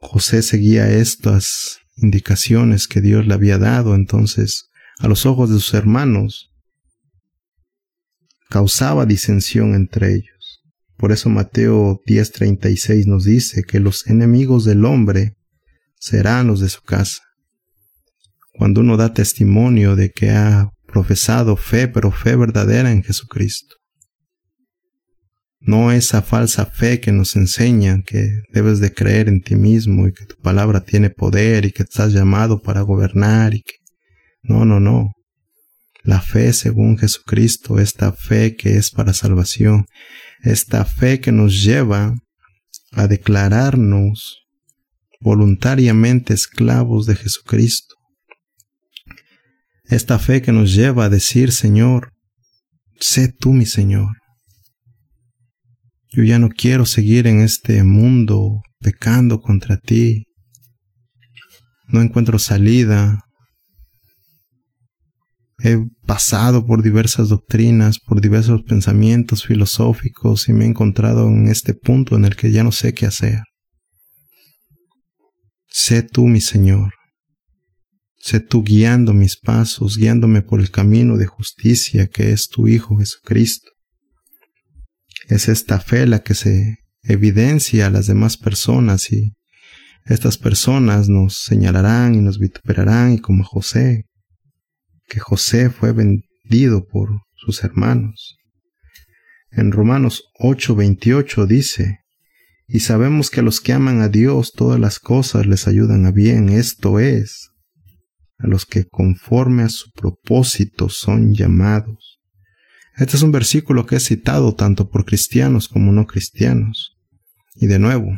José 0.00 0.42
seguía 0.42 0.90
estas 0.90 1.80
indicaciones 1.96 2.86
que 2.86 3.00
Dios 3.00 3.26
le 3.26 3.34
había 3.34 3.58
dado, 3.58 3.94
entonces 3.94 4.68
a 4.98 5.08
los 5.08 5.26
ojos 5.26 5.50
de 5.50 5.56
sus 5.56 5.74
hermanos 5.74 6.50
causaba 8.48 9.06
disensión 9.06 9.74
entre 9.74 10.14
ellos. 10.14 10.62
Por 10.96 11.12
eso 11.12 11.28
Mateo 11.28 12.00
10:36 12.06 13.06
nos 13.06 13.24
dice 13.24 13.62
que 13.64 13.80
los 13.80 14.06
enemigos 14.06 14.64
del 14.64 14.84
hombre 14.84 15.36
serán 15.98 16.46
los 16.46 16.60
de 16.60 16.68
su 16.68 16.82
casa. 16.82 17.22
Cuando 18.52 18.82
uno 18.82 18.96
da 18.96 19.12
testimonio 19.12 19.96
de 19.96 20.10
que 20.10 20.30
ha 20.30 20.70
profesado 20.86 21.56
fe, 21.56 21.88
pero 21.88 22.12
fe 22.12 22.36
verdadera 22.36 22.92
en 22.92 23.02
Jesucristo. 23.02 23.74
No 25.58 25.90
esa 25.90 26.22
falsa 26.22 26.66
fe 26.66 27.00
que 27.00 27.10
nos 27.10 27.36
enseñan 27.36 28.02
que 28.02 28.42
debes 28.52 28.80
de 28.80 28.92
creer 28.92 29.28
en 29.28 29.40
ti 29.40 29.56
mismo 29.56 30.06
y 30.06 30.12
que 30.12 30.26
tu 30.26 30.36
palabra 30.36 30.84
tiene 30.84 31.10
poder 31.10 31.64
y 31.64 31.72
que 31.72 31.82
estás 31.82 32.12
llamado 32.12 32.62
para 32.62 32.82
gobernar 32.82 33.54
y 33.54 33.62
que... 33.62 33.83
No, 34.44 34.64
no, 34.64 34.78
no. 34.78 35.12
La 36.02 36.20
fe 36.20 36.52
según 36.52 36.98
Jesucristo, 36.98 37.78
esta 37.78 38.12
fe 38.12 38.56
que 38.56 38.76
es 38.76 38.90
para 38.90 39.14
salvación, 39.14 39.86
esta 40.42 40.84
fe 40.84 41.20
que 41.20 41.32
nos 41.32 41.62
lleva 41.64 42.14
a 42.92 43.06
declararnos 43.06 44.42
voluntariamente 45.20 46.34
esclavos 46.34 47.06
de 47.06 47.16
Jesucristo, 47.16 47.94
esta 49.84 50.18
fe 50.18 50.42
que 50.42 50.52
nos 50.52 50.74
lleva 50.74 51.06
a 51.06 51.08
decir, 51.08 51.50
Señor, 51.50 52.12
sé 53.00 53.28
tú 53.32 53.54
mi 53.54 53.64
Señor. 53.64 54.16
Yo 56.10 56.22
ya 56.22 56.38
no 56.38 56.48
quiero 56.50 56.86
seguir 56.86 57.26
en 57.26 57.40
este 57.40 57.82
mundo 57.82 58.62
pecando 58.80 59.40
contra 59.40 59.78
ti. 59.78 60.26
No 61.88 62.00
encuentro 62.00 62.38
salida. 62.38 63.20
He 65.66 65.82
pasado 66.06 66.66
por 66.66 66.82
diversas 66.82 67.30
doctrinas, 67.30 67.98
por 67.98 68.20
diversos 68.20 68.62
pensamientos 68.64 69.46
filosóficos 69.46 70.46
y 70.50 70.52
me 70.52 70.66
he 70.66 70.68
encontrado 70.68 71.26
en 71.26 71.48
este 71.48 71.72
punto 71.72 72.16
en 72.16 72.26
el 72.26 72.36
que 72.36 72.52
ya 72.52 72.62
no 72.62 72.70
sé 72.70 72.92
qué 72.92 73.06
hacer. 73.06 73.40
Sé 75.66 76.02
tú 76.02 76.26
mi 76.26 76.42
Señor. 76.42 76.92
Sé 78.18 78.40
tú 78.40 78.62
guiando 78.62 79.14
mis 79.14 79.38
pasos, 79.38 79.96
guiándome 79.96 80.42
por 80.42 80.60
el 80.60 80.70
camino 80.70 81.16
de 81.16 81.24
justicia 81.24 82.08
que 82.08 82.32
es 82.32 82.48
tu 82.48 82.68
Hijo 82.68 82.98
Jesucristo. 82.98 83.70
Es 85.28 85.48
esta 85.48 85.80
fe 85.80 86.06
la 86.06 86.22
que 86.22 86.34
se 86.34 86.76
evidencia 87.04 87.86
a 87.86 87.90
las 87.90 88.06
demás 88.06 88.36
personas 88.36 89.10
y 89.10 89.32
estas 90.04 90.36
personas 90.36 91.08
nos 91.08 91.38
señalarán 91.38 92.14
y 92.14 92.18
nos 92.18 92.38
vituperarán 92.38 93.14
y 93.14 93.18
como 93.18 93.44
José, 93.44 94.04
que 95.06 95.20
José 95.20 95.70
fue 95.70 95.92
vendido 95.92 96.86
por 96.86 97.10
sus 97.34 97.64
hermanos. 97.64 98.36
En 99.50 99.72
Romanos 99.72 100.24
8:28 100.40 101.46
dice, 101.46 102.00
y 102.66 102.80
sabemos 102.80 103.30
que 103.30 103.40
a 103.40 103.42
los 103.42 103.60
que 103.60 103.72
aman 103.72 104.00
a 104.00 104.08
Dios 104.08 104.52
todas 104.52 104.80
las 104.80 104.98
cosas 104.98 105.46
les 105.46 105.68
ayudan 105.68 106.06
a 106.06 106.10
bien, 106.10 106.48
esto 106.48 106.98
es, 106.98 107.50
a 108.38 108.46
los 108.46 108.64
que 108.64 108.86
conforme 108.86 109.62
a 109.64 109.68
su 109.68 109.90
propósito 109.92 110.88
son 110.88 111.34
llamados. 111.34 112.20
Este 112.96 113.16
es 113.16 113.22
un 113.22 113.32
versículo 113.32 113.86
que 113.86 113.96
es 113.96 114.04
citado 114.04 114.54
tanto 114.54 114.88
por 114.88 115.04
cristianos 115.04 115.68
como 115.68 115.92
no 115.92 116.06
cristianos. 116.06 116.96
Y 117.54 117.66
de 117.66 117.78
nuevo, 117.78 118.16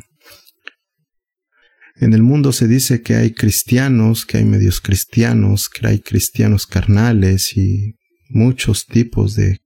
en 1.98 2.12
el 2.12 2.22
mundo 2.22 2.52
se 2.52 2.68
dice 2.68 3.00
que 3.00 3.14
hay 3.14 3.32
cristianos, 3.32 4.26
que 4.26 4.38
hay 4.38 4.44
medios 4.44 4.80
cristianos, 4.80 5.68
que 5.68 5.86
hay 5.86 6.00
cristianos 6.00 6.66
carnales 6.66 7.56
y 7.56 7.94
muchos 8.28 8.86
tipos 8.86 9.34
de 9.34 9.60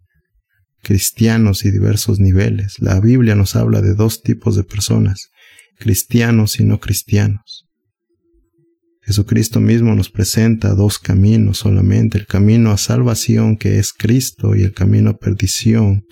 cristianos 0.83 1.65
y 1.65 1.71
diversos 1.71 2.21
niveles. 2.21 2.77
La 2.79 3.01
Biblia 3.01 3.35
nos 3.35 3.57
habla 3.57 3.83
de 3.83 3.95
dos 3.95 4.23
tipos 4.23 4.55
de 4.55 4.65
personas, 4.65 5.31
cristianos 5.79 6.61
y 6.61 6.65
no 6.65 6.79
cristianos. 6.79 7.67
Jesucristo 9.03 9.61
mismo 9.61 9.95
nos 9.97 10.09
presenta 10.09 10.75
dos 10.75 10.99
caminos 11.01 11.59
solamente, 11.59 12.19
el 12.19 12.27
camino 12.27 12.71
a 12.71 12.79
salvación 12.79 13.57
que 13.57 13.79
es 13.79 13.93
Cristo 13.93 14.55
y 14.55 14.63
el 14.63 14.73
camino 14.73 15.11
a 15.11 15.19
perdición 15.19 16.05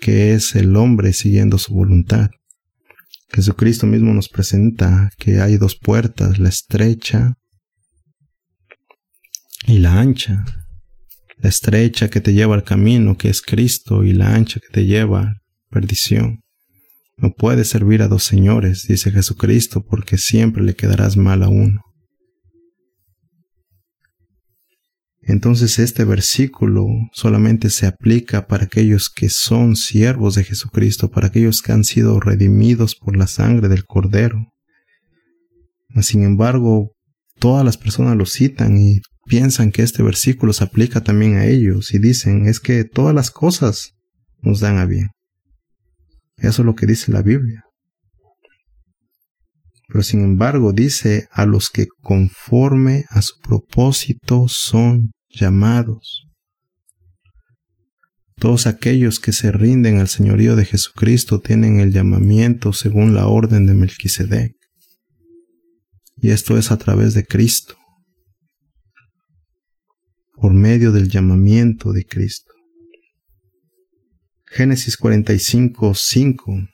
que 0.00 0.34
es 0.34 0.54
el 0.54 0.76
hombre 0.76 1.12
siguiendo 1.12 1.58
su 1.58 1.74
voluntad. 1.74 2.30
Jesucristo 3.32 3.86
mismo 3.86 4.12
nos 4.12 4.28
presenta 4.28 5.10
que 5.18 5.40
hay 5.40 5.56
dos 5.56 5.76
puertas, 5.76 6.38
la 6.38 6.48
estrecha 6.48 7.34
y 9.66 9.78
la 9.78 10.00
ancha. 10.00 10.44
La 11.38 11.48
estrecha 11.48 12.10
que 12.10 12.20
te 12.20 12.34
lleva 12.34 12.54
al 12.54 12.64
camino, 12.64 13.16
que 13.16 13.30
es 13.30 13.40
Cristo, 13.40 14.04
y 14.04 14.12
la 14.12 14.34
ancha 14.34 14.60
que 14.60 14.68
te 14.68 14.84
lleva 14.84 15.22
a 15.22 15.34
perdición. 15.70 16.40
No 17.16 17.32
puedes 17.32 17.68
servir 17.68 18.02
a 18.02 18.08
dos 18.08 18.24
señores, 18.24 18.84
dice 18.88 19.10
Jesucristo, 19.10 19.84
porque 19.84 20.18
siempre 20.18 20.62
le 20.62 20.74
quedarás 20.74 21.16
mal 21.16 21.42
a 21.42 21.48
uno. 21.48 21.82
Entonces 25.30 25.78
este 25.78 26.04
versículo 26.04 26.88
solamente 27.12 27.70
se 27.70 27.86
aplica 27.86 28.48
para 28.48 28.64
aquellos 28.64 29.10
que 29.10 29.28
son 29.28 29.76
siervos 29.76 30.34
de 30.34 30.42
Jesucristo, 30.42 31.08
para 31.08 31.28
aquellos 31.28 31.62
que 31.62 31.70
han 31.70 31.84
sido 31.84 32.18
redimidos 32.18 32.96
por 32.96 33.16
la 33.16 33.28
sangre 33.28 33.68
del 33.68 33.84
Cordero. 33.84 34.48
Sin 36.02 36.24
embargo, 36.24 36.96
todas 37.38 37.64
las 37.64 37.78
personas 37.78 38.16
lo 38.16 38.26
citan 38.26 38.76
y 38.76 39.02
piensan 39.24 39.70
que 39.70 39.82
este 39.82 40.02
versículo 40.02 40.52
se 40.52 40.64
aplica 40.64 41.00
también 41.02 41.36
a 41.36 41.46
ellos 41.46 41.94
y 41.94 42.00
dicen 42.00 42.46
es 42.46 42.58
que 42.58 42.82
todas 42.82 43.14
las 43.14 43.30
cosas 43.30 43.92
nos 44.42 44.58
dan 44.58 44.78
a 44.78 44.84
bien. 44.84 45.10
Eso 46.38 46.62
es 46.62 46.66
lo 46.66 46.74
que 46.74 46.86
dice 46.86 47.12
la 47.12 47.22
Biblia. 47.22 47.62
Pero 49.86 50.02
sin 50.02 50.24
embargo 50.24 50.72
dice 50.72 51.28
a 51.30 51.46
los 51.46 51.70
que 51.70 51.86
conforme 52.02 53.04
a 53.10 53.22
su 53.22 53.38
propósito 53.40 54.48
son 54.48 55.12
llamados. 55.30 56.26
Todos 58.36 58.66
aquellos 58.66 59.20
que 59.20 59.32
se 59.32 59.52
rinden 59.52 59.98
al 59.98 60.08
señorío 60.08 60.56
de 60.56 60.64
Jesucristo 60.64 61.40
tienen 61.40 61.80
el 61.80 61.92
llamamiento 61.92 62.72
según 62.72 63.14
la 63.14 63.26
orden 63.26 63.66
de 63.66 63.74
Melquisedec. 63.74 64.56
Y 66.16 66.30
esto 66.30 66.58
es 66.58 66.70
a 66.70 66.78
través 66.78 67.14
de 67.14 67.24
Cristo, 67.24 67.76
por 70.34 70.52
medio 70.52 70.92
del 70.92 71.08
llamamiento 71.08 71.92
de 71.92 72.04
Cristo. 72.04 72.52
Génesis 74.46 74.96
45, 74.96 75.94
5 75.94 76.68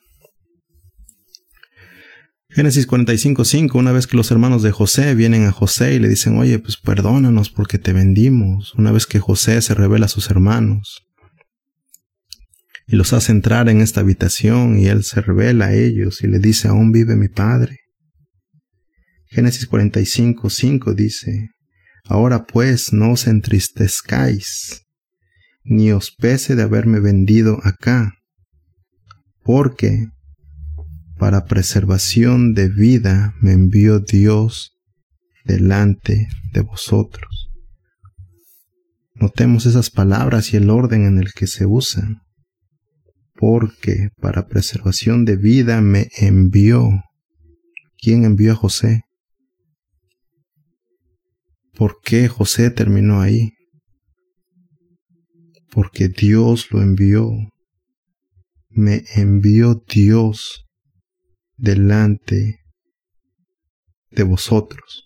Génesis 2.56 2.86
45, 2.86 3.44
5, 3.44 3.78
una 3.78 3.92
vez 3.92 4.06
que 4.06 4.16
los 4.16 4.30
hermanos 4.30 4.62
de 4.62 4.72
José 4.72 5.14
vienen 5.14 5.44
a 5.44 5.52
José 5.52 5.92
y 5.92 5.98
le 5.98 6.08
dicen, 6.08 6.38
oye, 6.38 6.58
pues 6.58 6.78
perdónanos 6.78 7.50
porque 7.50 7.76
te 7.76 7.92
vendimos, 7.92 8.74
una 8.76 8.92
vez 8.92 9.04
que 9.04 9.20
José 9.20 9.60
se 9.60 9.74
revela 9.74 10.06
a 10.06 10.08
sus 10.08 10.30
hermanos 10.30 11.06
y 12.86 12.96
los 12.96 13.12
hace 13.12 13.32
entrar 13.32 13.68
en 13.68 13.82
esta 13.82 14.00
habitación 14.00 14.78
y 14.78 14.86
él 14.86 15.04
se 15.04 15.20
revela 15.20 15.66
a 15.66 15.74
ellos 15.74 16.24
y 16.24 16.28
le 16.28 16.38
dice, 16.38 16.68
aún 16.68 16.92
vive 16.92 17.14
mi 17.14 17.28
padre. 17.28 17.80
Génesis 19.26 19.66
45, 19.66 20.48
5 20.48 20.94
dice, 20.94 21.50
ahora 22.04 22.46
pues 22.46 22.90
no 22.90 23.12
os 23.12 23.26
entristezcáis, 23.26 24.86
ni 25.62 25.92
os 25.92 26.10
pese 26.10 26.56
de 26.56 26.62
haberme 26.62 27.00
vendido 27.00 27.60
acá, 27.64 28.14
porque 29.44 30.06
para 31.18 31.46
preservación 31.46 32.52
de 32.52 32.68
vida 32.68 33.34
me 33.40 33.52
envió 33.52 34.00
Dios 34.00 34.72
delante 35.44 36.28
de 36.52 36.60
vosotros. 36.60 37.50
Notemos 39.14 39.64
esas 39.64 39.90
palabras 39.90 40.52
y 40.52 40.58
el 40.58 40.68
orden 40.68 41.06
en 41.06 41.18
el 41.18 41.32
que 41.32 41.46
se 41.46 41.64
usan. 41.64 42.22
Porque 43.34 44.10
para 44.20 44.46
preservación 44.46 45.24
de 45.24 45.36
vida 45.36 45.80
me 45.80 46.08
envió. 46.18 46.88
¿Quién 47.98 48.24
envió 48.24 48.52
a 48.52 48.56
José? 48.56 49.02
¿Por 51.74 52.00
qué 52.02 52.28
José 52.28 52.70
terminó 52.70 53.20
ahí? 53.20 53.52
Porque 55.70 56.08
Dios 56.08 56.68
lo 56.70 56.82
envió. 56.82 57.30
Me 58.68 59.04
envió 59.14 59.82
Dios 59.88 60.65
delante 61.56 62.60
de 64.10 64.22
vosotros. 64.22 65.04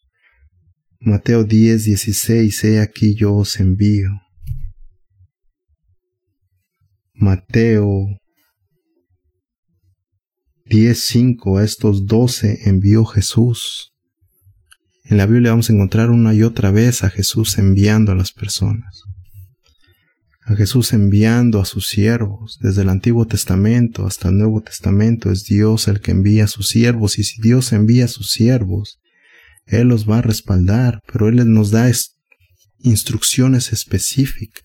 Mateo 1.01 1.45
10, 1.45 1.85
16, 1.85 2.65
he 2.65 2.81
aquí 2.81 3.15
yo 3.15 3.35
os 3.35 3.59
envío. 3.59 4.11
Mateo 7.15 8.07
10, 10.67 10.99
5, 10.99 11.59
a 11.59 11.65
estos 11.65 12.07
doce 12.07 12.69
envió 12.69 13.05
Jesús. 13.05 13.93
En 15.05 15.17
la 15.17 15.27
Biblia 15.27 15.51
vamos 15.51 15.71
a 15.71 15.73
encontrar 15.73 16.11
una 16.11 16.35
y 16.35 16.43
otra 16.43 16.71
vez 16.71 17.03
a 17.03 17.11
Jesús 17.11 17.59
enviando 17.59 18.13
a 18.13 18.15
las 18.15 18.33
personas 18.33 19.05
a 20.47 20.55
Jesús 20.57 20.93
enviando 20.93 21.61
a 21.61 21.65
sus 21.65 21.87
siervos. 21.87 22.59
Desde 22.61 22.83
el 22.83 22.89
Antiguo 22.89 23.27
Testamento 23.27 24.07
hasta 24.07 24.29
el 24.29 24.39
Nuevo 24.39 24.63
Testamento 24.63 25.31
es 25.31 25.45
Dios 25.45 25.89
el 25.89 26.01
que 26.01 26.11
envía 26.11 26.45
a 26.45 26.49
sus 26.49 26.69
siervos 26.69 27.19
y 27.19 27.25
si 27.25 27.41
Dios 27.41 27.73
envía 27.73 28.07
a 28.07 28.09
sus 28.09 28.31
siervos, 28.31 28.99
Él 29.67 29.89
los 29.89 30.09
va 30.09 30.19
a 30.19 30.23
respaldar, 30.23 31.01
pero 31.11 31.29
Él 31.29 31.53
nos 31.53 31.71
da 31.71 31.91
instrucciones 32.79 33.73
específicas. 33.73 34.65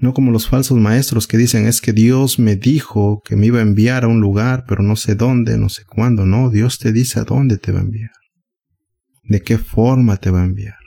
No 0.00 0.14
como 0.14 0.32
los 0.32 0.48
falsos 0.48 0.78
maestros 0.78 1.28
que 1.28 1.38
dicen 1.38 1.66
es 1.66 1.80
que 1.80 1.92
Dios 1.92 2.40
me 2.40 2.56
dijo 2.56 3.22
que 3.24 3.36
me 3.36 3.46
iba 3.46 3.60
a 3.60 3.62
enviar 3.62 4.02
a 4.02 4.08
un 4.08 4.20
lugar, 4.20 4.64
pero 4.66 4.82
no 4.82 4.96
sé 4.96 5.14
dónde, 5.14 5.56
no 5.58 5.68
sé 5.68 5.84
cuándo. 5.84 6.26
No, 6.26 6.50
Dios 6.50 6.78
te 6.80 6.92
dice 6.92 7.20
a 7.20 7.24
dónde 7.24 7.56
te 7.56 7.70
va 7.70 7.78
a 7.78 7.82
enviar, 7.82 8.10
de 9.22 9.42
qué 9.42 9.58
forma 9.58 10.16
te 10.16 10.30
va 10.30 10.42
a 10.42 10.44
enviar. 10.44 10.81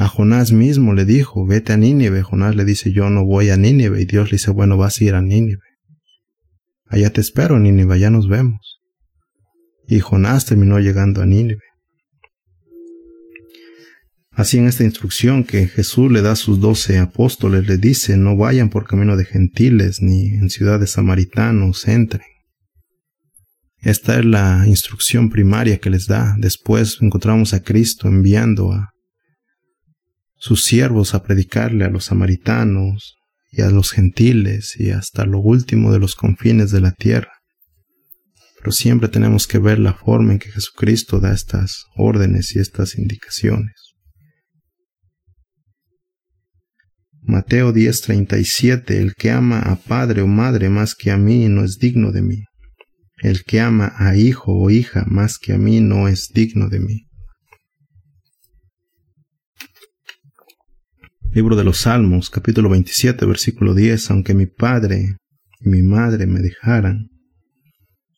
A 0.00 0.08
Jonás 0.08 0.50
mismo 0.50 0.94
le 0.94 1.04
dijo, 1.04 1.44
vete 1.44 1.74
a 1.74 1.76
Nínive. 1.76 2.22
Jonás 2.22 2.56
le 2.56 2.64
dice, 2.64 2.90
yo 2.90 3.10
no 3.10 3.26
voy 3.26 3.50
a 3.50 3.58
Nínive. 3.58 4.00
Y 4.00 4.06
Dios 4.06 4.30
le 4.30 4.36
dice, 4.36 4.50
bueno, 4.50 4.78
vas 4.78 4.98
a 4.98 5.04
ir 5.04 5.14
a 5.14 5.20
Nínive. 5.20 5.60
Allá 6.86 7.10
te 7.10 7.20
espero, 7.20 7.58
Nínive, 7.58 7.92
allá 7.92 8.08
nos 8.08 8.26
vemos. 8.26 8.80
Y 9.86 10.00
Jonás 10.00 10.46
terminó 10.46 10.78
llegando 10.78 11.20
a 11.20 11.26
Nínive. 11.26 11.60
Así 14.30 14.56
en 14.56 14.68
esta 14.68 14.84
instrucción 14.84 15.44
que 15.44 15.66
Jesús 15.66 16.10
le 16.10 16.22
da 16.22 16.32
a 16.32 16.36
sus 16.36 16.60
doce 16.60 16.96
apóstoles, 16.98 17.68
le 17.68 17.76
dice, 17.76 18.16
no 18.16 18.38
vayan 18.38 18.70
por 18.70 18.86
camino 18.86 19.18
de 19.18 19.26
gentiles 19.26 20.00
ni 20.00 20.28
en 20.28 20.48
ciudades 20.48 20.92
samaritanos 20.92 21.86
entren. 21.86 22.22
Esta 23.76 24.18
es 24.18 24.24
la 24.24 24.64
instrucción 24.66 25.28
primaria 25.28 25.76
que 25.76 25.90
les 25.90 26.06
da. 26.06 26.36
Después 26.38 26.96
encontramos 27.02 27.52
a 27.52 27.62
Cristo 27.62 28.08
enviando 28.08 28.72
a 28.72 28.94
sus 30.40 30.64
siervos 30.64 31.14
a 31.14 31.22
predicarle 31.22 31.84
a 31.84 31.90
los 31.90 32.06
samaritanos 32.06 33.16
y 33.52 33.60
a 33.60 33.70
los 33.70 33.92
gentiles 33.92 34.74
y 34.78 34.90
hasta 34.90 35.26
lo 35.26 35.38
último 35.38 35.92
de 35.92 35.98
los 35.98 36.16
confines 36.16 36.70
de 36.70 36.80
la 36.80 36.92
tierra. 36.92 37.32
Pero 38.58 38.72
siempre 38.72 39.08
tenemos 39.08 39.46
que 39.46 39.58
ver 39.58 39.78
la 39.78 39.92
forma 39.92 40.32
en 40.32 40.38
que 40.38 40.50
Jesucristo 40.50 41.20
da 41.20 41.32
estas 41.32 41.84
órdenes 41.94 42.56
y 42.56 42.58
estas 42.58 42.96
indicaciones. 42.96 43.74
Mateo 47.22 47.72
10:37 47.72 48.96
El 48.96 49.14
que 49.14 49.30
ama 49.30 49.60
a 49.60 49.76
padre 49.76 50.22
o 50.22 50.26
madre 50.26 50.70
más 50.70 50.94
que 50.94 51.10
a 51.10 51.18
mí 51.18 51.48
no 51.48 51.64
es 51.64 51.78
digno 51.78 52.12
de 52.12 52.22
mí. 52.22 52.44
El 53.18 53.44
que 53.44 53.60
ama 53.60 53.92
a 53.98 54.16
hijo 54.16 54.54
o 54.54 54.70
hija 54.70 55.04
más 55.06 55.36
que 55.38 55.52
a 55.52 55.58
mí 55.58 55.80
no 55.80 56.08
es 56.08 56.30
digno 56.32 56.70
de 56.70 56.80
mí. 56.80 57.09
Libro 61.32 61.54
de 61.54 61.62
los 61.62 61.82
Salmos, 61.82 62.28
capítulo 62.28 62.68
27, 62.68 63.24
versículo 63.24 63.72
10, 63.72 64.10
aunque 64.10 64.34
mi 64.34 64.46
padre 64.46 65.14
y 65.60 65.68
mi 65.68 65.80
madre 65.80 66.26
me 66.26 66.40
dejaran, 66.40 67.08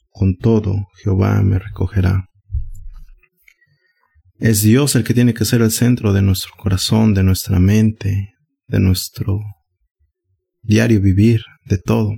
con 0.08 0.38
todo 0.38 0.86
Jehová 1.02 1.42
me 1.42 1.58
recogerá. 1.58 2.24
Es 4.38 4.62
Dios 4.62 4.96
el 4.96 5.04
que 5.04 5.12
tiene 5.12 5.34
que 5.34 5.44
ser 5.44 5.60
el 5.60 5.70
centro 5.70 6.14
de 6.14 6.22
nuestro 6.22 6.52
corazón, 6.56 7.12
de 7.12 7.22
nuestra 7.22 7.60
mente, 7.60 8.32
de 8.66 8.80
nuestro 8.80 9.40
diario 10.62 11.02
vivir, 11.02 11.42
de 11.66 11.76
todo. 11.76 12.14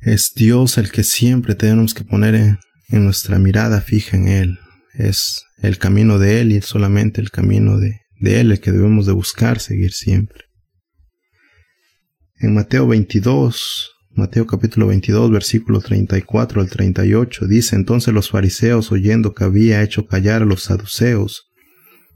Es 0.00 0.32
Dios 0.34 0.78
el 0.78 0.90
que 0.90 1.04
siempre 1.04 1.54
tenemos 1.54 1.92
que 1.92 2.04
poner 2.04 2.36
en, 2.36 2.58
en 2.88 3.04
nuestra 3.04 3.38
mirada 3.38 3.82
fija 3.82 4.16
en 4.16 4.28
Él, 4.28 4.58
es 4.94 5.44
el 5.58 5.78
camino 5.78 6.18
de 6.18 6.40
Él 6.40 6.52
y 6.52 6.60
solamente 6.60 7.20
el 7.20 7.30
camino 7.30 7.78
de, 7.78 8.00
de 8.20 8.40
Él 8.40 8.52
el 8.52 8.60
que 8.60 8.72
debemos 8.72 9.06
de 9.06 9.12
buscar 9.12 9.60
seguir 9.60 9.92
siempre. 9.92 10.44
En 12.36 12.54
Mateo 12.54 12.86
22, 12.86 13.90
Mateo 14.10 14.46
capítulo 14.46 14.88
22, 14.88 15.30
versículo 15.30 15.80
34 15.80 16.60
al 16.60 16.68
38, 16.68 17.46
dice 17.46 17.76
entonces 17.76 18.12
los 18.12 18.30
fariseos, 18.30 18.92
oyendo 18.92 19.32
que 19.32 19.44
había 19.44 19.82
hecho 19.82 20.06
callar 20.06 20.42
a 20.42 20.46
los 20.46 20.64
saduceos, 20.64 21.52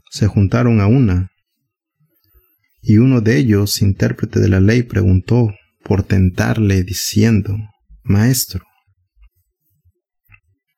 se 0.09 0.27
juntaron 0.27 0.79
a 0.81 0.87
una, 0.87 1.31
y 2.81 2.99
uno 2.99 3.19
de 3.19 3.37
ellos, 3.37 3.81
intérprete 3.81 4.39
de 4.39 4.47
la 4.47 4.59
ley, 4.59 4.83
preguntó 4.83 5.53
por 5.83 6.03
tentarle, 6.03 6.83
diciendo, 6.83 7.57
Maestro, 8.03 8.63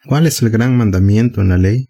¿cuál 0.06 0.26
es 0.26 0.42
el 0.42 0.50
gran 0.50 0.76
mandamiento 0.76 1.42
en 1.42 1.50
la 1.50 1.58
ley? 1.58 1.89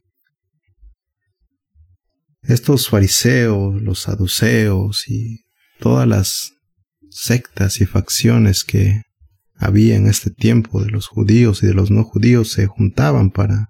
Estos 2.44 2.90
fariseos, 2.90 3.82
los 3.82 4.00
saduceos 4.00 5.08
y 5.08 5.46
todas 5.80 6.08
las 6.08 6.54
sectas 7.10 7.82
y 7.82 7.86
facciones 7.86 8.64
que 8.64 9.02
había 9.56 9.96
en 9.96 10.08
este 10.08 10.30
tiempo 10.30 10.82
de 10.82 10.90
los 10.90 11.08
judíos 11.08 11.64
y 11.64 11.68
de 11.68 11.74
los 11.74 11.92
no 11.92 12.04
judíos 12.04 12.52
se 12.52 12.68
juntaban 12.68 13.30
para 13.30 13.70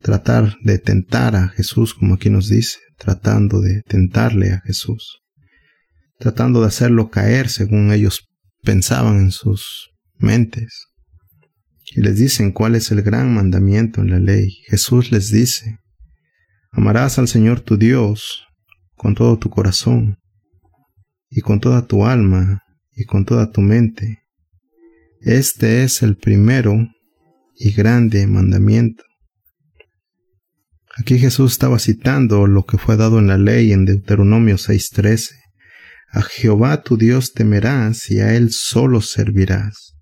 tratar 0.00 0.56
de 0.62 0.78
tentar 0.78 1.36
a 1.36 1.48
Jesús, 1.48 1.94
como 1.94 2.14
aquí 2.14 2.30
nos 2.30 2.48
dice, 2.48 2.78
tratando 2.96 3.60
de 3.60 3.82
tentarle 3.82 4.52
a 4.52 4.60
Jesús, 4.60 5.20
tratando 6.18 6.60
de 6.60 6.68
hacerlo 6.68 7.10
caer 7.10 7.48
según 7.48 7.92
ellos 7.92 8.28
pensaban 8.62 9.18
en 9.18 9.30
sus 9.30 9.90
mentes. 10.16 10.86
Y 11.94 12.02
les 12.02 12.16
dicen 12.16 12.52
cuál 12.52 12.74
es 12.74 12.90
el 12.90 13.02
gran 13.02 13.34
mandamiento 13.34 14.02
en 14.02 14.10
la 14.10 14.18
ley. 14.18 14.50
Jesús 14.66 15.10
les 15.10 15.30
dice, 15.30 15.78
Amarás 16.70 17.18
al 17.18 17.28
Señor 17.28 17.60
tu 17.60 17.78
Dios 17.78 18.44
con 18.94 19.14
todo 19.14 19.38
tu 19.38 19.48
corazón 19.48 20.18
y 21.30 21.40
con 21.40 21.60
toda 21.60 21.86
tu 21.86 22.04
alma 22.04 22.62
y 22.92 23.04
con 23.04 23.24
toda 23.24 23.50
tu 23.50 23.62
mente. 23.62 24.24
Este 25.20 25.82
es 25.82 26.02
el 26.02 26.16
primero 26.16 26.88
y 27.56 27.72
grande 27.72 28.26
mandamiento. 28.26 29.04
Aquí 30.96 31.18
Jesús 31.18 31.52
estaba 31.52 31.78
citando 31.78 32.46
lo 32.46 32.64
que 32.64 32.76
fue 32.76 32.96
dado 32.96 33.18
en 33.18 33.28
la 33.28 33.38
ley 33.38 33.72
en 33.72 33.84
Deuteronomio 33.84 34.56
6:13. 34.56 35.36
A 36.10 36.22
Jehová 36.22 36.82
tu 36.82 36.96
Dios 36.96 37.32
temerás 37.32 38.10
y 38.10 38.20
a 38.20 38.34
Él 38.34 38.50
solo 38.50 39.00
servirás, 39.00 39.94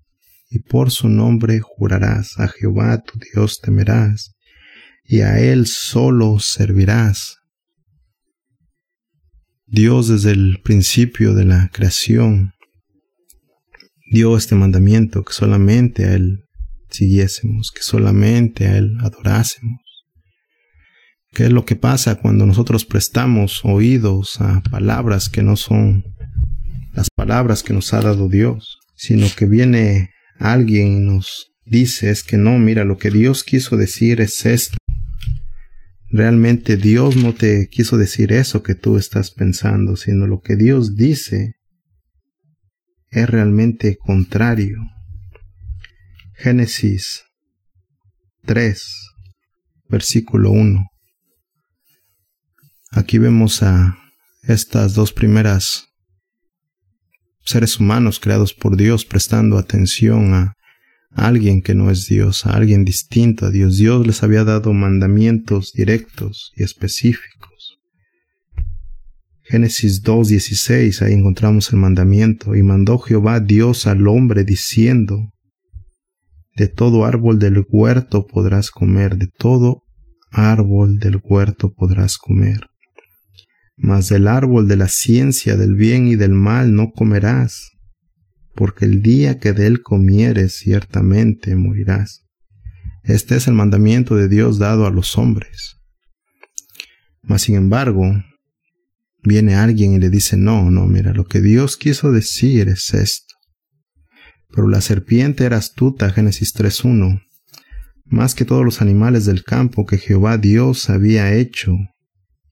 y 0.49 0.59
por 0.59 0.91
su 0.91 1.09
nombre 1.09 1.59
jurarás. 1.59 2.39
A 2.39 2.47
Jehová 2.47 3.01
tu 3.01 3.19
Dios 3.19 3.59
temerás 3.61 4.36
y 5.07 5.21
a 5.21 5.39
Él 5.39 5.67
solo 5.67 6.39
servirás. 6.39 7.37
Dios 9.65 10.07
desde 10.07 10.31
el 10.31 10.61
principio 10.63 11.33
de 11.33 11.45
la 11.45 11.69
creación 11.73 12.53
dio 14.11 14.37
este 14.37 14.55
mandamiento 14.55 15.23
que 15.23 15.33
solamente 15.33 16.05
a 16.05 16.13
Él 16.13 16.45
siguiésemos, 16.89 17.71
que 17.71 17.81
solamente 17.81 18.67
a 18.67 18.77
Él 18.77 18.97
adorásemos. 19.01 19.81
¿Qué 21.31 21.45
es 21.45 21.51
lo 21.51 21.65
que 21.65 21.75
pasa 21.75 22.15
cuando 22.15 22.45
nosotros 22.45 22.85
prestamos 22.85 23.61
oídos 23.63 24.39
a 24.41 24.61
palabras 24.61 25.29
que 25.29 25.43
no 25.43 25.55
son 25.55 26.03
las 26.93 27.09
palabras 27.11 27.61
que 27.61 27.73
nos 27.73 27.93
ha 27.93 28.01
dado 28.01 28.27
Dios, 28.27 28.79
sino 28.95 29.27
que 29.37 29.45
viene 29.45 30.09
alguien 30.39 30.87
y 30.87 30.99
nos 30.99 31.51
dice 31.63 32.09
es 32.09 32.23
que 32.23 32.37
no, 32.37 32.57
mira, 32.57 32.85
lo 32.85 32.97
que 32.97 33.11
Dios 33.11 33.43
quiso 33.43 33.77
decir 33.77 34.19
es 34.21 34.45
esto. 34.45 34.76
Realmente 36.09 36.77
Dios 36.77 37.17
no 37.17 37.33
te 37.33 37.67
quiso 37.69 37.97
decir 37.97 38.31
eso 38.31 38.63
que 38.63 38.75
tú 38.75 38.97
estás 38.97 39.31
pensando, 39.31 39.97
sino 39.97 40.25
lo 40.25 40.39
que 40.39 40.55
Dios 40.55 40.95
dice 40.95 41.55
es 43.09 43.29
realmente 43.29 43.97
contrario. 43.97 44.77
Génesis 46.33 47.23
3, 48.45 48.81
versículo 49.89 50.51
1. 50.51 50.85
Aquí 52.91 53.17
vemos 53.17 53.61
a 53.63 53.97
estas 54.43 54.93
dos 54.93 55.11
primeras 55.11 55.87
seres 57.43 57.79
humanos 57.79 58.19
creados 58.19 58.53
por 58.53 58.77
Dios 58.77 59.03
prestando 59.03 59.57
atención 59.57 60.33
a 60.33 60.53
alguien 61.17 61.63
que 61.63 61.73
no 61.73 61.89
es 61.89 62.07
Dios, 62.07 62.45
alguien 62.45 62.85
distinto 62.85 63.47
a 63.47 63.49
Dios. 63.49 63.77
Dios 63.77 64.05
les 64.05 64.21
había 64.21 64.43
dado 64.43 64.71
mandamientos 64.71 65.73
directos 65.73 66.53
y 66.55 66.63
específicos. 66.63 67.79
Génesis 69.41 70.03
2.16, 70.03 71.01
ahí 71.01 71.13
encontramos 71.13 71.71
el 71.73 71.79
mandamiento, 71.79 72.55
y 72.55 72.61
mandó 72.61 72.99
Jehová 72.99 73.39
Dios 73.39 73.87
al 73.87 74.07
hombre 74.07 74.43
diciendo, 74.43 75.31
de 76.55 76.67
todo 76.67 77.03
árbol 77.05 77.39
del 77.39 77.65
huerto 77.67 78.27
podrás 78.27 78.69
comer, 78.69 79.17
de 79.17 79.27
todo 79.27 79.83
árbol 80.31 80.99
del 80.99 81.19
huerto 81.23 81.73
podrás 81.73 82.17
comer. 82.17 82.67
Mas 83.75 84.09
del 84.09 84.27
árbol 84.27 84.67
de 84.67 84.75
la 84.75 84.87
ciencia 84.87 85.55
del 85.55 85.75
bien 85.75 86.07
y 86.07 86.15
del 86.15 86.33
mal 86.33 86.75
no 86.75 86.91
comerás, 86.91 87.76
porque 88.57 88.85
el 88.85 89.03
día 89.03 89.37
que 89.37 89.53
de 89.53 89.67
él 89.67 89.83
comieres 89.83 90.55
ciertamente 90.55 91.55
morirás. 91.55 92.25
Este 93.03 93.35
es 93.35 93.47
el 93.47 93.53
mandamiento 93.53 94.15
de 94.15 94.27
Dios 94.27 94.57
dado 94.57 94.87
a 94.87 94.89
los 94.89 95.15
hombres. 95.15 95.77
Mas 97.21 97.43
sin 97.43 97.53
embargo, 97.53 98.11
viene 99.21 99.53
alguien 99.53 99.93
y 99.93 99.99
le 99.99 100.09
dice, 100.09 100.37
no, 100.37 100.71
no, 100.71 100.87
mira, 100.87 101.13
lo 101.13 101.25
que 101.25 101.39
Dios 101.39 101.77
quiso 101.77 102.11
decir 102.11 102.67
es 102.67 102.95
esto. 102.95 103.35
Pero 104.49 104.67
la 104.67 104.81
serpiente 104.81 105.45
era 105.45 105.57
astuta, 105.57 106.09
Génesis 106.09 106.55
3.1, 106.55 107.21
más 108.05 108.33
que 108.33 108.43
todos 108.43 108.65
los 108.65 108.81
animales 108.81 109.25
del 109.25 109.43
campo 109.43 109.85
que 109.85 109.99
Jehová 109.99 110.39
Dios 110.39 110.89
había 110.89 111.31
hecho, 111.31 111.73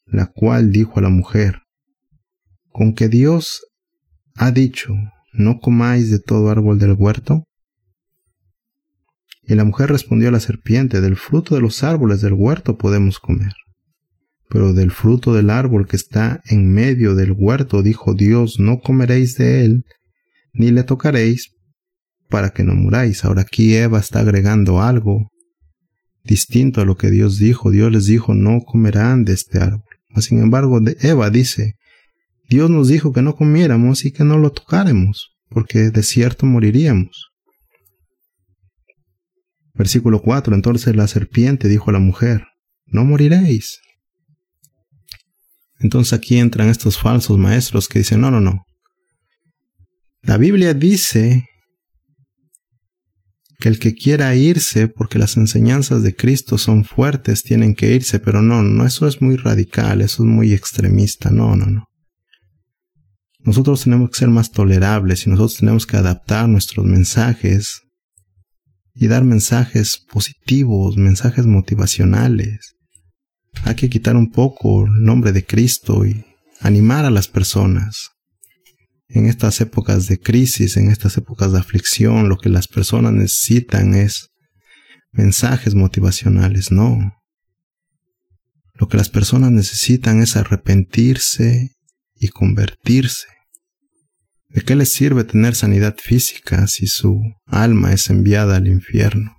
la 0.05 0.27
cual 0.27 0.71
dijo 0.71 0.99
a 0.99 1.01
la 1.01 1.09
mujer, 1.09 1.63
con 2.69 2.93
que 2.93 3.09
Dios 3.09 3.65
ha 4.35 4.51
dicho, 4.51 4.93
¿no 5.37 5.59
comáis 5.59 6.09
de 6.11 6.19
todo 6.19 6.49
árbol 6.49 6.79
del 6.79 6.93
huerto? 6.93 7.43
Y 9.47 9.55
la 9.55 9.63
mujer 9.63 9.89
respondió 9.89 10.29
a 10.29 10.31
la 10.31 10.39
serpiente, 10.39 11.01
del 11.01 11.15
fruto 11.15 11.55
de 11.55 11.61
los 11.61 11.83
árboles 11.83 12.21
del 12.21 12.33
huerto 12.33 12.77
podemos 12.77 13.19
comer. 13.19 13.53
Pero 14.49 14.73
del 14.73 14.91
fruto 14.91 15.33
del 15.33 15.49
árbol 15.49 15.87
que 15.87 15.95
está 15.95 16.41
en 16.45 16.71
medio 16.71 17.15
del 17.15 17.31
huerto, 17.31 17.83
dijo 17.83 18.13
Dios, 18.13 18.59
no 18.59 18.79
comeréis 18.79 19.37
de 19.37 19.65
él, 19.65 19.85
ni 20.53 20.71
le 20.71 20.83
tocaréis, 20.83 21.51
para 22.29 22.51
que 22.51 22.63
no 22.63 22.73
muráis. 22.73 23.23
Ahora 23.23 23.41
aquí 23.41 23.75
Eva 23.75 23.99
está 23.99 24.19
agregando 24.19 24.81
algo 24.81 25.29
distinto 26.23 26.81
a 26.81 26.85
lo 26.85 26.97
que 26.97 27.11
Dios 27.11 27.37
dijo. 27.37 27.71
Dios 27.71 27.91
les 27.91 28.05
dijo, 28.05 28.33
no 28.33 28.61
comerán 28.61 29.25
de 29.25 29.33
este 29.33 29.59
árbol. 29.59 29.83
Sin 30.17 30.39
embargo, 30.39 30.79
Eva 31.01 31.29
dice, 31.29 31.75
Dios 32.47 32.69
nos 32.69 32.87
dijo 32.87 33.11
que 33.11 33.21
no 33.21 33.35
comiéramos 33.35 34.05
y 34.05 34.11
que 34.11 34.23
no 34.23 34.37
lo 34.37 34.51
tocáramos, 34.51 35.35
porque 35.49 35.89
de 35.89 36.03
cierto 36.03 36.45
moriríamos. 36.45 37.31
Versículo 39.73 40.21
4. 40.21 40.55
Entonces 40.55 40.95
la 40.95 41.07
serpiente 41.07 41.67
dijo 41.67 41.89
a 41.89 41.93
la 41.93 41.99
mujer, 41.99 42.45
no 42.85 43.03
moriréis. 43.03 43.79
Entonces 45.79 46.13
aquí 46.13 46.37
entran 46.37 46.69
estos 46.69 46.97
falsos 46.97 47.37
maestros 47.37 47.87
que 47.87 47.99
dicen, 47.99 48.21
no, 48.21 48.31
no, 48.31 48.39
no. 48.39 48.65
La 50.21 50.37
Biblia 50.37 50.73
dice 50.73 51.45
que 53.59 53.69
el 53.69 53.79
que 53.79 53.93
quiera 53.93 54.35
irse, 54.35 54.87
porque 54.87 55.19
las 55.19 55.37
enseñanzas 55.37 56.03
de 56.03 56.15
Cristo 56.15 56.57
son 56.57 56.85
fuertes, 56.85 57.43
tienen 57.43 57.75
que 57.75 57.93
irse, 57.93 58.19
pero 58.19 58.41
no, 58.41 58.63
no, 58.63 58.85
eso 58.85 59.07
es 59.07 59.21
muy 59.21 59.35
radical, 59.35 60.01
eso 60.01 60.23
es 60.23 60.29
muy 60.29 60.53
extremista, 60.53 61.29
no, 61.29 61.55
no, 61.55 61.65
no. 61.65 61.85
Nosotros 63.45 63.83
tenemos 63.83 64.09
que 64.09 64.17
ser 64.17 64.29
más 64.29 64.51
tolerables 64.51 65.27
y 65.27 65.29
nosotros 65.29 65.59
tenemos 65.59 65.85
que 65.85 65.97
adaptar 65.97 66.49
nuestros 66.49 66.83
mensajes 66.83 67.81
y 68.95 69.05
dar 69.07 69.23
mensajes 69.23 70.03
positivos, 70.11 70.97
mensajes 70.97 71.45
motivacionales. 71.45 72.73
Hay 73.63 73.75
que 73.75 73.87
quitar 73.89 74.15
un 74.15 74.31
poco 74.31 74.85
el 74.85 75.03
nombre 75.03 75.31
de 75.31 75.45
Cristo 75.45 76.07
y 76.07 76.25
animar 76.59 77.05
a 77.05 77.11
las 77.11 77.27
personas. 77.27 78.09
En 79.09 79.27
estas 79.27 79.61
épocas 79.61 80.07
de 80.07 80.19
crisis, 80.19 80.75
en 80.75 80.89
estas 80.89 81.15
épocas 81.17 81.51
de 81.51 81.59
aflicción, 81.59 82.27
lo 82.29 82.37
que 82.37 82.49
las 82.49 82.67
personas 82.67 83.13
necesitan 83.13 83.93
es 83.93 84.29
mensajes 85.11 85.75
motivacionales, 85.75 86.71
no. 86.71 87.13
Lo 88.73 88.87
que 88.87 88.97
las 88.97 89.09
personas 89.09 89.51
necesitan 89.51 90.19
es 90.23 90.35
arrepentirse 90.35 91.75
y 92.15 92.29
convertirse. 92.29 93.34
¿De 94.55 94.61
qué 94.61 94.73
les 94.77 94.93
sirve 94.93 95.25
tener 95.25 95.53
sanidad 95.53 95.97
física 96.01 96.65
si 96.67 96.87
su 96.87 97.19
alma 97.45 97.91
es 97.91 98.09
enviada 98.09 98.55
al 98.55 98.67
infierno? 98.67 99.35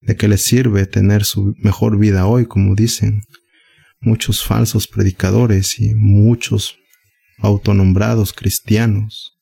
¿De 0.00 0.14
qué 0.14 0.28
les 0.28 0.44
sirve 0.44 0.86
tener 0.86 1.24
su 1.24 1.56
mejor 1.58 1.98
vida 1.98 2.24
hoy, 2.26 2.46
como 2.46 2.76
dicen 2.76 3.22
muchos 4.00 4.44
falsos 4.44 4.86
predicadores 4.86 5.80
y 5.80 5.96
muchos 5.96 6.76
autonombrados 7.38 8.32
cristianos 8.32 9.36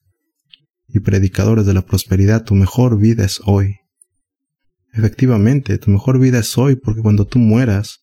y 0.88 1.00
predicadores 1.00 1.66
de 1.66 1.74
la 1.74 1.82
prosperidad? 1.82 2.44
Tu 2.44 2.54
mejor 2.54 2.98
vida 2.98 3.26
es 3.26 3.42
hoy. 3.44 3.76
Efectivamente, 4.94 5.76
tu 5.76 5.90
mejor 5.90 6.18
vida 6.18 6.38
es 6.38 6.56
hoy 6.56 6.76
porque 6.76 7.02
cuando 7.02 7.26
tú 7.26 7.38
mueras, 7.38 7.98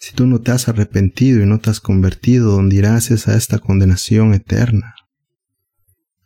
si 0.00 0.14
tú 0.14 0.26
no 0.26 0.38
te 0.42 0.50
has 0.50 0.68
arrepentido 0.68 1.42
y 1.42 1.46
no 1.46 1.60
te 1.60 1.70
has 1.70 1.80
convertido, 1.80 2.50
donde 2.50 2.76
irás 2.76 3.10
es 3.10 3.26
a 3.26 3.38
esta 3.38 3.58
condenación 3.58 4.34
eterna 4.34 4.95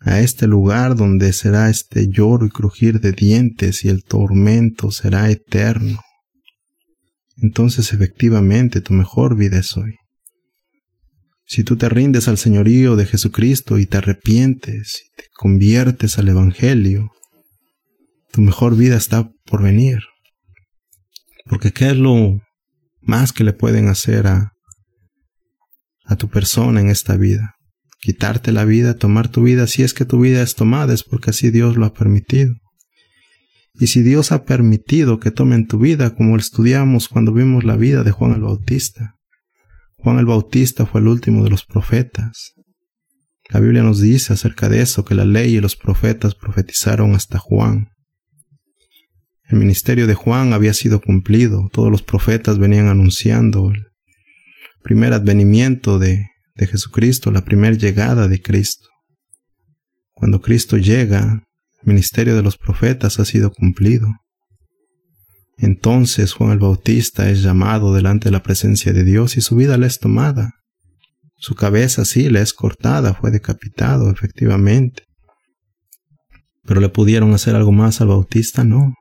a 0.00 0.20
este 0.20 0.46
lugar 0.46 0.96
donde 0.96 1.32
será 1.32 1.68
este 1.68 2.08
lloro 2.08 2.46
y 2.46 2.50
crujir 2.50 3.00
de 3.00 3.12
dientes 3.12 3.84
y 3.84 3.88
el 3.88 4.02
tormento 4.02 4.90
será 4.90 5.30
eterno. 5.30 6.00
Entonces 7.36 7.92
efectivamente 7.92 8.80
tu 8.80 8.94
mejor 8.94 9.36
vida 9.36 9.58
es 9.58 9.76
hoy. 9.76 9.96
Si 11.44 11.64
tú 11.64 11.76
te 11.76 11.88
rindes 11.88 12.28
al 12.28 12.38
señorío 12.38 12.96
de 12.96 13.06
Jesucristo 13.06 13.78
y 13.78 13.86
te 13.86 13.98
arrepientes 13.98 15.02
y 15.04 15.16
te 15.16 15.24
conviertes 15.34 16.18
al 16.18 16.28
Evangelio, 16.28 17.10
tu 18.30 18.40
mejor 18.40 18.76
vida 18.76 18.96
está 18.96 19.30
por 19.44 19.62
venir. 19.62 19.98
Porque 21.46 21.72
¿qué 21.72 21.90
es 21.90 21.96
lo 21.96 22.40
más 23.00 23.32
que 23.32 23.42
le 23.42 23.52
pueden 23.52 23.88
hacer 23.88 24.28
a, 24.28 24.52
a 26.04 26.16
tu 26.16 26.28
persona 26.28 26.80
en 26.80 26.88
esta 26.88 27.16
vida? 27.16 27.56
Quitarte 28.00 28.50
la 28.52 28.64
vida, 28.64 28.94
tomar 28.94 29.28
tu 29.28 29.42
vida, 29.42 29.66
si 29.66 29.82
es 29.82 29.94
que 29.94 30.04
tu 30.04 30.20
vida 30.20 30.42
es 30.42 30.54
tomada, 30.54 30.94
es 30.94 31.04
porque 31.04 31.30
así 31.30 31.50
Dios 31.50 31.76
lo 31.76 31.86
ha 31.86 31.94
permitido. 31.94 32.54
Y 33.74 33.86
si 33.88 34.02
Dios 34.02 34.32
ha 34.32 34.44
permitido 34.44 35.20
que 35.20 35.30
tomen 35.30 35.66
tu 35.66 35.78
vida, 35.78 36.14
como 36.14 36.36
estudiamos 36.36 37.08
cuando 37.08 37.32
vimos 37.32 37.64
la 37.64 37.76
vida 37.76 38.02
de 38.02 38.10
Juan 38.10 38.32
el 38.32 38.42
Bautista, 38.42 39.16
Juan 39.96 40.18
el 40.18 40.26
Bautista 40.26 40.86
fue 40.86 41.02
el 41.02 41.08
último 41.08 41.44
de 41.44 41.50
los 41.50 41.64
profetas. 41.64 42.54
La 43.50 43.60
Biblia 43.60 43.82
nos 43.82 44.00
dice 44.00 44.32
acerca 44.32 44.68
de 44.68 44.80
eso, 44.80 45.04
que 45.04 45.14
la 45.14 45.24
ley 45.24 45.56
y 45.56 45.60
los 45.60 45.76
profetas 45.76 46.34
profetizaron 46.34 47.14
hasta 47.14 47.38
Juan. 47.38 47.88
El 49.44 49.58
ministerio 49.58 50.06
de 50.06 50.14
Juan 50.14 50.52
había 50.52 50.72
sido 50.72 51.00
cumplido, 51.00 51.68
todos 51.72 51.90
los 51.90 52.02
profetas 52.02 52.58
venían 52.58 52.86
anunciando 52.86 53.72
el 53.72 53.86
primer 54.82 55.12
advenimiento 55.12 55.98
de, 55.98 56.29
de 56.60 56.66
Jesucristo, 56.66 57.30
la 57.30 57.42
primera 57.42 57.74
llegada 57.74 58.28
de 58.28 58.40
Cristo. 58.42 58.86
Cuando 60.12 60.42
Cristo 60.42 60.76
llega, 60.76 61.42
el 61.80 61.86
ministerio 61.86 62.36
de 62.36 62.42
los 62.42 62.58
profetas 62.58 63.18
ha 63.18 63.24
sido 63.24 63.50
cumplido. 63.50 64.08
Entonces 65.56 66.34
Juan 66.34 66.52
el 66.52 66.58
Bautista 66.58 67.30
es 67.30 67.42
llamado 67.42 67.94
delante 67.94 68.26
de 68.26 68.32
la 68.32 68.42
presencia 68.42 68.92
de 68.92 69.04
Dios 69.04 69.38
y 69.38 69.40
su 69.40 69.56
vida 69.56 69.78
le 69.78 69.86
es 69.86 69.98
tomada. 69.98 70.52
Su 71.36 71.54
cabeza 71.54 72.04
sí 72.04 72.28
le 72.28 72.42
es 72.42 72.52
cortada, 72.52 73.14
fue 73.14 73.30
decapitado, 73.30 74.10
efectivamente. 74.10 75.04
Pero 76.64 76.82
le 76.82 76.90
pudieron 76.90 77.32
hacer 77.32 77.56
algo 77.56 77.72
más 77.72 78.02
al 78.02 78.08
Bautista, 78.08 78.64
no. 78.64 78.92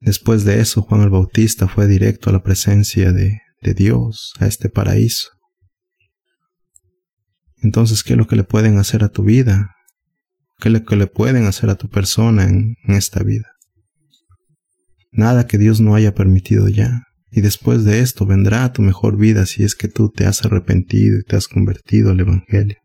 Después 0.00 0.44
de 0.44 0.58
eso, 0.58 0.82
Juan 0.82 1.02
el 1.02 1.10
Bautista 1.10 1.68
fue 1.68 1.86
directo 1.86 2.28
a 2.28 2.32
la 2.32 2.42
presencia 2.42 3.12
de, 3.12 3.38
de 3.60 3.74
Dios, 3.74 4.32
a 4.40 4.48
este 4.48 4.68
paraíso. 4.68 5.28
Entonces, 7.62 8.02
¿qué 8.02 8.14
es 8.14 8.18
lo 8.18 8.26
que 8.26 8.36
le 8.36 8.44
pueden 8.44 8.76
hacer 8.78 9.04
a 9.04 9.08
tu 9.08 9.22
vida? 9.22 9.74
¿Qué 10.58 10.68
es 10.68 10.72
lo 10.72 10.84
que 10.84 10.96
le 10.96 11.06
pueden 11.06 11.46
hacer 11.46 11.70
a 11.70 11.76
tu 11.76 11.88
persona 11.88 12.44
en, 12.44 12.76
esta 12.88 13.22
vida? 13.22 13.48
Nada 15.12 15.46
que 15.46 15.58
Dios 15.58 15.80
no 15.80 15.94
haya 15.94 16.14
permitido 16.14 16.68
ya. 16.68 17.04
Y 17.30 17.40
después 17.40 17.84
de 17.84 18.00
esto 18.00 18.26
vendrá 18.26 18.72
tu 18.72 18.82
mejor 18.82 19.16
vida 19.16 19.46
si 19.46 19.62
es 19.62 19.74
que 19.74 19.88
tú 19.88 20.10
te 20.10 20.26
has 20.26 20.44
arrepentido 20.44 21.18
y 21.18 21.22
te 21.22 21.36
has 21.36 21.48
convertido 21.48 22.10
al 22.10 22.20
Evangelio. 22.20 22.76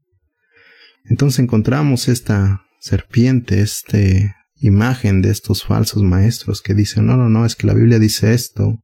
Entonces 1.05 1.39
encontramos 1.39 2.07
esta 2.07 2.61
serpiente, 2.80 3.61
esta 3.61 3.97
imagen 4.55 5.21
de 5.21 5.32
estos 5.32 5.63
falsos 5.63 6.03
maestros 6.03 6.61
que 6.61 6.73
dicen, 6.73 7.05
no, 7.05 7.17
no, 7.17 7.30
no, 7.30 7.45
es 7.45 7.55
que 7.55 7.67
la 7.67 7.73
Biblia 7.73 7.99
dice 7.99 8.34
esto, 8.34 8.80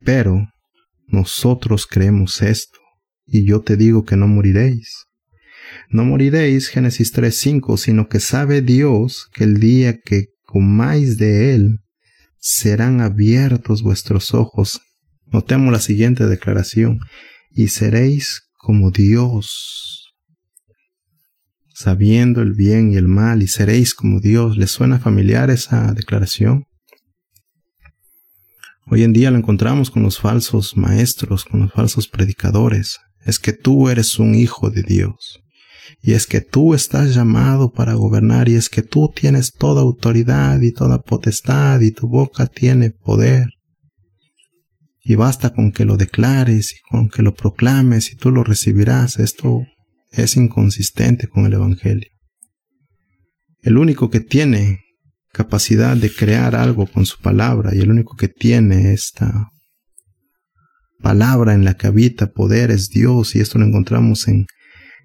pero 0.00 0.48
nosotros 1.08 1.86
creemos 1.86 2.42
esto, 2.42 2.78
y 3.26 3.44
yo 3.44 3.60
te 3.60 3.76
digo 3.76 4.04
que 4.04 4.16
no 4.16 4.28
moriréis. 4.28 5.06
No 5.90 6.04
moriréis, 6.04 6.68
Génesis 6.68 7.12
3.5, 7.12 7.76
sino 7.76 8.08
que 8.08 8.20
sabe 8.20 8.62
Dios 8.62 9.28
que 9.34 9.44
el 9.44 9.58
día 9.58 9.98
que 9.98 10.26
comáis 10.44 11.18
de 11.18 11.54
él, 11.54 11.80
serán 12.38 13.00
abiertos 13.00 13.82
vuestros 13.82 14.32
ojos. 14.32 14.80
Notemos 15.26 15.72
la 15.72 15.80
siguiente 15.80 16.26
declaración, 16.26 17.00
y 17.50 17.68
seréis 17.68 18.42
como 18.56 18.92
Dios, 18.92 20.14
sabiendo 21.74 22.42
el 22.42 22.52
bien 22.52 22.92
y 22.92 22.96
el 22.96 23.08
mal, 23.08 23.42
y 23.42 23.48
seréis 23.48 23.94
como 23.94 24.20
Dios. 24.20 24.56
¿Les 24.56 24.70
suena 24.70 25.00
familiar 25.00 25.50
esa 25.50 25.92
declaración? 25.92 26.64
Hoy 28.86 29.02
en 29.02 29.12
día 29.12 29.32
lo 29.32 29.38
encontramos 29.38 29.90
con 29.90 30.04
los 30.04 30.20
falsos 30.20 30.76
maestros, 30.76 31.44
con 31.44 31.60
los 31.60 31.72
falsos 31.72 32.06
predicadores. 32.06 33.00
Es 33.26 33.40
que 33.40 33.52
tú 33.52 33.88
eres 33.88 34.20
un 34.20 34.36
hijo 34.36 34.70
de 34.70 34.82
Dios. 34.82 35.40
Y 36.00 36.12
es 36.12 36.26
que 36.26 36.40
tú 36.40 36.74
estás 36.74 37.12
llamado 37.12 37.72
para 37.72 37.94
gobernar 37.94 38.48
y 38.48 38.54
es 38.54 38.68
que 38.68 38.82
tú 38.82 39.10
tienes 39.14 39.52
toda 39.52 39.82
autoridad 39.82 40.60
y 40.60 40.72
toda 40.72 41.02
potestad 41.02 41.80
y 41.80 41.90
tu 41.90 42.08
boca 42.08 42.46
tiene 42.46 42.90
poder. 42.90 43.48
Y 45.02 45.16
basta 45.16 45.52
con 45.52 45.72
que 45.72 45.84
lo 45.84 45.96
declares 45.96 46.72
y 46.72 46.80
con 46.88 47.08
que 47.08 47.22
lo 47.22 47.34
proclames 47.34 48.12
y 48.12 48.16
tú 48.16 48.30
lo 48.30 48.44
recibirás. 48.44 49.18
Esto 49.18 49.64
es 50.12 50.36
inconsistente 50.36 51.26
con 51.26 51.46
el 51.46 51.54
Evangelio. 51.54 52.10
El 53.60 53.76
único 53.76 54.08
que 54.08 54.20
tiene 54.20 54.80
capacidad 55.32 55.96
de 55.96 56.14
crear 56.14 56.54
algo 56.54 56.86
con 56.86 57.06
su 57.06 57.18
palabra 57.20 57.74
y 57.74 57.80
el 57.80 57.90
único 57.90 58.14
que 58.14 58.28
tiene 58.28 58.92
esta 58.92 59.50
palabra 61.06 61.54
en 61.54 61.64
la 61.64 61.74
que 61.74 61.86
habita 61.86 62.32
poder 62.32 62.72
es 62.72 62.88
Dios 62.88 63.36
y 63.36 63.38
esto 63.38 63.60
lo 63.60 63.64
encontramos 63.64 64.26
en 64.26 64.46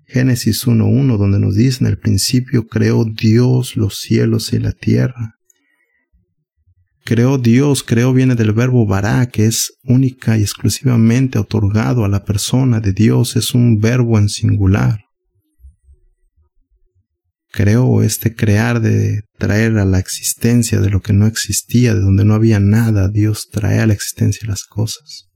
Génesis 0.08 0.66
1.1, 0.66 1.16
donde 1.16 1.38
nos 1.38 1.54
dice, 1.54 1.84
en 1.84 1.92
el 1.92 2.00
principio 2.00 2.66
creó 2.66 3.06
Dios 3.06 3.76
los 3.76 4.00
cielos 4.00 4.52
y 4.52 4.58
la 4.58 4.72
tierra. 4.72 5.36
Creó 7.06 7.38
Dios, 7.38 7.84
creó 7.84 8.14
viene 8.14 8.34
del 8.34 8.52
verbo 8.52 8.88
vará, 8.88 9.28
que 9.28 9.46
es 9.46 9.74
única 9.84 10.40
y 10.40 10.42
exclusivamente 10.42 11.38
otorgado 11.38 12.04
a 12.04 12.10
la 12.10 12.26
persona 12.26 12.80
de 12.80 12.94
Dios, 12.94 13.36
es 13.36 13.54
un 13.54 13.80
verbo 13.80 14.18
en 14.18 14.30
singular. 14.30 15.02
Creó 17.52 18.02
este 18.02 18.34
crear 18.34 18.82
de 18.82 19.22
traer 19.38 19.78
a 19.78 19.86
la 19.86 20.00
existencia 20.00 20.80
de 20.80 20.90
lo 20.90 21.04
que 21.04 21.14
no 21.14 21.28
existía, 21.28 21.94
de 21.94 22.02
donde 22.02 22.26
no 22.26 22.34
había 22.34 22.60
nada, 22.60 23.08
Dios 23.08 23.50
trae 23.52 23.78
a 23.78 23.86
la 23.86 23.94
existencia 23.94 24.50
las 24.50 24.64
cosas. 24.64 25.31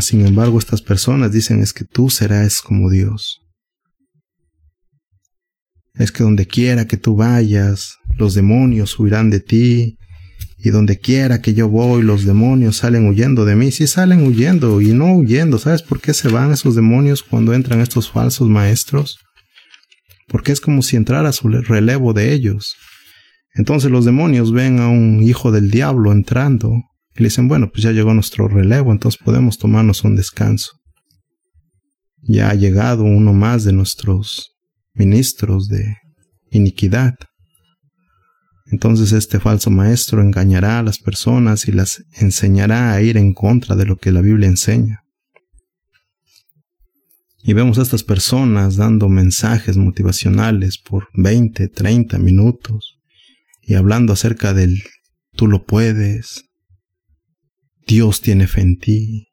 Sin 0.00 0.26
embargo, 0.26 0.58
estas 0.58 0.82
personas 0.82 1.32
dicen 1.32 1.62
es 1.62 1.72
que 1.72 1.84
tú 1.84 2.10
serás 2.10 2.60
como 2.60 2.90
Dios. 2.90 3.40
Es 5.94 6.12
que 6.12 6.22
donde 6.22 6.46
quiera 6.46 6.86
que 6.86 6.96
tú 6.96 7.16
vayas, 7.16 7.96
los 8.18 8.34
demonios 8.34 8.98
huirán 8.98 9.30
de 9.30 9.40
ti, 9.40 9.96
y 10.58 10.70
donde 10.70 10.98
quiera 10.98 11.40
que 11.40 11.54
yo 11.54 11.68
voy, 11.68 12.02
los 12.02 12.24
demonios 12.24 12.78
salen 12.78 13.06
huyendo 13.06 13.44
de 13.44 13.56
mí. 13.56 13.70
Sí 13.70 13.86
salen 13.86 14.26
huyendo 14.26 14.80
y 14.80 14.88
no 14.88 15.14
huyendo. 15.14 15.58
¿Sabes 15.58 15.82
por 15.82 16.00
qué 16.00 16.14
se 16.14 16.28
van 16.28 16.50
esos 16.50 16.74
demonios 16.74 17.22
cuando 17.22 17.54
entran 17.54 17.80
estos 17.80 18.10
falsos 18.10 18.48
maestros? 18.48 19.18
Porque 20.28 20.52
es 20.52 20.60
como 20.60 20.82
si 20.82 20.96
entrara 20.96 21.32
su 21.32 21.48
relevo 21.48 22.12
de 22.14 22.32
ellos. 22.32 22.74
Entonces 23.54 23.90
los 23.90 24.04
demonios 24.04 24.52
ven 24.52 24.80
a 24.80 24.88
un 24.88 25.22
hijo 25.22 25.52
del 25.52 25.70
diablo 25.70 26.10
entrando 26.10 26.82
y 27.16 27.22
le 27.22 27.28
dicen, 27.28 27.48
bueno, 27.48 27.70
pues 27.70 27.82
ya 27.82 27.92
llegó 27.92 28.12
nuestro 28.12 28.46
relevo, 28.46 28.92
entonces 28.92 29.20
podemos 29.22 29.58
tomarnos 29.58 30.04
un 30.04 30.16
descanso. 30.16 30.72
Ya 32.22 32.50
ha 32.50 32.54
llegado 32.54 33.04
uno 33.04 33.32
más 33.32 33.64
de 33.64 33.72
nuestros 33.72 34.56
ministros 34.94 35.68
de 35.68 35.96
iniquidad. 36.50 37.14
Entonces 38.66 39.12
este 39.12 39.38
falso 39.38 39.70
maestro 39.70 40.20
engañará 40.20 40.80
a 40.80 40.82
las 40.82 40.98
personas 40.98 41.68
y 41.68 41.72
las 41.72 42.02
enseñará 42.14 42.92
a 42.92 43.00
ir 43.00 43.16
en 43.16 43.32
contra 43.32 43.76
de 43.76 43.86
lo 43.86 43.96
que 43.96 44.12
la 44.12 44.20
Biblia 44.20 44.48
enseña. 44.48 45.02
Y 47.42 47.52
vemos 47.52 47.78
a 47.78 47.82
estas 47.82 48.02
personas 48.02 48.74
dando 48.74 49.08
mensajes 49.08 49.76
motivacionales 49.76 50.78
por 50.78 51.08
20, 51.14 51.68
30 51.68 52.18
minutos 52.18 52.98
y 53.62 53.74
hablando 53.74 54.12
acerca 54.12 54.52
del 54.52 54.82
tú 55.36 55.46
lo 55.46 55.64
puedes, 55.64 56.45
Dios 57.86 58.20
tiene 58.20 58.48
fe 58.48 58.62
en 58.62 58.78
ti. 58.78 59.28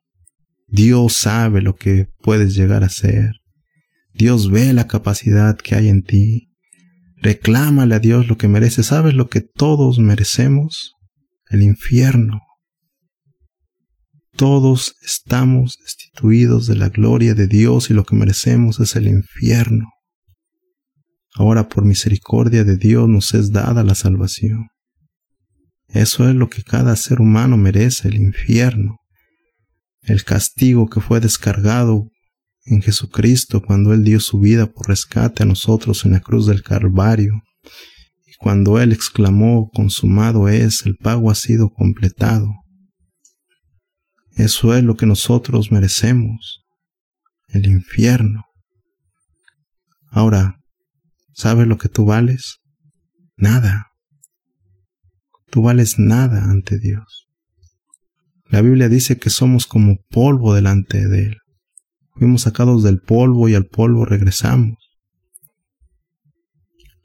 Dios 0.68 1.14
sabe 1.14 1.62
lo 1.62 1.76
que 1.76 2.08
puedes 2.22 2.56
llegar 2.56 2.84
a 2.84 2.90
ser. 2.90 3.32
Dios 4.14 4.52
ve 4.52 4.74
la 4.74 4.88
capacidad 4.88 5.58
que 5.58 5.76
hay 5.76 5.90
en 5.90 6.04
ti. 6.04 6.52
Reclámale 7.18 7.96
a 7.96 8.00
Dios 8.00 8.28
lo 8.28 8.38
que 8.38 8.48
mereces. 8.48 8.88
¿Sabes 8.88 9.16
lo 9.16 9.28
que 9.28 9.42
todos 9.42 9.98
merecemos? 9.98 10.94
El 11.50 11.64
infierno. 11.64 12.42
Todos 14.36 14.96
estamos 15.04 15.78
destituidos 15.80 16.68
de 16.68 16.76
la 16.76 16.90
gloria 16.90 17.34
de 17.34 17.48
Dios 17.48 17.90
y 17.90 17.94
lo 17.94 18.04
que 18.04 18.16
merecemos 18.16 18.80
es 18.80 18.96
el 18.96 19.08
infierno. 19.08 19.86
Ahora 21.36 21.70
por 21.70 21.86
misericordia 21.86 22.64
de 22.64 22.78
Dios 22.78 23.08
nos 23.10 23.34
es 23.34 23.52
dada 23.52 23.84
la 23.84 23.96
salvación. 23.96 24.68
Eso 25.94 26.28
es 26.28 26.34
lo 26.34 26.50
que 26.50 26.64
cada 26.64 26.96
ser 26.96 27.22
humano 27.22 27.56
merece, 27.56 28.08
el 28.08 28.16
infierno, 28.16 28.98
el 30.02 30.24
castigo 30.24 30.90
que 30.90 31.00
fue 31.00 31.20
descargado 31.20 32.10
en 32.66 32.82
Jesucristo 32.82 33.62
cuando 33.62 33.94
Él 33.94 34.04
dio 34.04 34.20
su 34.20 34.40
vida 34.40 34.66
por 34.66 34.88
rescate 34.88 35.44
a 35.44 35.46
nosotros 35.46 36.04
en 36.06 36.14
la 36.14 36.20
cruz 36.20 36.48
del 36.48 36.64
Calvario. 36.64 37.44
Y 38.26 38.34
cuando 38.40 38.80
Él 38.80 38.92
exclamó, 38.92 39.70
consumado 39.70 40.50
es, 40.50 40.84
el 40.88 40.98
pago 40.98 41.30
ha 41.30 41.36
sido 41.36 41.70
completado. 41.70 42.50
Eso 44.36 44.76
es 44.76 44.84
lo 44.84 44.96
que 44.96 45.06
nosotros 45.06 45.72
merecemos, 45.72 46.66
el 47.50 47.68
infierno. 47.68 48.46
Ahora, 50.10 50.60
¿sabes 51.34 51.68
lo 51.68 51.78
que 51.78 51.88
tú 51.88 52.06
vales? 52.06 52.58
Nada. 53.38 53.93
Tú 55.54 55.62
vales 55.62 56.00
nada 56.00 56.46
ante 56.46 56.80
Dios. 56.80 57.28
La 58.50 58.64
Biblia 58.64 58.90
dice 58.90 59.20
que 59.20 59.30
somos 59.30 59.68
como 59.68 59.98
polvo 60.10 60.56
delante 60.56 61.08
de 61.08 61.26
Él. 61.28 61.38
Fuimos 62.16 62.42
sacados 62.42 62.82
del 62.82 63.02
polvo 63.02 63.48
y 63.50 63.54
al 63.54 63.68
polvo 63.68 64.04
regresamos. 64.04 64.80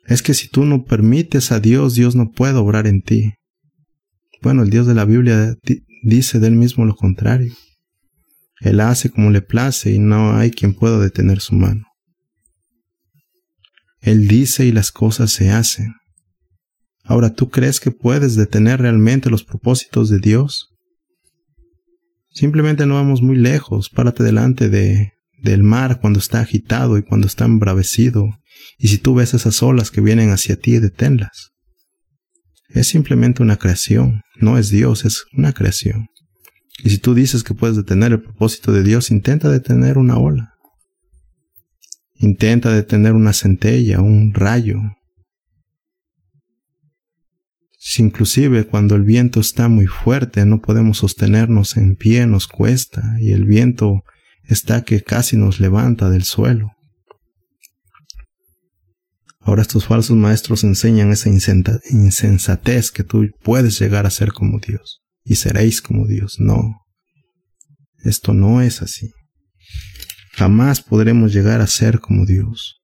Es 0.06 0.22
que 0.22 0.32
si 0.32 0.48
tú 0.48 0.64
no 0.64 0.86
permites 0.86 1.52
a 1.52 1.60
Dios, 1.60 1.94
Dios 1.94 2.16
no 2.16 2.30
puede 2.30 2.54
obrar 2.54 2.86
en 2.86 3.02
ti. 3.02 3.34
Bueno, 4.40 4.62
el 4.62 4.70
Dios 4.70 4.86
de 4.86 4.94
la 4.94 5.04
Biblia 5.04 5.54
dice 6.02 6.38
de 6.38 6.46
él 6.46 6.54
mismo 6.54 6.86
lo 6.86 6.96
contrario. 6.96 7.52
Él 8.62 8.80
hace 8.80 9.10
como 9.10 9.28
le 9.28 9.42
place 9.42 9.92
y 9.92 9.98
no 9.98 10.34
hay 10.34 10.52
quien 10.52 10.72
pueda 10.72 10.98
detener 10.98 11.40
su 11.40 11.54
mano. 11.54 11.84
Él 14.00 14.26
dice 14.26 14.64
y 14.64 14.72
las 14.72 14.90
cosas 14.90 15.32
se 15.32 15.50
hacen. 15.50 15.92
Ahora, 17.08 17.32
¿tú 17.32 17.48
crees 17.48 17.80
que 17.80 17.90
puedes 17.90 18.36
detener 18.36 18.82
realmente 18.82 19.30
los 19.30 19.42
propósitos 19.42 20.10
de 20.10 20.18
Dios? 20.18 20.74
Simplemente 22.28 22.84
no 22.84 22.94
vamos 22.94 23.22
muy 23.22 23.34
lejos. 23.34 23.88
Párate 23.88 24.22
delante 24.22 24.68
de, 24.68 25.14
del 25.42 25.62
mar 25.62 26.00
cuando 26.02 26.18
está 26.18 26.40
agitado 26.40 26.98
y 26.98 27.02
cuando 27.02 27.26
está 27.26 27.46
embravecido. 27.46 28.28
Y 28.76 28.88
si 28.88 28.98
tú 28.98 29.14
ves 29.14 29.32
esas 29.32 29.62
olas 29.62 29.90
que 29.90 30.02
vienen 30.02 30.28
hacia 30.28 30.56
ti, 30.56 30.78
deténlas. 30.78 31.52
Es 32.68 32.88
simplemente 32.88 33.42
una 33.42 33.56
creación, 33.56 34.20
no 34.38 34.58
es 34.58 34.68
Dios, 34.68 35.06
es 35.06 35.24
una 35.32 35.54
creación. 35.54 36.08
Y 36.84 36.90
si 36.90 36.98
tú 36.98 37.14
dices 37.14 37.42
que 37.42 37.54
puedes 37.54 37.78
detener 37.78 38.12
el 38.12 38.20
propósito 38.20 38.70
de 38.70 38.82
Dios, 38.82 39.10
intenta 39.10 39.48
detener 39.48 39.96
una 39.96 40.18
ola. 40.18 40.52
Intenta 42.16 42.70
detener 42.70 43.14
una 43.14 43.32
centella, 43.32 44.02
un 44.02 44.34
rayo, 44.34 44.78
si 47.80 48.02
inclusive 48.02 48.66
cuando 48.66 48.96
el 48.96 49.04
viento 49.04 49.38
está 49.38 49.68
muy 49.68 49.86
fuerte 49.86 50.44
no 50.44 50.60
podemos 50.60 50.98
sostenernos 50.98 51.76
en 51.76 51.94
pie, 51.94 52.26
nos 52.26 52.48
cuesta, 52.48 53.16
y 53.20 53.30
el 53.30 53.44
viento 53.44 54.02
está 54.42 54.82
que 54.82 55.02
casi 55.02 55.36
nos 55.36 55.60
levanta 55.60 56.10
del 56.10 56.24
suelo. 56.24 56.72
Ahora 59.40 59.62
estos 59.62 59.86
falsos 59.86 60.16
maestros 60.16 60.64
enseñan 60.64 61.12
esa 61.12 61.30
insensatez 61.30 62.90
que 62.90 63.04
tú 63.04 63.28
puedes 63.42 63.78
llegar 63.78 64.06
a 64.06 64.10
ser 64.10 64.32
como 64.32 64.58
Dios 64.58 65.00
y 65.24 65.36
seréis 65.36 65.80
como 65.80 66.06
Dios. 66.06 66.36
No, 66.40 66.84
esto 68.04 68.34
no 68.34 68.60
es 68.60 68.82
así. 68.82 69.12
Jamás 70.32 70.82
podremos 70.82 71.32
llegar 71.32 71.60
a 71.60 71.66
ser 71.68 72.00
como 72.00 72.26
Dios. 72.26 72.80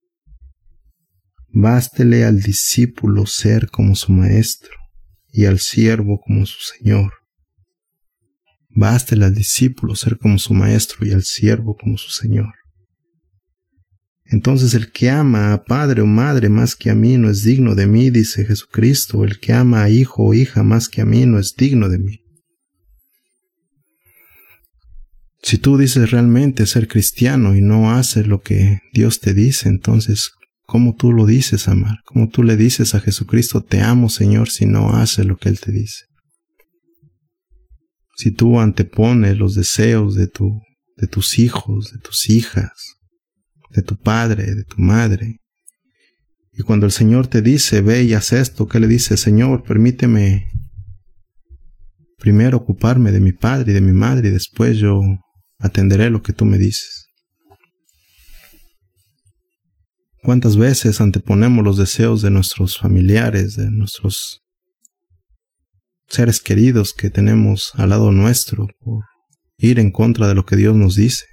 Bástele 1.53 2.25
al 2.25 2.41
discípulo 2.41 3.27
ser 3.27 3.69
como 3.69 3.95
su 3.97 4.13
maestro 4.13 4.84
y 5.35 5.47
al 5.47 5.59
siervo 5.59 6.21
como 6.25 6.47
su 6.47 6.61
Señor. 6.61 7.13
Bástele 8.69 9.25
al 9.25 9.35
discípulo 9.35 9.97
ser 9.97 10.17
como 10.17 10.39
su 10.39 10.55
maestro 10.55 11.05
y 11.05 11.11
al 11.11 11.25
siervo 11.25 11.77
como 11.77 11.99
su 11.99 12.11
Señor. 12.11 12.55
Entonces 14.27 14.75
el 14.75 14.93
que 14.93 15.11
ama 15.11 15.53
a 15.53 15.65
padre 15.65 16.03
o 16.03 16.07
madre 16.07 16.49
más 16.49 16.77
que 16.77 16.89
a 16.89 16.95
mí 16.95 17.19
no 17.19 17.29
es 17.29 17.43
digno 17.43 17.75
de 17.75 17.89
mí, 17.89 18.11
dice 18.11 18.47
Jesucristo. 18.47 19.25
El 19.25 19.41
que 19.41 19.53
ama 19.53 19.83
a 19.83 19.91
hijo 19.91 20.23
o 20.23 20.35
hija 20.35 20.63
más 20.63 20.89
que 20.89 21.01
a 21.01 21.05
mí 21.05 21.27
no 21.27 21.41
es 21.41 21.55
digno 21.57 21.89
de 21.89 21.99
mí. 21.99 22.21
Si 25.43 25.59
tú 25.59 25.77
dices 25.77 26.13
realmente 26.13 26.65
ser 26.67 26.87
cristiano 26.87 27.57
y 27.57 27.61
no 27.61 27.91
haces 27.91 28.29
lo 28.29 28.41
que 28.41 28.81
Dios 28.93 29.21
te 29.21 29.35
dice, 29.35 29.69
entonces 29.69 30.31
¿Cómo 30.67 30.95
tú 30.95 31.13
lo 31.13 31.27
dices, 31.27 31.69
amar? 31.69 31.99
¿Cómo 32.07 32.29
tú 32.29 32.43
le 32.43 32.57
dices 32.57 32.95
a 32.95 33.01
Jesucristo, 33.01 33.63
te 33.63 33.83
amo, 33.83 34.09
Señor, 34.09 34.49
si 34.49 34.67
no 34.67 34.95
hace 34.95 35.25
lo 35.25 35.37
que 35.37 35.51
Él 35.51 35.61
te 35.61 35.73
dice? 35.73 36.05
Si 38.17 38.31
tú 38.31 38.61
antepones 38.61 39.37
los 39.37 39.55
deseos 39.55 40.15
de, 40.15 40.29
tu, 40.29 40.63
de 40.97 41.07
tus 41.07 41.39
hijos, 41.39 41.93
de 41.93 41.99
tus 41.99 42.31
hijas, 42.31 42.97
de 43.71 43.83
tu 43.83 43.97
padre, 43.97 44.55
de 44.55 44.65
tu 44.65 44.81
madre, 44.81 45.41
y 46.57 46.63
cuando 46.63 46.87
el 46.87 46.93
Señor 46.93 47.27
te 47.27 47.43
dice, 47.43 47.81
ve 47.81 48.05
y 48.05 48.15
haz 48.15 48.33
esto, 48.33 48.69
¿qué 48.69 48.79
le 48.79 48.87
dice? 48.87 49.17
Señor, 49.17 49.65
permíteme 49.65 50.47
primero 52.19 52.57
ocuparme 52.57 53.11
de 53.11 53.21
mi 53.21 53.33
padre 53.33 53.73
y 53.73 53.75
de 53.75 53.81
mi 53.81 53.93
madre 53.93 54.29
y 54.29 54.31
después 54.31 54.79
yo 54.79 55.01
atenderé 55.59 56.11
lo 56.11 56.23
que 56.23 56.33
tú 56.33 56.45
me 56.45 56.57
dices. 56.57 57.04
¿Cuántas 60.25 60.57
veces 60.57 61.03
anteponemos 61.03 61.63
los 61.63 61.77
deseos 61.77 62.23
de 62.23 62.31
nuestros 62.31 62.79
familiares, 62.79 63.57
de 63.57 63.71
nuestros 63.71 64.41
seres 66.09 66.41
queridos 66.41 66.95
que 66.95 67.11
tenemos 67.11 67.73
al 67.75 67.91
lado 67.91 68.11
nuestro 68.11 68.69
por 68.81 69.05
ir 69.59 69.79
en 69.79 69.91
contra 69.91 70.27
de 70.27 70.35
lo 70.35 70.47
que 70.47 70.57
Dios 70.57 70.75
nos 70.75 70.97
dice? 70.97 71.27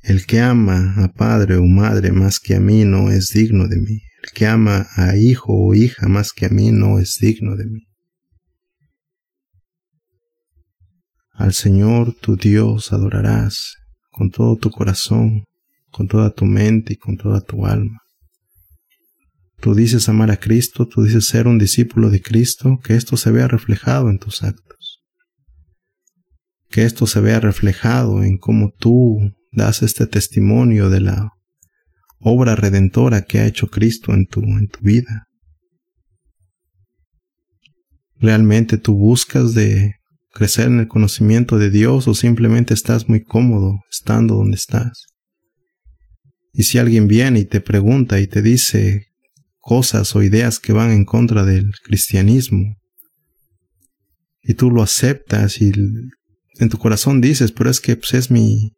El 0.00 0.24
que 0.24 0.40
ama 0.40 0.94
a 0.96 1.12
padre 1.12 1.56
o 1.56 1.64
madre 1.64 2.10
más 2.10 2.40
que 2.40 2.54
a 2.54 2.60
mí 2.60 2.86
no 2.86 3.10
es 3.10 3.28
digno 3.34 3.68
de 3.68 3.76
mí. 3.76 4.00
El 4.22 4.30
que 4.32 4.46
ama 4.46 4.86
a 4.96 5.14
hijo 5.18 5.52
o 5.52 5.74
hija 5.74 6.08
más 6.08 6.32
que 6.32 6.46
a 6.46 6.48
mí 6.48 6.70
no 6.72 6.98
es 6.98 7.18
digno 7.20 7.54
de 7.54 7.66
mí. 7.66 7.86
Al 11.32 11.52
Señor 11.52 12.14
tu 12.14 12.34
Dios 12.34 12.94
adorarás 12.94 13.74
con 14.10 14.30
todo 14.30 14.56
tu 14.56 14.70
corazón, 14.70 15.44
con 15.96 16.08
toda 16.08 16.30
tu 16.30 16.44
mente 16.44 16.92
y 16.92 16.96
con 16.96 17.16
toda 17.16 17.40
tu 17.40 17.64
alma. 17.64 18.02
Tú 19.62 19.74
dices 19.74 20.10
amar 20.10 20.30
a 20.30 20.36
Cristo, 20.36 20.86
tú 20.86 21.02
dices 21.02 21.26
ser 21.26 21.48
un 21.48 21.56
discípulo 21.56 22.10
de 22.10 22.20
Cristo, 22.20 22.78
que 22.84 22.96
esto 22.96 23.16
se 23.16 23.30
vea 23.30 23.48
reflejado 23.48 24.10
en 24.10 24.18
tus 24.18 24.42
actos. 24.42 25.00
Que 26.68 26.84
esto 26.84 27.06
se 27.06 27.20
vea 27.20 27.40
reflejado 27.40 28.22
en 28.22 28.36
cómo 28.36 28.72
tú 28.78 29.32
das 29.52 29.82
este 29.82 30.06
testimonio 30.06 30.90
de 30.90 31.00
la 31.00 31.30
obra 32.20 32.56
redentora 32.56 33.22
que 33.22 33.38
ha 33.38 33.46
hecho 33.46 33.68
Cristo 33.68 34.12
en 34.12 34.26
tu, 34.26 34.42
en 34.42 34.68
tu 34.68 34.80
vida. 34.82 35.24
¿Realmente 38.16 38.76
tú 38.76 38.96
buscas 38.96 39.54
de 39.54 39.94
crecer 40.34 40.66
en 40.66 40.80
el 40.80 40.88
conocimiento 40.88 41.56
de 41.56 41.70
Dios 41.70 42.06
o 42.06 42.12
simplemente 42.12 42.74
estás 42.74 43.08
muy 43.08 43.22
cómodo 43.22 43.78
estando 43.90 44.34
donde 44.34 44.56
estás? 44.56 45.15
Y 46.58 46.62
si 46.62 46.78
alguien 46.78 47.06
viene 47.06 47.40
y 47.40 47.44
te 47.44 47.60
pregunta 47.60 48.18
y 48.18 48.26
te 48.26 48.40
dice 48.40 49.08
cosas 49.58 50.16
o 50.16 50.22
ideas 50.22 50.58
que 50.58 50.72
van 50.72 50.90
en 50.90 51.04
contra 51.04 51.44
del 51.44 51.70
cristianismo, 51.84 52.76
y 54.42 54.54
tú 54.54 54.70
lo 54.70 54.82
aceptas 54.82 55.60
y 55.60 55.70
en 56.58 56.68
tu 56.70 56.78
corazón 56.78 57.20
dices, 57.20 57.52
pero 57.52 57.68
es 57.68 57.78
que 57.78 57.96
pues, 57.96 58.14
es 58.14 58.30
mi, 58.30 58.72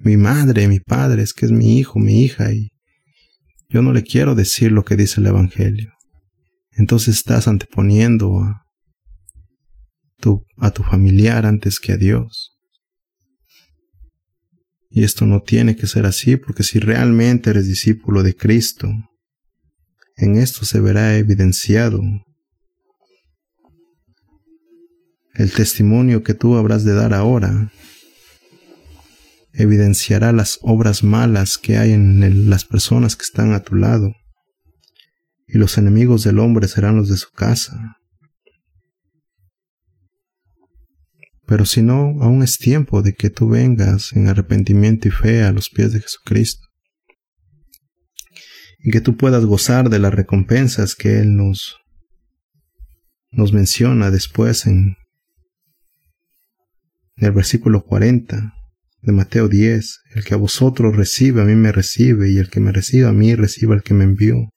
mi 0.00 0.18
madre, 0.18 0.68
mi 0.68 0.80
padre, 0.80 1.22
es 1.22 1.32
que 1.32 1.46
es 1.46 1.52
mi 1.52 1.78
hijo, 1.78 1.98
mi 1.98 2.22
hija, 2.22 2.52
y 2.52 2.68
yo 3.70 3.80
no 3.80 3.94
le 3.94 4.02
quiero 4.02 4.34
decir 4.34 4.70
lo 4.70 4.84
que 4.84 4.96
dice 4.96 5.22
el 5.22 5.28
Evangelio. 5.28 5.92
Entonces 6.72 7.16
estás 7.16 7.48
anteponiendo 7.48 8.40
a 8.40 8.66
tu, 10.18 10.44
a 10.58 10.72
tu 10.72 10.82
familiar 10.82 11.46
antes 11.46 11.80
que 11.80 11.92
a 11.92 11.96
Dios. 11.96 12.53
Y 14.96 15.02
esto 15.02 15.26
no 15.26 15.42
tiene 15.42 15.74
que 15.74 15.88
ser 15.88 16.06
así 16.06 16.36
porque 16.36 16.62
si 16.62 16.78
realmente 16.78 17.50
eres 17.50 17.66
discípulo 17.66 18.22
de 18.22 18.36
Cristo, 18.36 18.88
en 20.16 20.36
esto 20.36 20.64
se 20.64 20.78
verá 20.78 21.16
evidenciado 21.16 22.00
el 25.34 25.50
testimonio 25.50 26.22
que 26.22 26.34
tú 26.34 26.54
habrás 26.54 26.84
de 26.84 26.94
dar 26.94 27.12
ahora 27.12 27.72
evidenciará 29.52 30.30
las 30.32 30.60
obras 30.62 31.02
malas 31.02 31.58
que 31.58 31.76
hay 31.76 31.92
en 31.92 32.48
las 32.48 32.64
personas 32.64 33.16
que 33.16 33.24
están 33.24 33.52
a 33.52 33.64
tu 33.64 33.74
lado, 33.74 34.14
y 35.46 35.58
los 35.58 35.76
enemigos 35.78 36.24
del 36.24 36.38
hombre 36.38 36.68
serán 36.68 36.96
los 36.96 37.08
de 37.08 37.16
su 37.16 37.30
casa. 37.30 37.98
Pero 41.46 41.66
si 41.66 41.82
no, 41.82 42.16
aún 42.22 42.42
es 42.42 42.58
tiempo 42.58 43.02
de 43.02 43.14
que 43.14 43.30
tú 43.30 43.48
vengas 43.48 44.12
en 44.14 44.28
arrepentimiento 44.28 45.08
y 45.08 45.10
fe 45.10 45.42
a 45.42 45.52
los 45.52 45.68
pies 45.68 45.92
de 45.92 46.00
Jesucristo. 46.00 46.66
Y 48.78 48.90
que 48.90 49.00
tú 49.00 49.16
puedas 49.16 49.44
gozar 49.44 49.90
de 49.90 49.98
las 49.98 50.14
recompensas 50.14 50.94
que 50.94 51.20
Él 51.20 51.36
nos, 51.36 51.76
nos 53.30 53.52
menciona 53.52 54.10
después 54.10 54.66
en, 54.66 54.96
en 57.16 57.26
el 57.26 57.32
versículo 57.32 57.84
40 57.84 58.54
de 59.02 59.12
Mateo 59.12 59.48
10. 59.48 60.00
El 60.14 60.24
que 60.24 60.34
a 60.34 60.38
vosotros 60.38 60.96
recibe, 60.96 61.42
a 61.42 61.44
mí 61.44 61.54
me 61.54 61.72
recibe, 61.72 62.30
y 62.30 62.38
el 62.38 62.48
que 62.48 62.60
me 62.60 62.72
recibe 62.72 63.06
a 63.06 63.12
mí, 63.12 63.34
recibe 63.34 63.74
al 63.74 63.82
que 63.82 63.94
me 63.94 64.04
envió. 64.04 64.48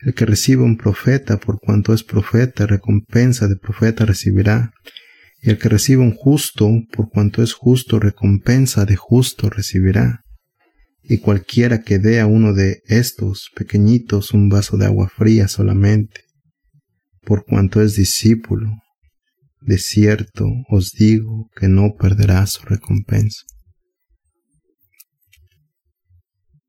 El 0.00 0.14
que 0.14 0.26
recibe 0.26 0.62
un 0.62 0.76
profeta, 0.76 1.38
por 1.38 1.58
cuanto 1.60 1.94
es 1.94 2.04
profeta, 2.04 2.66
recompensa 2.66 3.48
de 3.48 3.56
profeta 3.56 4.04
recibirá 4.04 4.72
y 5.44 5.50
el 5.50 5.58
que 5.58 5.68
recibe 5.68 6.00
un 6.00 6.14
justo, 6.14 6.70
por 6.90 7.10
cuanto 7.10 7.42
es 7.42 7.52
justo, 7.52 8.00
recompensa 8.00 8.86
de 8.86 8.96
justo 8.96 9.50
recibirá. 9.50 10.24
Y 11.02 11.18
cualquiera 11.18 11.82
que 11.82 11.98
dé 11.98 12.18
a 12.20 12.26
uno 12.26 12.54
de 12.54 12.80
estos 12.86 13.50
pequeñitos 13.54 14.32
un 14.32 14.48
vaso 14.48 14.78
de 14.78 14.86
agua 14.86 15.10
fría 15.14 15.46
solamente, 15.48 16.22
por 17.20 17.44
cuanto 17.44 17.82
es 17.82 17.94
discípulo, 17.94 18.70
de 19.60 19.76
cierto 19.76 20.46
os 20.70 20.92
digo 20.92 21.50
que 21.54 21.68
no 21.68 21.94
perderá 21.94 22.46
su 22.46 22.62
recompensa. 22.64 23.42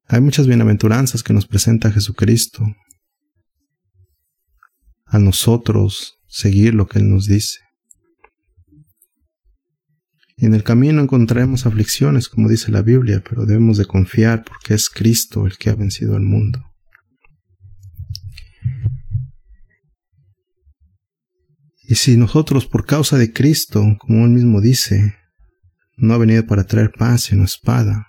Hay 0.07 0.19
muchas 0.19 0.47
bienaventuranzas 0.47 1.23
que 1.23 1.31
nos 1.31 1.47
presenta 1.47 1.93
Jesucristo. 1.93 2.61
A 5.05 5.17
nosotros 5.17 6.17
seguir 6.27 6.75
lo 6.75 6.87
que 6.87 6.99
Él 6.99 7.09
nos 7.09 7.25
dice. 7.25 7.64
En 10.37 10.53
el 10.53 10.63
camino 10.63 11.01
encontraremos 11.01 11.65
aflicciones, 11.65 12.27
como 12.27 12.49
dice 12.49 12.71
la 12.71 12.81
Biblia, 12.81 13.23
pero 13.27 13.45
debemos 13.45 13.77
de 13.77 13.85
confiar 13.85 14.43
porque 14.43 14.73
es 14.73 14.89
Cristo 14.89 15.45
el 15.45 15.57
que 15.57 15.69
ha 15.69 15.75
vencido 15.75 16.15
al 16.15 16.23
mundo. 16.23 16.61
Y 21.87 21.95
si 21.95 22.17
nosotros 22.17 22.65
por 22.65 22.85
causa 22.85 23.17
de 23.17 23.31
Cristo, 23.31 23.95
como 23.99 24.25
él 24.25 24.31
mismo 24.31 24.59
dice, 24.59 25.15
no 25.95 26.13
ha 26.13 26.17
venido 26.17 26.45
para 26.45 26.65
traer 26.65 26.91
paz 26.91 27.23
sino 27.23 27.43
espada, 27.43 28.07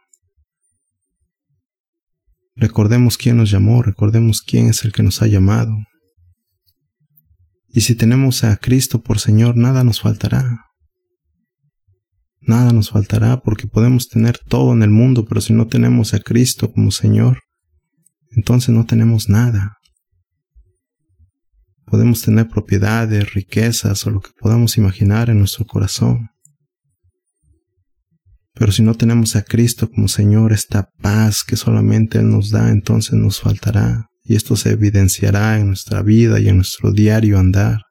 recordemos 2.56 3.18
quién 3.18 3.36
nos 3.36 3.50
llamó, 3.50 3.82
recordemos 3.82 4.40
quién 4.40 4.68
es 4.68 4.84
el 4.84 4.92
que 4.92 5.02
nos 5.02 5.22
ha 5.22 5.26
llamado. 5.26 5.76
Y 7.68 7.82
si 7.82 7.94
tenemos 7.94 8.42
a 8.42 8.56
Cristo 8.56 9.02
por 9.02 9.20
Señor, 9.20 9.56
nada 9.56 9.84
nos 9.84 10.00
faltará. 10.00 10.65
Nada 12.46 12.72
nos 12.72 12.90
faltará 12.90 13.40
porque 13.40 13.66
podemos 13.66 14.08
tener 14.08 14.38
todo 14.38 14.72
en 14.72 14.82
el 14.82 14.90
mundo, 14.90 15.24
pero 15.24 15.40
si 15.40 15.52
no 15.52 15.66
tenemos 15.66 16.14
a 16.14 16.20
Cristo 16.20 16.72
como 16.72 16.92
Señor, 16.92 17.40
entonces 18.30 18.70
no 18.70 18.86
tenemos 18.86 19.28
nada. 19.28 19.78
Podemos 21.86 22.22
tener 22.22 22.48
propiedades, 22.48 23.34
riquezas 23.34 24.06
o 24.06 24.10
lo 24.10 24.20
que 24.20 24.30
podamos 24.38 24.78
imaginar 24.78 25.28
en 25.28 25.40
nuestro 25.40 25.64
corazón. 25.64 26.28
Pero 28.54 28.70
si 28.72 28.82
no 28.82 28.94
tenemos 28.94 29.34
a 29.34 29.42
Cristo 29.42 29.90
como 29.90 30.06
Señor, 30.06 30.52
esta 30.52 30.88
paz 31.00 31.42
que 31.44 31.56
solamente 31.56 32.18
Él 32.18 32.30
nos 32.30 32.50
da, 32.50 32.70
entonces 32.70 33.14
nos 33.14 33.40
faltará. 33.40 34.06
Y 34.22 34.36
esto 34.36 34.56
se 34.56 34.70
evidenciará 34.70 35.58
en 35.58 35.68
nuestra 35.68 36.02
vida 36.02 36.40
y 36.40 36.48
en 36.48 36.56
nuestro 36.56 36.92
diario 36.92 37.38
andar. 37.38 37.85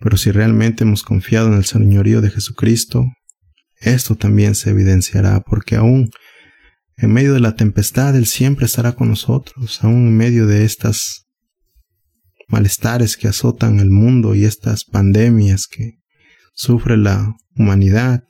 Pero 0.00 0.16
si 0.16 0.30
realmente 0.30 0.84
hemos 0.84 1.02
confiado 1.02 1.48
en 1.48 1.54
el 1.54 1.64
señorío 1.64 2.20
de 2.20 2.30
Jesucristo, 2.30 3.04
esto 3.80 4.16
también 4.16 4.54
se 4.54 4.70
evidenciará, 4.70 5.40
porque 5.40 5.76
aún 5.76 6.10
en 6.96 7.12
medio 7.12 7.32
de 7.32 7.40
la 7.40 7.54
tempestad 7.54 8.16
Él 8.16 8.26
siempre 8.26 8.66
estará 8.66 8.92
con 8.92 9.08
nosotros, 9.08 9.82
aún 9.82 10.08
en 10.08 10.16
medio 10.16 10.46
de 10.46 10.64
estas 10.64 11.26
malestares 12.48 13.16
que 13.16 13.28
azotan 13.28 13.78
el 13.78 13.90
mundo 13.90 14.34
y 14.34 14.44
estas 14.44 14.84
pandemias 14.84 15.66
que 15.66 15.98
sufre 16.54 16.96
la 16.96 17.36
humanidad. 17.54 18.24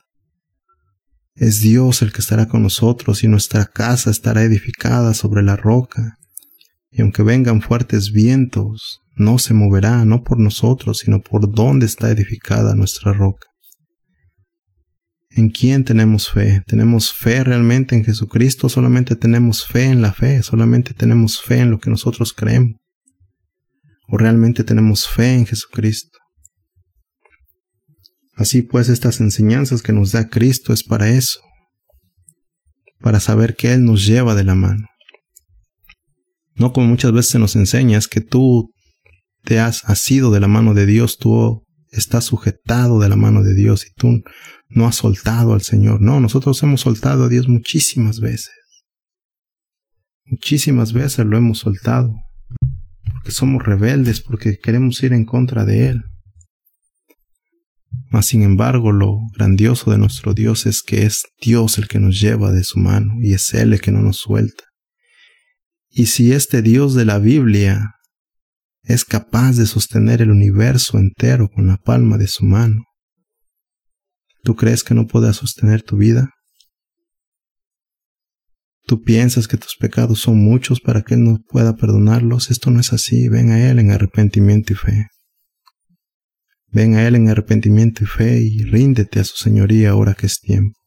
Es 1.35 1.61
Dios 1.61 2.01
el 2.01 2.11
que 2.11 2.19
estará 2.19 2.47
con 2.47 2.61
nosotros 2.61 3.23
y 3.23 3.27
nuestra 3.27 3.65
casa 3.65 4.11
estará 4.11 4.43
edificada 4.43 5.13
sobre 5.13 5.41
la 5.41 5.55
roca. 5.55 6.17
Y 6.91 7.01
aunque 7.01 7.23
vengan 7.23 7.61
fuertes 7.61 8.11
vientos, 8.11 9.01
no 9.19 9.37
se 9.37 9.53
moverá, 9.53 10.05
no 10.05 10.23
por 10.23 10.39
nosotros, 10.39 10.99
sino 10.99 11.21
por 11.21 11.53
donde 11.53 11.85
está 11.85 12.09
edificada 12.09 12.73
nuestra 12.73 13.11
roca. 13.11 13.47
¿En 15.29 15.49
quién 15.49 15.83
tenemos 15.83 16.31
fe? 16.31 16.63
¿Tenemos 16.65 17.13
fe 17.13 17.43
realmente 17.43 17.95
en 17.95 18.05
Jesucristo? 18.05 18.69
¿Solamente 18.69 19.15
tenemos 19.15 19.67
fe 19.67 19.83
en 19.83 20.01
la 20.01 20.13
fe? 20.13 20.41
¿Solamente 20.41 20.93
tenemos 20.93 21.41
fe 21.41 21.59
en 21.59 21.71
lo 21.71 21.79
que 21.79 21.89
nosotros 21.89 22.33
creemos? 22.33 22.77
¿O 24.07 24.17
realmente 24.17 24.63
tenemos 24.63 25.07
fe 25.07 25.33
en 25.33 25.45
Jesucristo? 25.45 26.17
Así 28.35 28.61
pues, 28.61 28.87
estas 28.87 29.19
enseñanzas 29.19 29.81
que 29.81 29.91
nos 29.91 30.13
da 30.13 30.29
Cristo 30.29 30.71
es 30.71 30.83
para 30.83 31.09
eso, 31.09 31.41
para 33.01 33.19
saber 33.19 33.57
que 33.57 33.73
Él 33.73 33.83
nos 33.83 34.05
lleva 34.05 34.33
de 34.33 34.45
la 34.45 34.55
mano. 34.55 34.87
No 36.55 36.71
como 36.71 36.87
muchas 36.87 37.11
veces 37.11 37.33
se 37.33 37.39
nos 37.39 37.57
enseña, 37.57 37.97
es 37.97 38.07
que 38.07 38.21
tú 38.21 38.71
te 39.43 39.59
has 39.59 39.83
asido 39.85 40.31
de 40.31 40.39
la 40.39 40.47
mano 40.47 40.73
de 40.73 40.85
Dios, 40.85 41.17
tú 41.17 41.65
estás 41.91 42.25
sujetado 42.25 42.99
de 42.99 43.09
la 43.09 43.15
mano 43.15 43.43
de 43.43 43.53
Dios 43.55 43.85
y 43.85 43.93
tú 43.93 44.21
no 44.69 44.87
has 44.87 44.95
soltado 44.95 45.53
al 45.53 45.61
Señor. 45.61 46.01
No, 46.01 46.19
nosotros 46.19 46.61
hemos 46.63 46.81
soltado 46.81 47.25
a 47.25 47.29
Dios 47.29 47.47
muchísimas 47.47 48.19
veces. 48.19 48.51
Muchísimas 50.25 50.93
veces 50.93 51.25
lo 51.25 51.37
hemos 51.37 51.59
soltado. 51.59 52.13
Porque 53.11 53.31
somos 53.31 53.63
rebeldes, 53.63 54.21
porque 54.21 54.59
queremos 54.59 55.01
ir 55.01 55.13
en 55.13 55.25
contra 55.25 55.65
de 55.65 55.89
Él. 55.89 56.03
Mas 58.11 58.27
sin 58.27 58.43
embargo, 58.43 58.91
lo 58.91 59.19
grandioso 59.35 59.91
de 59.91 59.97
nuestro 59.97 60.33
Dios 60.33 60.65
es 60.65 60.83
que 60.83 61.05
es 61.05 61.23
Dios 61.41 61.77
el 61.77 61.87
que 61.87 61.99
nos 61.99 62.19
lleva 62.19 62.51
de 62.51 62.63
su 62.63 62.79
mano 62.79 63.13
y 63.21 63.33
es 63.33 63.53
Él 63.53 63.73
el 63.73 63.81
que 63.81 63.91
no 63.91 64.01
nos 64.01 64.17
suelta. 64.17 64.63
Y 65.89 66.07
si 66.07 66.31
este 66.33 66.61
Dios 66.61 66.93
de 66.93 67.05
la 67.05 67.17
Biblia 67.17 67.95
es 68.89 69.05
capaz 69.05 69.55
de 69.55 69.67
sostener 69.67 70.19
el 70.23 70.31
universo 70.31 70.97
entero 70.97 71.47
con 71.47 71.67
la 71.67 71.77
palma 71.77 72.17
de 72.17 72.27
su 72.27 72.43
mano. 72.43 72.85
¿Tú 74.43 74.55
crees 74.55 74.83
que 74.83 74.95
no 74.95 75.05
pueda 75.05 75.31
sostener 75.31 75.83
tu 75.83 75.95
vida? 75.95 76.31
¿Tú 78.87 79.03
piensas 79.03 79.47
que 79.47 79.57
tus 79.57 79.75
pecados 79.77 80.21
son 80.21 80.43
muchos 80.43 80.81
para 80.81 81.03
que 81.03 81.13
Él 81.13 81.23
no 81.23 81.37
pueda 81.47 81.75
perdonarlos? 81.75 82.49
Esto 82.49 82.71
no 82.71 82.79
es 82.79 82.91
así. 82.91 83.29
Ven 83.29 83.51
a 83.51 83.69
Él 83.69 83.77
en 83.77 83.91
arrepentimiento 83.91 84.73
y 84.73 84.75
fe. 84.75 85.05
Ven 86.71 86.95
a 86.95 87.07
Él 87.07 87.13
en 87.15 87.29
arrepentimiento 87.29 88.03
y 88.03 88.07
fe 88.07 88.41
y 88.41 88.63
ríndete 88.63 89.19
a 89.19 89.23
su 89.23 89.37
señoría 89.37 89.91
ahora 89.91 90.15
que 90.15 90.25
es 90.25 90.39
tiempo. 90.39 90.79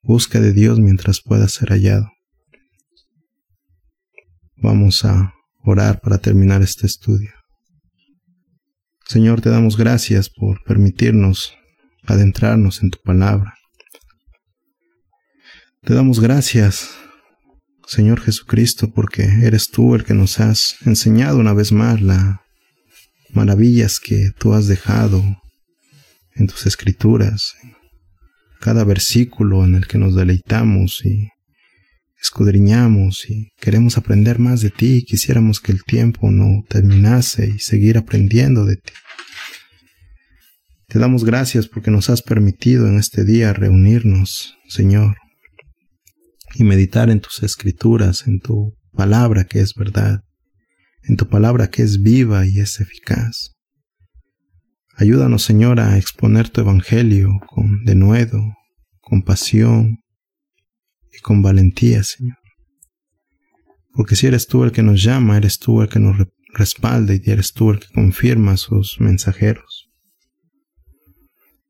Busca 0.00 0.40
de 0.40 0.54
Dios 0.54 0.80
mientras 0.80 1.20
pueda 1.20 1.48
ser 1.48 1.68
hallado. 1.68 2.08
Vamos 4.56 5.04
a 5.04 5.34
orar 5.62 6.00
para 6.00 6.18
terminar 6.18 6.62
este 6.62 6.86
estudio. 6.86 7.30
Señor, 9.06 9.40
te 9.40 9.50
damos 9.50 9.76
gracias 9.76 10.30
por 10.30 10.62
permitirnos 10.64 11.54
adentrarnos 12.06 12.82
en 12.82 12.90
tu 12.90 12.98
palabra. 13.02 13.54
Te 15.82 15.94
damos 15.94 16.20
gracias, 16.20 16.90
Señor 17.86 18.20
Jesucristo, 18.20 18.92
porque 18.92 19.24
eres 19.42 19.70
tú 19.70 19.94
el 19.94 20.04
que 20.04 20.14
nos 20.14 20.38
has 20.38 20.76
enseñado 20.86 21.38
una 21.38 21.54
vez 21.54 21.72
más 21.72 22.00
las 22.00 22.36
maravillas 23.32 23.98
que 23.98 24.30
tú 24.38 24.52
has 24.52 24.66
dejado 24.66 25.22
en 26.34 26.46
tus 26.46 26.66
escrituras, 26.66 27.54
cada 28.60 28.84
versículo 28.84 29.64
en 29.64 29.74
el 29.74 29.86
que 29.86 29.98
nos 29.98 30.14
deleitamos 30.14 31.04
y 31.04 31.30
escudriñamos 32.20 33.28
y 33.28 33.52
queremos 33.58 33.96
aprender 33.96 34.38
más 34.38 34.60
de 34.60 34.70
ti, 34.70 35.04
quisiéramos 35.04 35.60
que 35.60 35.72
el 35.72 35.84
tiempo 35.84 36.30
no 36.30 36.64
terminase 36.68 37.52
y 37.56 37.58
seguir 37.58 37.96
aprendiendo 37.96 38.64
de 38.64 38.76
ti. 38.76 38.92
Te 40.86 40.98
damos 40.98 41.24
gracias 41.24 41.68
porque 41.68 41.90
nos 41.90 42.10
has 42.10 42.20
permitido 42.20 42.88
en 42.88 42.98
este 42.98 43.24
día 43.24 43.52
reunirnos, 43.52 44.56
Señor, 44.68 45.16
y 46.54 46.64
meditar 46.64 47.10
en 47.10 47.20
tus 47.20 47.42
escrituras, 47.42 48.26
en 48.26 48.40
tu 48.40 48.76
palabra 48.92 49.44
que 49.44 49.60
es 49.60 49.74
verdad, 49.74 50.22
en 51.04 51.16
tu 51.16 51.28
palabra 51.28 51.70
que 51.70 51.82
es 51.82 52.02
viva 52.02 52.44
y 52.44 52.58
es 52.58 52.80
eficaz. 52.80 53.52
Ayúdanos, 54.96 55.44
Señor, 55.44 55.80
a 55.80 55.96
exponer 55.96 56.50
tu 56.50 56.60
evangelio 56.60 57.30
con 57.46 57.84
denuedo, 57.84 58.42
con 59.00 59.22
pasión, 59.22 60.00
y 61.12 61.20
con 61.20 61.42
valentía, 61.42 62.02
Señor. 62.02 62.38
Porque 63.92 64.16
si 64.16 64.26
eres 64.26 64.46
tú 64.46 64.64
el 64.64 64.72
que 64.72 64.82
nos 64.82 65.02
llama, 65.02 65.36
eres 65.36 65.58
tú 65.58 65.82
el 65.82 65.88
que 65.88 65.98
nos 65.98 66.16
respalda 66.54 67.14
y 67.14 67.22
eres 67.26 67.52
tú 67.52 67.70
el 67.70 67.80
que 67.80 67.88
confirma 67.92 68.52
a 68.52 68.56
sus 68.56 69.00
mensajeros. 69.00 69.88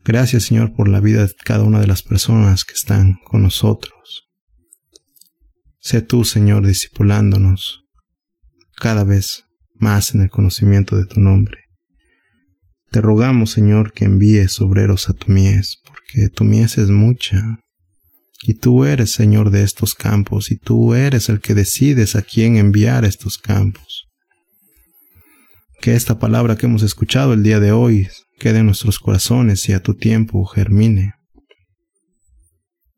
Gracias, 0.04 0.44
Señor, 0.44 0.74
por 0.74 0.88
la 0.88 1.00
vida 1.00 1.26
de 1.26 1.34
cada 1.44 1.64
una 1.64 1.80
de 1.80 1.86
las 1.86 2.02
personas 2.02 2.64
que 2.64 2.74
están 2.74 3.18
con 3.24 3.42
nosotros. 3.42 4.28
Sé 5.78 6.02
tú, 6.02 6.24
Señor, 6.24 6.66
discipulándonos 6.66 7.84
cada 8.76 9.04
vez 9.04 9.44
más 9.74 10.14
en 10.14 10.22
el 10.22 10.30
conocimiento 10.30 10.96
de 10.96 11.06
tu 11.06 11.20
nombre. 11.20 11.58
Te 12.90 13.00
rogamos, 13.00 13.52
Señor, 13.52 13.92
que 13.92 14.04
envíes 14.04 14.60
obreros 14.60 15.08
a 15.08 15.12
tu 15.12 15.30
mies, 15.30 15.78
porque 15.84 16.28
tu 16.28 16.44
mies 16.44 16.76
es 16.76 16.88
mucha 16.88 17.60
y 18.42 18.54
tú 18.54 18.84
eres 18.84 19.12
Señor 19.12 19.50
de 19.50 19.62
estos 19.62 19.94
campos, 19.94 20.50
y 20.50 20.56
tú 20.56 20.94
eres 20.94 21.28
el 21.28 21.40
que 21.40 21.54
decides 21.54 22.16
a 22.16 22.22
quién 22.22 22.56
enviar 22.56 23.04
estos 23.04 23.38
campos. 23.38 24.06
Que 25.80 25.94
esta 25.94 26.18
palabra 26.18 26.56
que 26.56 26.66
hemos 26.66 26.82
escuchado 26.82 27.32
el 27.32 27.42
día 27.42 27.60
de 27.60 27.72
hoy 27.72 28.08
quede 28.38 28.58
en 28.58 28.66
nuestros 28.66 28.98
corazones 28.98 29.68
y 29.68 29.72
a 29.72 29.82
tu 29.82 29.94
tiempo 29.94 30.44
germine. 30.46 31.14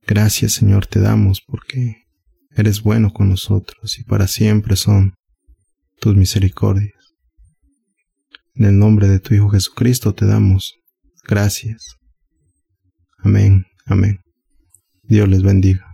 Gracias 0.06 0.52
Señor 0.55 0.86
te 0.86 1.01
damos 1.01 1.40
porque 1.47 2.02
eres 2.56 2.82
bueno 2.82 3.12
con 3.12 3.28
nosotros 3.28 3.98
y 3.98 4.05
para 4.05 4.27
siempre 4.27 4.77
son 4.77 5.14
tus 6.01 6.16
misericordias. 6.16 7.14
En 8.55 8.66
el 8.66 8.78
nombre 8.78 9.09
de 9.09 9.20
tu 9.20 9.35
Hijo 9.35 9.48
Jesucristo 9.51 10.14
te 10.14 10.27
damos 10.27 10.74
gracias. 11.24 11.97
Amén, 13.19 13.64
amén. 13.86 14.22
Dios 15.13 15.29
les 15.29 15.43
bendiga. 15.43 15.91